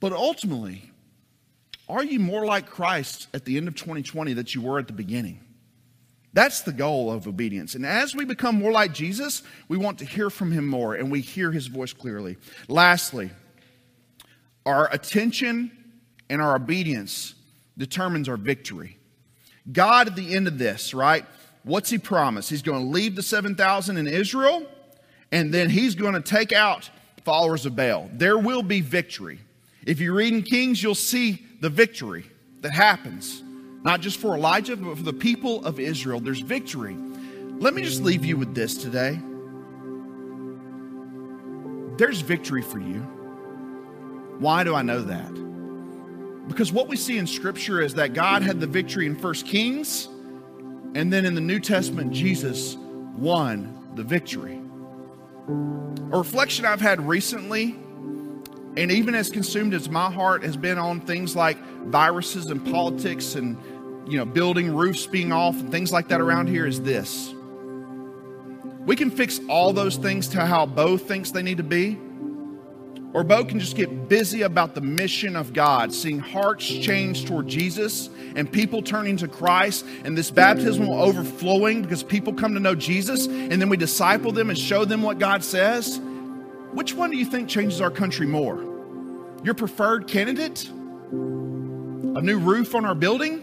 But 0.00 0.12
ultimately, 0.12 0.90
are 1.88 2.02
you 2.02 2.18
more 2.18 2.44
like 2.44 2.68
Christ 2.68 3.28
at 3.34 3.44
the 3.44 3.56
end 3.56 3.68
of 3.68 3.76
2020 3.76 4.32
that 4.32 4.52
you 4.52 4.62
were 4.62 4.80
at 4.80 4.88
the 4.88 4.94
beginning? 4.94 5.38
That's 6.32 6.62
the 6.62 6.72
goal 6.72 7.12
of 7.12 7.28
obedience. 7.28 7.76
And 7.76 7.86
as 7.86 8.16
we 8.16 8.24
become 8.24 8.56
more 8.56 8.72
like 8.72 8.92
Jesus, 8.92 9.44
we 9.68 9.76
want 9.78 10.00
to 10.00 10.04
hear 10.04 10.28
from 10.28 10.50
him 10.50 10.66
more 10.66 10.96
and 10.96 11.08
we 11.08 11.20
hear 11.20 11.52
his 11.52 11.68
voice 11.68 11.92
clearly. 11.92 12.36
Lastly, 12.66 13.30
our 14.66 14.92
attention 14.92 15.70
and 16.28 16.42
our 16.42 16.56
obedience 16.56 17.34
determines 17.78 18.28
our 18.28 18.36
victory. 18.36 18.98
God, 19.72 20.08
at 20.08 20.16
the 20.16 20.34
end 20.34 20.48
of 20.48 20.58
this, 20.58 20.92
right? 20.92 21.24
What's 21.62 21.88
he 21.90 21.98
promised? 21.98 22.50
He's 22.50 22.62
going 22.62 22.82
to 22.82 22.88
leave 22.88 23.16
the 23.16 23.22
7,000 23.22 23.96
in 23.96 24.06
Israel, 24.06 24.66
and 25.32 25.52
then 25.54 25.70
he's 25.70 25.94
going 25.94 26.14
to 26.14 26.20
take 26.20 26.52
out 26.52 26.90
followers 27.24 27.66
of 27.66 27.74
Baal. 27.74 28.10
There 28.12 28.38
will 28.38 28.62
be 28.62 28.80
victory. 28.80 29.40
If 29.84 30.00
you 30.00 30.12
read 30.12 30.32
in 30.32 30.42
Kings, 30.42 30.82
you'll 30.82 30.94
see 30.94 31.44
the 31.60 31.70
victory 31.70 32.26
that 32.60 32.72
happens, 32.72 33.42
not 33.82 34.00
just 34.00 34.18
for 34.18 34.34
Elijah, 34.34 34.76
but 34.76 34.96
for 34.96 35.02
the 35.02 35.12
people 35.12 35.64
of 35.64 35.80
Israel. 35.80 36.20
There's 36.20 36.40
victory. 36.40 36.96
Let 37.58 37.74
me 37.74 37.82
just 37.82 38.02
leave 38.02 38.24
you 38.24 38.36
with 38.36 38.54
this 38.54 38.76
today. 38.76 39.18
There's 41.96 42.20
victory 42.20 42.62
for 42.62 42.78
you. 42.78 43.15
Why 44.38 44.64
do 44.64 44.74
I 44.74 44.82
know 44.82 45.02
that? 45.02 45.32
Because 46.48 46.72
what 46.72 46.88
we 46.88 46.96
see 46.96 47.18
in 47.18 47.26
Scripture 47.26 47.80
is 47.80 47.94
that 47.94 48.14
God 48.14 48.42
had 48.42 48.60
the 48.60 48.66
victory 48.66 49.06
in 49.06 49.16
First 49.16 49.46
Kings, 49.46 50.08
and 50.94 51.12
then 51.12 51.24
in 51.24 51.34
the 51.34 51.40
New 51.40 51.58
Testament, 51.58 52.12
Jesus 52.12 52.76
won 53.16 53.90
the 53.94 54.02
victory. 54.02 54.60
A 55.48 56.18
reflection 56.18 56.64
I've 56.64 56.80
had 56.80 57.00
recently, 57.00 57.76
and 58.76 58.92
even 58.92 59.14
as 59.14 59.30
consumed 59.30 59.74
as 59.74 59.88
my 59.88 60.10
heart 60.10 60.44
has 60.44 60.56
been 60.56 60.78
on 60.78 61.00
things 61.00 61.34
like 61.34 61.58
viruses 61.86 62.46
and 62.46 62.64
politics 62.64 63.34
and 63.34 63.56
you 64.08 64.18
know 64.18 64.24
building 64.24 64.74
roofs 64.74 65.06
being 65.06 65.32
off 65.32 65.58
and 65.58 65.70
things 65.70 65.92
like 65.92 66.08
that 66.08 66.20
around 66.20 66.48
here, 66.48 66.66
is 66.66 66.80
this. 66.82 67.34
We 68.84 68.94
can 68.94 69.10
fix 69.10 69.40
all 69.48 69.72
those 69.72 69.96
things 69.96 70.28
to 70.28 70.46
how 70.46 70.66
Bo 70.66 70.96
thinks 70.96 71.32
they 71.32 71.42
need 71.42 71.56
to 71.56 71.64
be. 71.64 71.98
Or 73.16 73.24
Bo 73.24 73.46
can 73.46 73.58
just 73.58 73.76
get 73.76 74.10
busy 74.10 74.42
about 74.42 74.74
the 74.74 74.82
mission 74.82 75.36
of 75.36 75.54
God, 75.54 75.90
seeing 75.90 76.18
hearts 76.18 76.66
change 76.68 77.24
toward 77.24 77.48
Jesus 77.48 78.10
and 78.34 78.52
people 78.52 78.82
turning 78.82 79.16
to 79.16 79.26
Christ 79.26 79.86
and 80.04 80.18
this 80.18 80.30
baptismal 80.30 80.92
overflowing 80.92 81.80
because 81.80 82.02
people 82.02 82.34
come 82.34 82.52
to 82.52 82.60
know 82.60 82.74
Jesus 82.74 83.24
and 83.24 83.52
then 83.52 83.70
we 83.70 83.78
disciple 83.78 84.32
them 84.32 84.50
and 84.50 84.58
show 84.58 84.84
them 84.84 85.00
what 85.00 85.18
God 85.18 85.42
says. 85.42 85.98
Which 86.72 86.92
one 86.92 87.10
do 87.10 87.16
you 87.16 87.24
think 87.24 87.48
changes 87.48 87.80
our 87.80 87.90
country 87.90 88.26
more? 88.26 88.62
Your 89.42 89.54
preferred 89.54 90.08
candidate? 90.08 90.68
A 90.68 92.20
new 92.20 92.38
roof 92.38 92.74
on 92.74 92.84
our 92.84 92.94
building? 92.94 93.40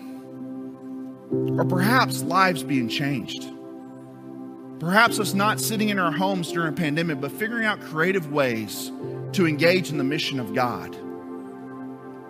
Or 1.58 1.66
perhaps 1.66 2.22
lives 2.22 2.62
being 2.62 2.90
changed? 2.90 3.52
Perhaps 4.80 5.20
us 5.20 5.34
not 5.34 5.60
sitting 5.60 5.90
in 5.90 6.00
our 6.00 6.12
homes 6.12 6.52
during 6.52 6.70
a 6.70 6.76
pandemic, 6.76 7.22
but 7.22 7.32
figuring 7.32 7.66
out 7.66 7.80
creative 7.82 8.32
ways 8.32 8.92
to 9.34 9.48
engage 9.48 9.90
in 9.90 9.98
the 9.98 10.04
mission 10.04 10.40
of 10.40 10.54
God. 10.54 10.96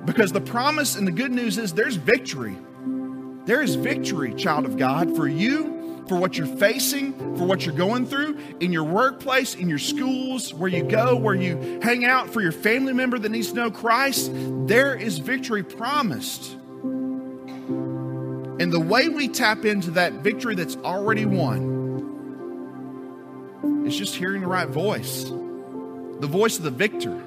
Because 0.06 0.32
the 0.32 0.41
promise 0.41 0.96
and 0.96 1.08
the 1.08 1.12
good 1.12 1.32
news 1.32 1.58
is 1.58 1.74
there's 1.74 1.96
victory. 1.96 2.58
There 3.46 3.62
is 3.62 3.76
victory, 3.76 4.34
child 4.36 4.66
of 4.66 4.78
God, 4.78 5.16
for 5.16 5.28
you, 5.28 6.04
for 6.08 6.18
what 6.18 6.38
you're 6.38 6.46
facing, 6.58 7.14
for 7.38 7.46
what 7.46 7.66
you're 7.66 7.76
going 7.76 8.06
through, 8.06 8.38
in 8.60 8.72
your 8.74 8.84
workplace, 8.84 9.56
in 9.56 9.70
your 9.70 9.80
schools, 9.80 10.54
where 10.54 10.70
you 10.70 10.84
go, 10.84 11.16
where 11.16 11.36
you 11.36 11.80
hang 11.82 12.06
out, 12.06 12.30
for 12.30 12.41
your 12.41 12.52
family 12.52 12.94
member 12.94 13.18
that 13.18 13.30
needs 13.30 13.50
to 13.50 13.56
know 13.56 13.72
Christ. 13.72 14.32
There 14.68 14.96
is 14.96 15.18
victory 15.20 15.64
promised. 15.64 16.56
And 18.60 18.72
the 18.72 18.80
way 18.80 19.10
we 19.10 19.28
tap 19.28 19.66
into 19.66 19.91
that 19.91 20.14
victory 20.14 20.56
that's 20.56 20.76
already 20.78 21.26
won 21.26 21.83
is 23.86 23.98
just 23.98 24.16
hearing 24.16 24.42
the 24.42 24.48
right 24.48 24.70
voice 24.70 25.32
the 26.20 26.28
voice 26.28 26.58
of 26.58 26.64
the 26.64 26.72
victor. 26.72 27.22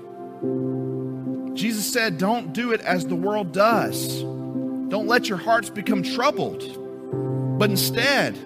Jesus 1.55 1.93
said, 1.93 2.17
Don't 2.17 2.55
do 2.55 2.73
it 2.73 2.81
as 2.81 3.07
the 3.07 3.15
world 3.15 3.53
does. 3.53 4.23
Don't 4.23 5.07
let 5.07 5.29
your 5.29 5.39
hearts 5.39 5.69
become 5.69 6.03
troubled, 6.03 7.59
but 7.59 7.69
instead, 7.69 8.39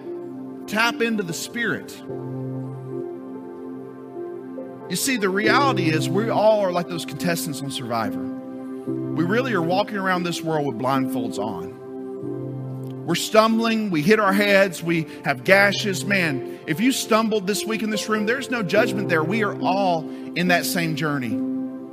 tap 0.67 1.01
into 1.01 1.23
the 1.23 1.33
Spirit. 1.33 1.97
You 4.89 4.97
see, 4.97 5.15
the 5.15 5.29
reality 5.29 5.89
is 5.89 6.09
we 6.09 6.29
all 6.29 6.59
are 6.59 6.71
like 6.71 6.89
those 6.89 7.05
contestants 7.05 7.61
on 7.61 7.71
Survivor. 7.71 8.19
We 8.21 9.23
really 9.23 9.53
are 9.53 9.61
walking 9.61 9.95
around 9.97 10.23
this 10.23 10.41
world 10.41 10.65
with 10.65 10.77
blindfolds 10.77 11.37
on. 11.37 11.77
We're 13.05 13.15
stumbling, 13.15 13.89
we 13.89 14.01
hit 14.01 14.19
our 14.19 14.33
heads, 14.33 14.83
we 14.83 15.07
have 15.25 15.43
gashes. 15.43 16.05
Man, 16.05 16.59
if 16.67 16.79
you 16.79 16.91
stumbled 16.91 17.47
this 17.47 17.65
week 17.65 17.81
in 17.81 17.89
this 17.89 18.07
room, 18.07 18.27
there's 18.27 18.51
no 18.51 18.61
judgment 18.61 19.09
there. 19.09 19.23
We 19.23 19.43
are 19.43 19.59
all 19.59 20.07
in 20.35 20.49
that 20.49 20.65
same 20.65 20.95
journey. 20.95 21.37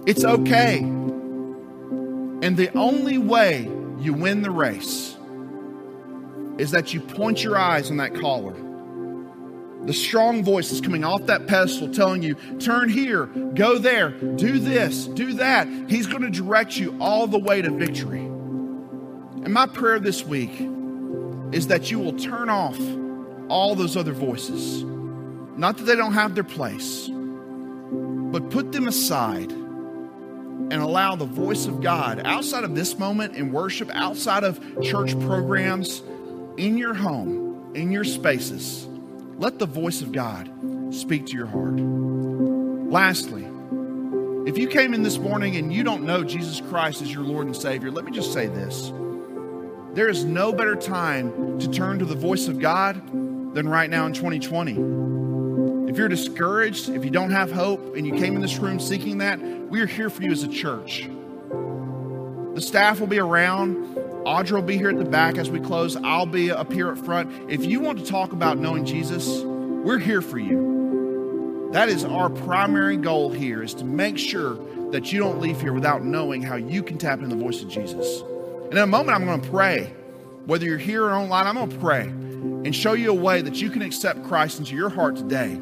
It's 0.07 0.25
okay. 0.25 0.79
And 0.79 2.57
the 2.57 2.71
only 2.77 3.19
way 3.19 3.71
you 3.99 4.13
win 4.13 4.43
the 4.43 4.51
race 4.51 5.17
is 6.59 6.71
that 6.73 6.93
you 6.93 7.01
point 7.01 7.43
your 7.43 7.57
eyes 7.57 7.91
on 7.91 7.97
that 7.97 8.15
caller. 8.15 8.55
The 9.87 9.95
strong 9.95 10.45
voice 10.45 10.73
is 10.73 10.81
coming 10.81 11.05
off 11.05 11.27
that 11.27 11.47
pedestal 11.47 11.93
telling 11.93 12.23
you, 12.23 12.35
turn 12.59 12.91
here, 12.91 13.27
go 13.27 13.79
there, 13.79 14.11
do 14.11 14.59
this, 14.59 15.07
do 15.07 15.33
that. 15.35 15.67
He's 15.89 16.07
going 16.07 16.23
to 16.23 16.31
direct 16.31 16.77
you 16.77 16.97
all 17.01 17.27
the 17.27 17.39
way 17.39 17.63
to 17.63 17.71
victory. 17.71 18.21
And 18.21 19.55
my 19.55 19.67
prayer 19.67 19.99
this 19.99 20.25
week 20.25 20.69
is 21.53 21.69
that 21.69 21.91
you 21.91 21.99
will 21.99 22.13
turn 22.15 22.49
off 22.49 22.79
all 23.49 23.75
those 23.75 23.97
other 23.97 24.13
voices. 24.13 24.85
Not 25.57 25.77
that 25.79 25.85
they 25.85 25.97
don't 25.97 26.13
have 26.13 26.35
their 26.35 26.45
place, 26.45 27.09
but 27.11 28.51
put 28.51 28.73
them 28.73 28.87
aside 28.87 29.51
and 29.51 30.75
allow 30.75 31.17
the 31.17 31.25
voice 31.25 31.67
of 31.67 31.81
God 31.81 32.21
outside 32.25 32.65
of 32.65 32.75
this 32.75 32.99
moment 32.99 33.37
in 33.37 33.53
worship, 33.53 33.91
outside 33.95 34.45
of 34.45 34.61
church 34.83 35.19
programs, 35.21 36.03
in 36.57 36.77
your 36.77 36.95
home, 36.95 37.73
in 37.75 37.91
your 37.91 38.05
spaces. 38.05 38.87
Let 39.39 39.59
the 39.59 39.67
voice 39.67 40.03
of 40.03 40.13
God 40.13 40.51
speak 40.91 41.27
to 41.27 41.37
your 41.37 41.47
heart. 41.47 41.81
Lastly, 42.91 43.47
if 44.47 44.59
you 44.59 44.67
came 44.67 44.95
in 44.95 45.03
this 45.03 45.19
morning 45.19 45.57
and 45.57 45.73
you 45.73 45.85
don't 45.85 46.05
know 46.05 46.25
Jesus 46.25 46.61
Christ 46.61 47.03
as 47.03 47.13
your 47.13 47.23
Lord 47.23 47.47
and 47.47 47.57
Savior, 47.57 47.91
let 47.91 48.05
me 48.05 48.13
just 48.13 48.33
say 48.33 48.47
this. 48.47 48.93
There 49.99 50.09
is 50.09 50.25
no 50.25 50.53
better 50.53 50.77
time 50.77 51.59
to 51.59 51.69
turn 51.69 51.99
to 51.99 52.05
the 52.05 52.15
voice 52.15 52.47
of 52.47 52.61
God 52.61 53.05
than 53.53 53.69
right 53.69 53.91
now 53.91 54.07
in 54.07 54.13
2020. 54.13 55.91
If 55.91 55.99
you're 55.99 56.07
discouraged, 56.07 56.89
if 56.91 57.05
you 57.05 57.11
don't 57.11 57.33
have 57.33 57.51
hope, 57.51 57.97
and 57.97 58.07
you 58.07 58.13
came 58.15 58.37
in 58.37 58.41
this 58.41 58.59
room 58.59 58.79
seeking 58.79 59.19
that, 59.19 59.41
we 59.41 59.81
are 59.81 59.87
here 59.87 60.09
for 60.09 60.23
you 60.23 60.31
as 60.31 60.45
a 60.45 60.49
church. 60.49 61.11
The 62.55 62.61
staff 62.61 63.01
will 63.01 63.09
be 63.09 63.19
around. 63.19 63.97
Audra 64.25 64.53
will 64.53 64.63
be 64.63 64.77
here 64.77 64.91
at 64.91 64.99
the 64.99 65.05
back 65.05 65.37
as 65.37 65.51
we 65.51 65.59
close. 65.59 65.97
I'll 65.97 66.27
be 66.27 66.53
up 66.53 66.73
here 66.73 66.93
up 66.93 66.99
front. 66.99 67.51
If 67.51 67.65
you 67.65 67.81
want 67.81 67.99
to 67.99 68.05
talk 68.05 68.31
about 68.31 68.57
knowing 68.57 68.85
Jesus, 68.85 69.41
we're 69.43 69.99
here 69.99 70.23
for 70.23 70.39
you. 70.39 71.71
That 71.73 71.89
is 71.89 72.05
our 72.05 72.31
primary 72.31 72.99
goal 72.99 73.31
here 73.31 73.65
is 73.65 73.75
to 73.75 73.85
make 73.85 74.17
sure 74.17 74.61
that 74.93 75.13
you 75.13 75.19
don't 75.19 75.41
leave 75.41 75.61
here 75.61 75.73
without 75.73 76.05
knowing 76.05 76.41
how 76.41 76.55
you 76.55 76.85
can 76.85 76.99
tap 76.99 77.21
in 77.21 77.31
the 77.31 77.35
voice 77.35 77.63
of 77.63 77.69
Jesus. 77.69 78.23
And 78.69 78.77
in 78.77 78.85
a 78.85 78.87
moment, 78.87 79.17
I'm 79.17 79.25
going 79.25 79.41
to 79.41 79.49
pray. 79.49 79.95
Whether 80.45 80.67
you're 80.67 80.77
here 80.77 81.05
or 81.05 81.13
online, 81.13 81.47
I'm 81.47 81.55
going 81.55 81.71
to 81.71 81.79
pray 81.79 82.03
and 82.03 82.77
show 82.77 82.93
you 82.93 83.11
a 83.11 83.15
way 83.15 83.41
that 83.41 83.63
you 83.63 83.71
can 83.71 83.81
accept 83.81 84.25
Christ 84.25 84.59
into 84.59 84.77
your 84.77 84.91
heart 84.91 85.17
today. 85.17 85.55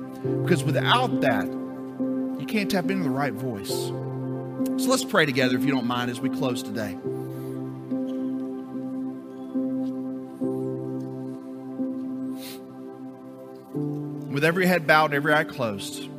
Because 0.43 0.65
without 0.65 1.21
that, 1.21 1.45
you 1.47 2.47
can't 2.49 2.69
tap 2.69 2.91
into 2.91 3.05
the 3.05 3.11
right 3.11 3.33
voice. 3.33 3.71
So 3.71 4.91
let's 4.91 5.05
pray 5.05 5.25
together, 5.25 5.57
if 5.57 5.65
you 5.65 5.71
don't 5.71 5.87
mind, 5.87 6.11
as 6.11 6.19
we 6.19 6.31
close 6.31 6.65
today. 6.65 6.95
With 14.33 14.45
every 14.45 14.67
head 14.67 14.85
bowed, 14.89 15.07
and 15.07 15.15
every 15.15 15.33
eye 15.33 15.45
closed. 15.45 16.11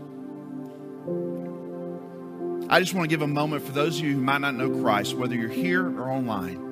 I 2.69 2.79
just 2.79 2.93
want 2.93 3.03
to 3.03 3.09
give 3.09 3.21
a 3.21 3.27
moment 3.27 3.63
for 3.63 3.73
those 3.73 3.99
of 3.99 4.05
you 4.05 4.13
who 4.13 4.21
might 4.21 4.39
not 4.39 4.55
know 4.55 4.69
Christ, 4.81 5.15
whether 5.15 5.35
you're 5.35 5.49
here 5.49 5.85
or 5.85 6.09
online 6.09 6.66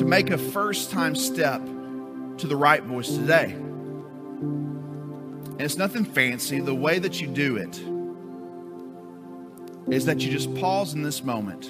to 0.00 0.06
make 0.06 0.30
a 0.30 0.38
first 0.38 0.90
time 0.90 1.14
step 1.14 1.62
to 2.38 2.46
the 2.46 2.56
right 2.56 2.82
voice 2.84 3.08
today. 3.08 3.52
And 3.52 5.60
it's 5.60 5.76
nothing 5.76 6.06
fancy. 6.06 6.58
The 6.58 6.74
way 6.74 6.98
that 6.98 7.20
you 7.20 7.26
do 7.26 7.58
it 7.58 7.78
is 9.94 10.06
that 10.06 10.20
you 10.20 10.32
just 10.32 10.54
pause 10.54 10.94
in 10.94 11.02
this 11.02 11.22
moment 11.22 11.66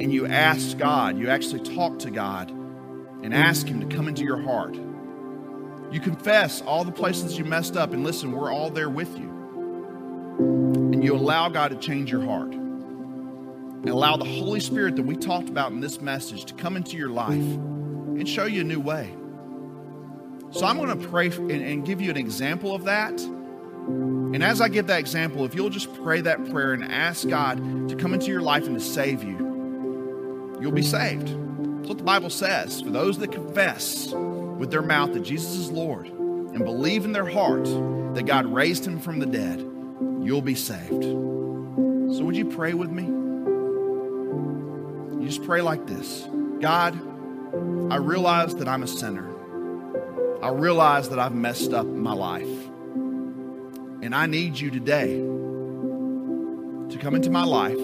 and 0.00 0.12
you 0.12 0.26
ask 0.26 0.76
God, 0.76 1.16
you 1.16 1.30
actually 1.30 1.60
talk 1.60 2.00
to 2.00 2.10
God 2.10 2.50
and 2.50 3.32
ask 3.32 3.68
Him 3.68 3.88
to 3.88 3.96
come 3.96 4.08
into 4.08 4.24
your 4.24 4.42
heart. 4.42 4.74
You 5.92 6.00
confess 6.00 6.62
all 6.62 6.82
the 6.82 6.90
places 6.90 7.38
you 7.38 7.44
messed 7.44 7.76
up, 7.76 7.92
and 7.92 8.02
listen, 8.02 8.32
we're 8.32 8.52
all 8.52 8.70
there 8.70 8.90
with 8.90 9.16
you. 9.16 9.30
And 10.92 11.04
you 11.04 11.14
allow 11.14 11.48
God 11.48 11.70
to 11.70 11.76
change 11.76 12.10
your 12.10 12.24
heart 12.24 12.52
and 13.82 13.90
allow 13.90 14.16
the 14.16 14.24
Holy 14.24 14.60
Spirit 14.60 14.94
that 14.94 15.04
we 15.04 15.16
talked 15.16 15.48
about 15.48 15.72
in 15.72 15.80
this 15.80 16.00
message 16.00 16.44
to 16.44 16.54
come 16.54 16.76
into 16.76 16.96
your 16.96 17.08
life 17.08 17.32
and 17.32 18.28
show 18.28 18.44
you 18.44 18.60
a 18.60 18.64
new 18.64 18.78
way. 18.78 19.12
So 20.52 20.66
I'm 20.66 20.76
going 20.76 20.96
to 20.96 21.08
pray 21.08 21.26
and, 21.26 21.50
and 21.50 21.84
give 21.84 22.00
you 22.00 22.08
an 22.10 22.16
example 22.16 22.76
of 22.76 22.84
that. 22.84 23.20
And 23.20 24.42
as 24.44 24.60
I 24.60 24.68
give 24.68 24.86
that 24.86 25.00
example, 25.00 25.44
if 25.44 25.54
you'll 25.54 25.68
just 25.68 25.92
pray 25.94 26.20
that 26.20 26.48
prayer 26.50 26.74
and 26.74 26.84
ask 26.84 27.28
God 27.28 27.88
to 27.88 27.96
come 27.96 28.14
into 28.14 28.26
your 28.26 28.40
life 28.40 28.66
and 28.66 28.78
to 28.78 28.84
save 28.84 29.24
you, 29.24 30.58
you'll 30.60 30.70
be 30.70 30.82
saved. 30.82 31.26
That's 31.26 31.88
what 31.88 31.98
the 31.98 32.04
Bible 32.04 32.30
says. 32.30 32.82
For 32.82 32.90
those 32.90 33.18
that 33.18 33.32
confess 33.32 34.12
with 34.12 34.70
their 34.70 34.82
mouth 34.82 35.12
that 35.14 35.24
Jesus 35.24 35.54
is 35.54 35.72
Lord 35.72 36.06
and 36.06 36.64
believe 36.64 37.04
in 37.04 37.10
their 37.10 37.26
heart 37.26 37.64
that 38.14 38.26
God 38.26 38.46
raised 38.46 38.86
him 38.86 39.00
from 39.00 39.18
the 39.18 39.26
dead, 39.26 39.58
you'll 40.22 40.40
be 40.40 40.54
saved. 40.54 41.02
So, 41.02 42.24
would 42.24 42.36
you 42.36 42.44
pray 42.44 42.74
with 42.74 42.90
me? 42.90 43.21
You 45.22 45.28
just 45.28 45.44
pray 45.44 45.60
like 45.60 45.86
this 45.86 46.26
God, 46.58 46.94
I 47.92 47.96
realize 47.96 48.56
that 48.56 48.66
I'm 48.66 48.82
a 48.82 48.88
sinner. 48.88 49.30
I 50.42 50.48
realize 50.48 51.10
that 51.10 51.20
I've 51.20 51.32
messed 51.32 51.72
up 51.72 51.86
my 51.86 52.12
life. 52.12 52.48
And 54.02 54.16
I 54.16 54.26
need 54.26 54.58
you 54.58 54.72
today 54.72 55.18
to 56.88 56.98
come 57.00 57.14
into 57.14 57.30
my 57.30 57.44
life 57.44 57.78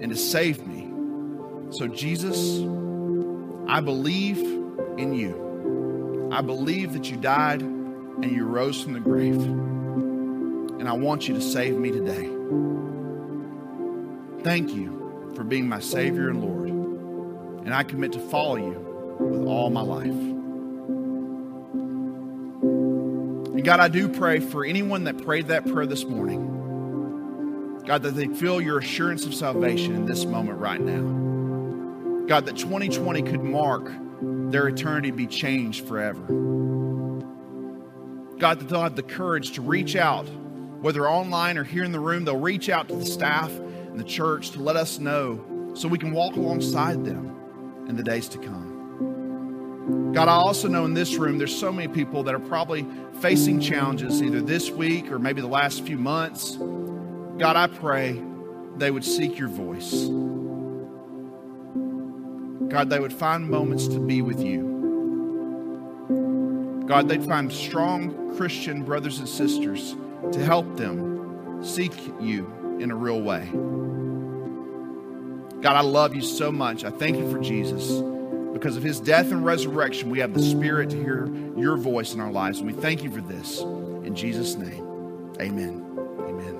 and 0.00 0.08
to 0.08 0.16
save 0.16 0.66
me. 0.66 0.88
So, 1.70 1.86
Jesus, 1.86 2.60
I 3.68 3.82
believe 3.82 4.38
in 4.96 5.12
you. 5.12 6.30
I 6.32 6.40
believe 6.40 6.94
that 6.94 7.10
you 7.10 7.18
died 7.18 7.60
and 7.60 8.24
you 8.24 8.46
rose 8.46 8.80
from 8.80 8.94
the 8.94 9.00
grave. 9.00 9.36
And 9.36 10.88
I 10.88 10.94
want 10.94 11.28
you 11.28 11.34
to 11.34 11.42
save 11.42 11.76
me 11.76 11.90
today. 11.90 12.30
Thank 14.42 14.72
you 14.74 14.97
for 15.34 15.44
being 15.44 15.68
my 15.68 15.80
Savior 15.80 16.28
and 16.30 16.42
Lord. 16.42 16.68
And 17.66 17.74
I 17.74 17.82
commit 17.82 18.12
to 18.12 18.18
follow 18.18 18.56
you 18.56 19.16
with 19.20 19.46
all 19.46 19.70
my 19.70 19.82
life. 19.82 20.06
And 23.54 23.64
God, 23.64 23.80
I 23.80 23.88
do 23.88 24.08
pray 24.08 24.40
for 24.40 24.64
anyone 24.64 25.04
that 25.04 25.22
prayed 25.24 25.48
that 25.48 25.66
prayer 25.66 25.86
this 25.86 26.04
morning. 26.04 27.82
God, 27.86 28.02
that 28.02 28.14
they 28.14 28.28
feel 28.28 28.60
your 28.60 28.78
assurance 28.78 29.26
of 29.26 29.34
salvation 29.34 29.94
in 29.94 30.06
this 30.06 30.24
moment 30.24 30.58
right 30.58 30.80
now. 30.80 32.26
God, 32.26 32.46
that 32.46 32.56
2020 32.56 33.22
could 33.22 33.42
mark 33.42 33.90
their 34.20 34.68
eternity 34.68 35.10
be 35.10 35.26
changed 35.26 35.88
forever. 35.88 36.20
God, 38.38 38.60
that 38.60 38.68
they'll 38.68 38.82
have 38.82 38.96
the 38.96 39.02
courage 39.02 39.52
to 39.52 39.62
reach 39.62 39.96
out, 39.96 40.28
whether 40.80 41.08
online 41.08 41.58
or 41.58 41.64
here 41.64 41.82
in 41.84 41.92
the 41.92 42.00
room, 42.00 42.24
they'll 42.24 42.38
reach 42.38 42.68
out 42.68 42.88
to 42.88 42.94
the 42.94 43.06
staff 43.06 43.50
and 43.98 44.06
the 44.06 44.12
church 44.12 44.50
to 44.50 44.62
let 44.62 44.76
us 44.76 45.00
know 45.00 45.72
so 45.74 45.88
we 45.88 45.98
can 45.98 46.12
walk 46.12 46.36
alongside 46.36 47.04
them 47.04 47.34
in 47.88 47.96
the 47.96 48.02
days 48.02 48.28
to 48.28 48.38
come. 48.38 50.12
God, 50.14 50.28
I 50.28 50.34
also 50.34 50.68
know 50.68 50.84
in 50.84 50.94
this 50.94 51.16
room 51.16 51.36
there's 51.36 51.58
so 51.58 51.72
many 51.72 51.88
people 51.88 52.22
that 52.22 52.32
are 52.32 52.38
probably 52.38 52.86
facing 53.20 53.58
challenges 53.60 54.22
either 54.22 54.40
this 54.40 54.70
week 54.70 55.10
or 55.10 55.18
maybe 55.18 55.40
the 55.40 55.48
last 55.48 55.84
few 55.84 55.98
months. 55.98 56.56
God, 57.38 57.56
I 57.56 57.66
pray 57.66 58.22
they 58.76 58.92
would 58.92 59.04
seek 59.04 59.36
your 59.36 59.48
voice. 59.48 60.04
God, 62.70 62.88
they 62.88 63.00
would 63.00 63.12
find 63.12 63.50
moments 63.50 63.88
to 63.88 63.98
be 63.98 64.22
with 64.22 64.40
you. 64.40 64.76
God, 66.86 67.08
they'd 67.08 67.24
find 67.24 67.52
strong 67.52 68.36
Christian 68.36 68.84
brothers 68.84 69.18
and 69.18 69.28
sisters 69.28 69.96
to 70.30 70.38
help 70.44 70.76
them 70.76 71.64
seek 71.64 71.92
you 72.20 72.46
in 72.78 72.92
a 72.92 72.94
real 72.94 73.20
way. 73.20 73.50
God, 75.60 75.74
I 75.74 75.80
love 75.80 76.14
you 76.14 76.22
so 76.22 76.52
much. 76.52 76.84
I 76.84 76.90
thank 76.90 77.16
you 77.16 77.28
for 77.32 77.40
Jesus. 77.40 78.00
Because 78.52 78.76
of 78.76 78.82
his 78.84 79.00
death 79.00 79.32
and 79.32 79.44
resurrection, 79.44 80.08
we 80.08 80.20
have 80.20 80.32
the 80.32 80.42
Spirit 80.42 80.90
to 80.90 80.96
hear 80.96 81.26
your 81.56 81.76
voice 81.76 82.14
in 82.14 82.20
our 82.20 82.30
lives. 82.30 82.58
And 82.58 82.66
we 82.68 82.72
thank 82.80 83.02
you 83.02 83.10
for 83.10 83.20
this. 83.20 83.60
In 83.60 84.14
Jesus' 84.14 84.54
name, 84.54 85.34
amen. 85.40 85.84
Amen. 86.20 86.56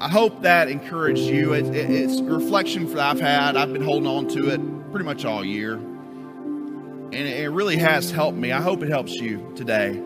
I 0.00 0.08
hope 0.08 0.40
that 0.42 0.68
encouraged 0.68 1.20
you. 1.20 1.52
It, 1.52 1.66
it, 1.66 1.90
it's 1.90 2.20
a 2.20 2.24
reflection 2.24 2.86
that 2.94 2.98
I've 2.98 3.20
had. 3.20 3.56
I've 3.56 3.72
been 3.74 3.82
holding 3.82 4.08
on 4.08 4.26
to 4.28 4.48
it 4.48 4.60
pretty 4.90 5.04
much 5.04 5.26
all 5.26 5.44
year. 5.44 5.74
And 5.74 7.14
it, 7.14 7.40
it 7.40 7.50
really 7.50 7.76
has 7.76 8.10
helped 8.10 8.38
me. 8.38 8.50
I 8.50 8.62
hope 8.62 8.82
it 8.82 8.88
helps 8.88 9.12
you 9.12 9.52
today. 9.56 10.02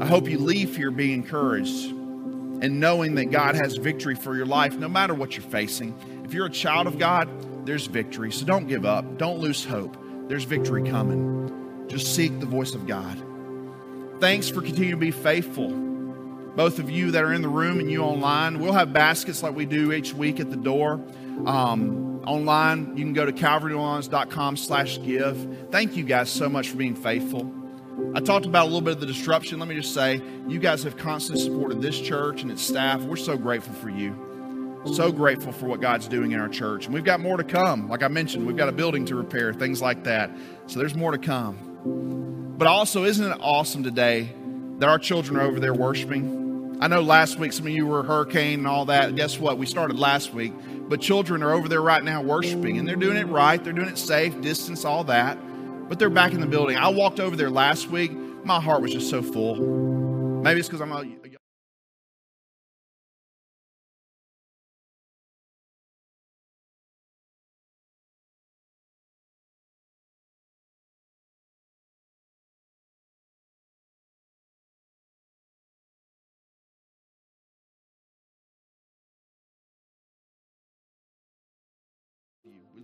I 0.00 0.06
hope 0.06 0.26
you 0.26 0.38
leave 0.38 0.74
here 0.74 0.90
being 0.90 1.12
encouraged 1.12 1.94
and 2.62 2.78
knowing 2.78 3.16
that 3.16 3.26
God 3.26 3.56
has 3.56 3.76
victory 3.76 4.14
for 4.14 4.36
your 4.36 4.46
life 4.46 4.78
no 4.78 4.88
matter 4.88 5.12
what 5.12 5.36
you're 5.36 5.44
facing. 5.44 5.94
If 6.24 6.32
you're 6.32 6.46
a 6.46 6.50
child 6.50 6.86
of 6.86 6.96
God, 6.96 7.28
there's 7.66 7.86
victory. 7.86 8.30
So 8.30 8.46
don't 8.46 8.68
give 8.68 8.86
up. 8.86 9.18
Don't 9.18 9.40
lose 9.40 9.64
hope. 9.64 9.96
There's 10.28 10.44
victory 10.44 10.88
coming. 10.88 11.86
Just 11.88 12.14
seek 12.14 12.38
the 12.38 12.46
voice 12.46 12.74
of 12.74 12.86
God. 12.86 13.20
Thanks 14.20 14.48
for 14.48 14.62
continuing 14.62 14.92
to 14.92 14.96
be 14.96 15.10
faithful. 15.10 15.70
Both 16.54 16.78
of 16.78 16.88
you 16.88 17.10
that 17.10 17.24
are 17.24 17.32
in 17.32 17.42
the 17.42 17.48
room 17.48 17.80
and 17.80 17.90
you 17.90 18.02
online, 18.02 18.60
we'll 18.60 18.74
have 18.74 18.92
baskets 18.92 19.42
like 19.42 19.56
we 19.56 19.66
do 19.66 19.92
each 19.92 20.14
week 20.14 20.38
at 20.38 20.48
the 20.48 20.56
door. 20.56 21.00
Um, 21.44 22.22
online, 22.26 22.96
you 22.96 23.04
can 23.04 23.12
go 23.12 23.26
to 23.26 23.32
calvaryneworleans.com 23.32 24.56
slash 24.56 25.02
give. 25.02 25.66
Thank 25.72 25.96
you 25.96 26.04
guys 26.04 26.30
so 26.30 26.48
much 26.48 26.68
for 26.68 26.76
being 26.76 26.94
faithful. 26.94 27.52
I 28.14 28.20
talked 28.20 28.44
about 28.44 28.64
a 28.64 28.66
little 28.66 28.82
bit 28.82 28.94
of 28.94 29.00
the 29.00 29.06
disruption. 29.06 29.58
Let 29.58 29.68
me 29.68 29.74
just 29.74 29.94
say, 29.94 30.20
you 30.46 30.58
guys 30.58 30.82
have 30.82 30.98
constantly 30.98 31.42
supported 31.42 31.80
this 31.80 31.98
church 31.98 32.42
and 32.42 32.50
its 32.50 32.62
staff. 32.62 33.00
We're 33.00 33.16
so 33.16 33.38
grateful 33.38 33.72
for 33.74 33.88
you. 33.88 34.80
So 34.92 35.10
grateful 35.10 35.52
for 35.52 35.66
what 35.66 35.80
God's 35.80 36.08
doing 36.08 36.32
in 36.32 36.40
our 36.40 36.48
church. 36.48 36.84
And 36.86 36.94
we've 36.94 37.04
got 37.04 37.20
more 37.20 37.38
to 37.38 37.44
come. 37.44 37.88
Like 37.88 38.02
I 38.02 38.08
mentioned, 38.08 38.46
we've 38.46 38.56
got 38.56 38.68
a 38.68 38.72
building 38.72 39.06
to 39.06 39.14
repair, 39.14 39.54
things 39.54 39.80
like 39.80 40.04
that. 40.04 40.30
So 40.66 40.78
there's 40.78 40.94
more 40.94 41.12
to 41.12 41.18
come. 41.18 42.54
But 42.58 42.66
also, 42.66 43.04
isn't 43.04 43.24
it 43.24 43.38
awesome 43.40 43.82
today 43.82 44.34
that 44.78 44.88
our 44.88 44.98
children 44.98 45.38
are 45.38 45.42
over 45.42 45.58
there 45.58 45.72
worshiping? 45.72 46.78
I 46.80 46.88
know 46.88 47.00
last 47.00 47.38
week 47.38 47.52
some 47.52 47.66
of 47.66 47.72
you 47.72 47.86
were 47.86 48.02
hurricane 48.02 48.58
and 48.58 48.68
all 48.68 48.86
that. 48.86 49.14
Guess 49.14 49.38
what? 49.38 49.56
We 49.56 49.66
started 49.66 49.98
last 49.98 50.34
week. 50.34 50.52
But 50.88 51.00
children 51.00 51.42
are 51.42 51.54
over 51.54 51.68
there 51.68 51.80
right 51.80 52.02
now 52.02 52.20
worshiping, 52.20 52.76
and 52.76 52.86
they're 52.86 52.96
doing 52.96 53.16
it 53.16 53.28
right. 53.28 53.62
They're 53.62 53.72
doing 53.72 53.88
it 53.88 53.96
safe, 53.96 54.38
distance, 54.42 54.84
all 54.84 55.04
that. 55.04 55.38
But 55.92 55.98
they're 55.98 56.08
back 56.08 56.32
in 56.32 56.40
the 56.40 56.46
building. 56.46 56.78
I 56.78 56.88
walked 56.88 57.20
over 57.20 57.36
there 57.36 57.50
last 57.50 57.90
week. 57.90 58.12
My 58.46 58.58
heart 58.58 58.80
was 58.80 58.94
just 58.94 59.10
so 59.10 59.20
full. 59.20 59.56
Maybe 59.56 60.58
it's 60.58 60.66
because 60.66 60.80
I'm 60.80 60.90
a 60.90 61.04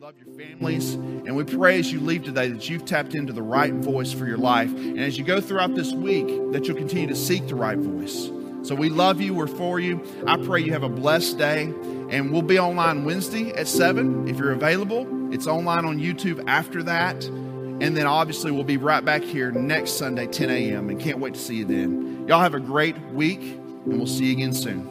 Love 0.01 0.15
your 0.25 0.33
families, 0.37 0.95
and 0.95 1.35
we 1.35 1.43
pray 1.43 1.77
as 1.77 1.91
you 1.91 1.99
leave 1.99 2.23
today 2.23 2.49
that 2.51 2.71
you've 2.71 2.85
tapped 2.85 3.17
into 3.17 3.33
the 3.33 3.43
right 3.43 3.75
voice 3.75 4.13
for 4.13 4.27
your 4.27 4.37
life. 4.37 4.71
And 4.71 5.01
as 5.01 5.19
you 5.19 5.25
go 5.25 5.41
throughout 5.41 5.75
this 5.75 5.93
week, 5.93 6.29
that 6.53 6.67
you'll 6.67 6.77
continue 6.77 7.09
to 7.09 7.17
seek 7.17 7.49
the 7.49 7.57
right 7.57 7.77
voice. 7.77 8.31
So 8.63 8.77
we 8.77 8.91
love 8.91 9.21
you. 9.21 9.35
We're 9.35 9.49
for 9.49 9.81
you. 9.81 10.01
I 10.25 10.37
pray 10.37 10.61
you 10.61 10.73
have 10.73 10.85
a 10.85 10.89
blessed 10.89 11.39
day. 11.39 11.65
And 12.11 12.33
we'll 12.33 12.43
be 12.43 12.61
online 12.61 13.05
Wednesday 13.07 13.53
at 13.55 13.67
7 13.67 14.29
if 14.29 14.39
you're 14.39 14.53
available. 14.53 15.35
It's 15.35 15.49
online 15.49 15.85
on 15.85 15.99
YouTube 15.99 16.45
after 16.47 16.85
that. 16.85 17.25
And 17.25 17.97
then 17.97 18.07
obviously 18.07 18.53
we'll 18.53 18.63
be 18.63 18.77
right 18.77 19.05
back 19.05 19.23
here 19.23 19.51
next 19.51 19.93
Sunday, 19.99 20.29
10 20.29 20.49
a.m. 20.49 20.91
And 20.91 21.01
can't 21.01 21.19
wait 21.19 21.35
to 21.35 21.41
see 21.41 21.57
you 21.57 21.65
then. 21.65 22.25
Y'all 22.29 22.41
have 22.41 22.55
a 22.55 22.61
great 22.61 22.97
week, 23.15 23.41
and 23.41 23.97
we'll 23.97 24.07
see 24.07 24.27
you 24.27 24.33
again 24.35 24.53
soon. 24.53 24.89